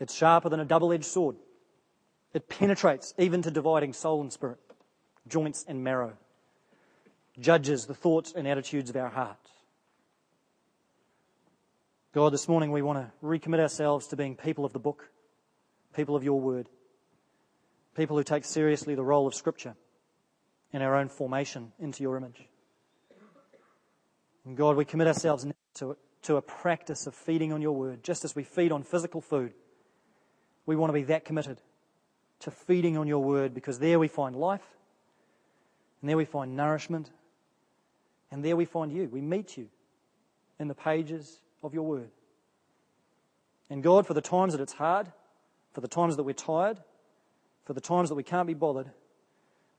It's 0.00 0.12
sharper 0.12 0.48
than 0.48 0.58
a 0.58 0.64
double 0.64 0.92
edged 0.92 1.04
sword. 1.04 1.36
It 2.32 2.48
penetrates 2.48 3.14
even 3.16 3.42
to 3.42 3.50
dividing 3.52 3.92
soul 3.92 4.20
and 4.20 4.32
spirit, 4.32 4.58
joints 5.28 5.64
and 5.68 5.84
marrow, 5.84 6.14
judges 7.38 7.86
the 7.86 7.94
thoughts 7.94 8.32
and 8.34 8.48
attitudes 8.48 8.90
of 8.90 8.96
our 8.96 9.08
hearts. 9.08 9.53
God, 12.14 12.32
this 12.32 12.46
morning 12.46 12.70
we 12.70 12.80
want 12.80 13.00
to 13.00 13.26
recommit 13.26 13.58
ourselves 13.58 14.06
to 14.06 14.16
being 14.16 14.36
people 14.36 14.64
of 14.64 14.72
the 14.72 14.78
book, 14.78 15.10
people 15.96 16.14
of 16.14 16.22
your 16.22 16.40
word, 16.40 16.68
people 17.96 18.16
who 18.16 18.22
take 18.22 18.44
seriously 18.44 18.94
the 18.94 19.02
role 19.02 19.26
of 19.26 19.34
Scripture 19.34 19.74
in 20.72 20.80
our 20.80 20.94
own 20.94 21.08
formation 21.08 21.72
into 21.80 22.04
your 22.04 22.16
image. 22.16 22.46
And 24.44 24.56
God, 24.56 24.76
we 24.76 24.84
commit 24.84 25.08
ourselves 25.08 25.44
to, 25.78 25.96
to 26.22 26.36
a 26.36 26.42
practice 26.42 27.08
of 27.08 27.16
feeding 27.16 27.52
on 27.52 27.60
your 27.60 27.72
word, 27.72 28.04
just 28.04 28.24
as 28.24 28.36
we 28.36 28.44
feed 28.44 28.70
on 28.70 28.84
physical 28.84 29.20
food. 29.20 29.52
We 30.66 30.76
want 30.76 30.90
to 30.90 30.94
be 30.94 31.02
that 31.06 31.24
committed 31.24 31.60
to 32.40 32.52
feeding 32.52 32.96
on 32.96 33.08
your 33.08 33.24
word 33.24 33.54
because 33.54 33.80
there 33.80 33.98
we 33.98 34.06
find 34.06 34.36
life, 34.36 34.76
and 36.00 36.08
there 36.08 36.16
we 36.16 36.26
find 36.26 36.54
nourishment, 36.54 37.10
and 38.30 38.44
there 38.44 38.54
we 38.54 38.66
find 38.66 38.92
you. 38.92 39.08
We 39.08 39.20
meet 39.20 39.56
you 39.56 39.66
in 40.60 40.68
the 40.68 40.76
pages 40.76 41.40
of 41.64 41.74
your 41.74 41.82
word. 41.82 42.10
And 43.70 43.82
God, 43.82 44.06
for 44.06 44.14
the 44.14 44.20
times 44.20 44.52
that 44.52 44.62
it's 44.62 44.74
hard, 44.74 45.10
for 45.72 45.80
the 45.80 45.88
times 45.88 46.16
that 46.16 46.22
we're 46.22 46.34
tired, 46.34 46.78
for 47.64 47.72
the 47.72 47.80
times 47.80 48.10
that 48.10 48.14
we 48.14 48.22
can't 48.22 48.46
be 48.46 48.54
bothered, 48.54 48.90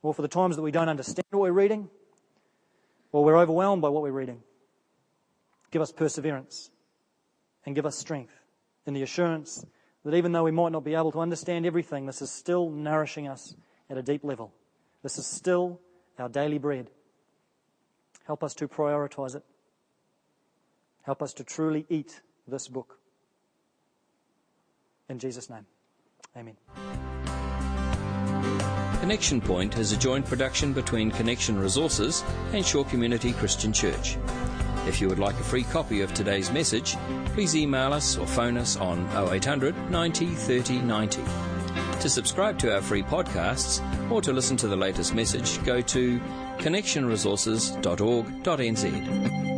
or 0.02 0.12
for 0.12 0.22
the 0.22 0.28
times 0.28 0.56
that 0.56 0.62
we 0.62 0.72
don't 0.72 0.88
understand 0.88 1.24
what 1.30 1.40
we're 1.40 1.52
reading, 1.52 1.88
or 3.12 3.24
we're 3.24 3.38
overwhelmed 3.38 3.80
by 3.80 3.88
what 3.88 4.02
we're 4.02 4.10
reading, 4.10 4.42
give 5.70 5.80
us 5.80 5.92
perseverance 5.92 6.70
and 7.64 7.74
give 7.74 7.86
us 7.86 7.96
strength 7.96 8.34
in 8.84 8.92
the 8.92 9.02
assurance 9.02 9.64
that 10.04 10.14
even 10.14 10.32
though 10.32 10.44
we 10.44 10.50
might 10.50 10.72
not 10.72 10.84
be 10.84 10.94
able 10.94 11.12
to 11.12 11.20
understand 11.20 11.64
everything, 11.66 12.06
this 12.06 12.20
is 12.20 12.30
still 12.30 12.68
nourishing 12.70 13.28
us 13.28 13.54
at 13.88 13.96
a 13.96 14.02
deep 14.02 14.24
level. 14.24 14.52
This 15.02 15.18
is 15.18 15.26
still 15.26 15.80
our 16.18 16.28
daily 16.28 16.58
bread. 16.58 16.90
Help 18.26 18.42
us 18.42 18.54
to 18.54 18.68
prioritize 18.68 19.36
it 19.36 19.44
Help 21.06 21.22
us 21.22 21.32
to 21.34 21.44
truly 21.44 21.86
eat 21.88 22.20
this 22.48 22.66
book. 22.66 22.98
In 25.08 25.20
Jesus' 25.20 25.48
name, 25.48 25.64
amen. 26.36 26.56
Connection 28.98 29.40
Point 29.40 29.78
is 29.78 29.92
a 29.92 29.96
joint 29.96 30.26
production 30.26 30.72
between 30.72 31.12
Connection 31.12 31.56
Resources 31.56 32.24
and 32.52 32.66
Shore 32.66 32.84
Community 32.86 33.32
Christian 33.34 33.72
Church. 33.72 34.18
If 34.88 35.00
you 35.00 35.08
would 35.08 35.20
like 35.20 35.36
a 35.36 35.44
free 35.44 35.62
copy 35.62 36.00
of 36.00 36.12
today's 36.12 36.50
message, 36.50 36.96
please 37.26 37.54
email 37.54 37.92
us 37.92 38.18
or 38.18 38.26
phone 38.26 38.56
us 38.56 38.76
on 38.76 39.06
0800 39.16 39.76
90 39.88 40.26
30 40.26 40.80
90. 40.80 41.22
To 42.00 42.08
subscribe 42.08 42.58
to 42.58 42.74
our 42.74 42.82
free 42.82 43.04
podcasts 43.04 43.80
or 44.10 44.20
to 44.22 44.32
listen 44.32 44.56
to 44.56 44.66
the 44.66 44.74
latest 44.74 45.14
message, 45.14 45.62
go 45.62 45.80
to 45.82 46.18
connectionresources.org.nz. 46.58 49.55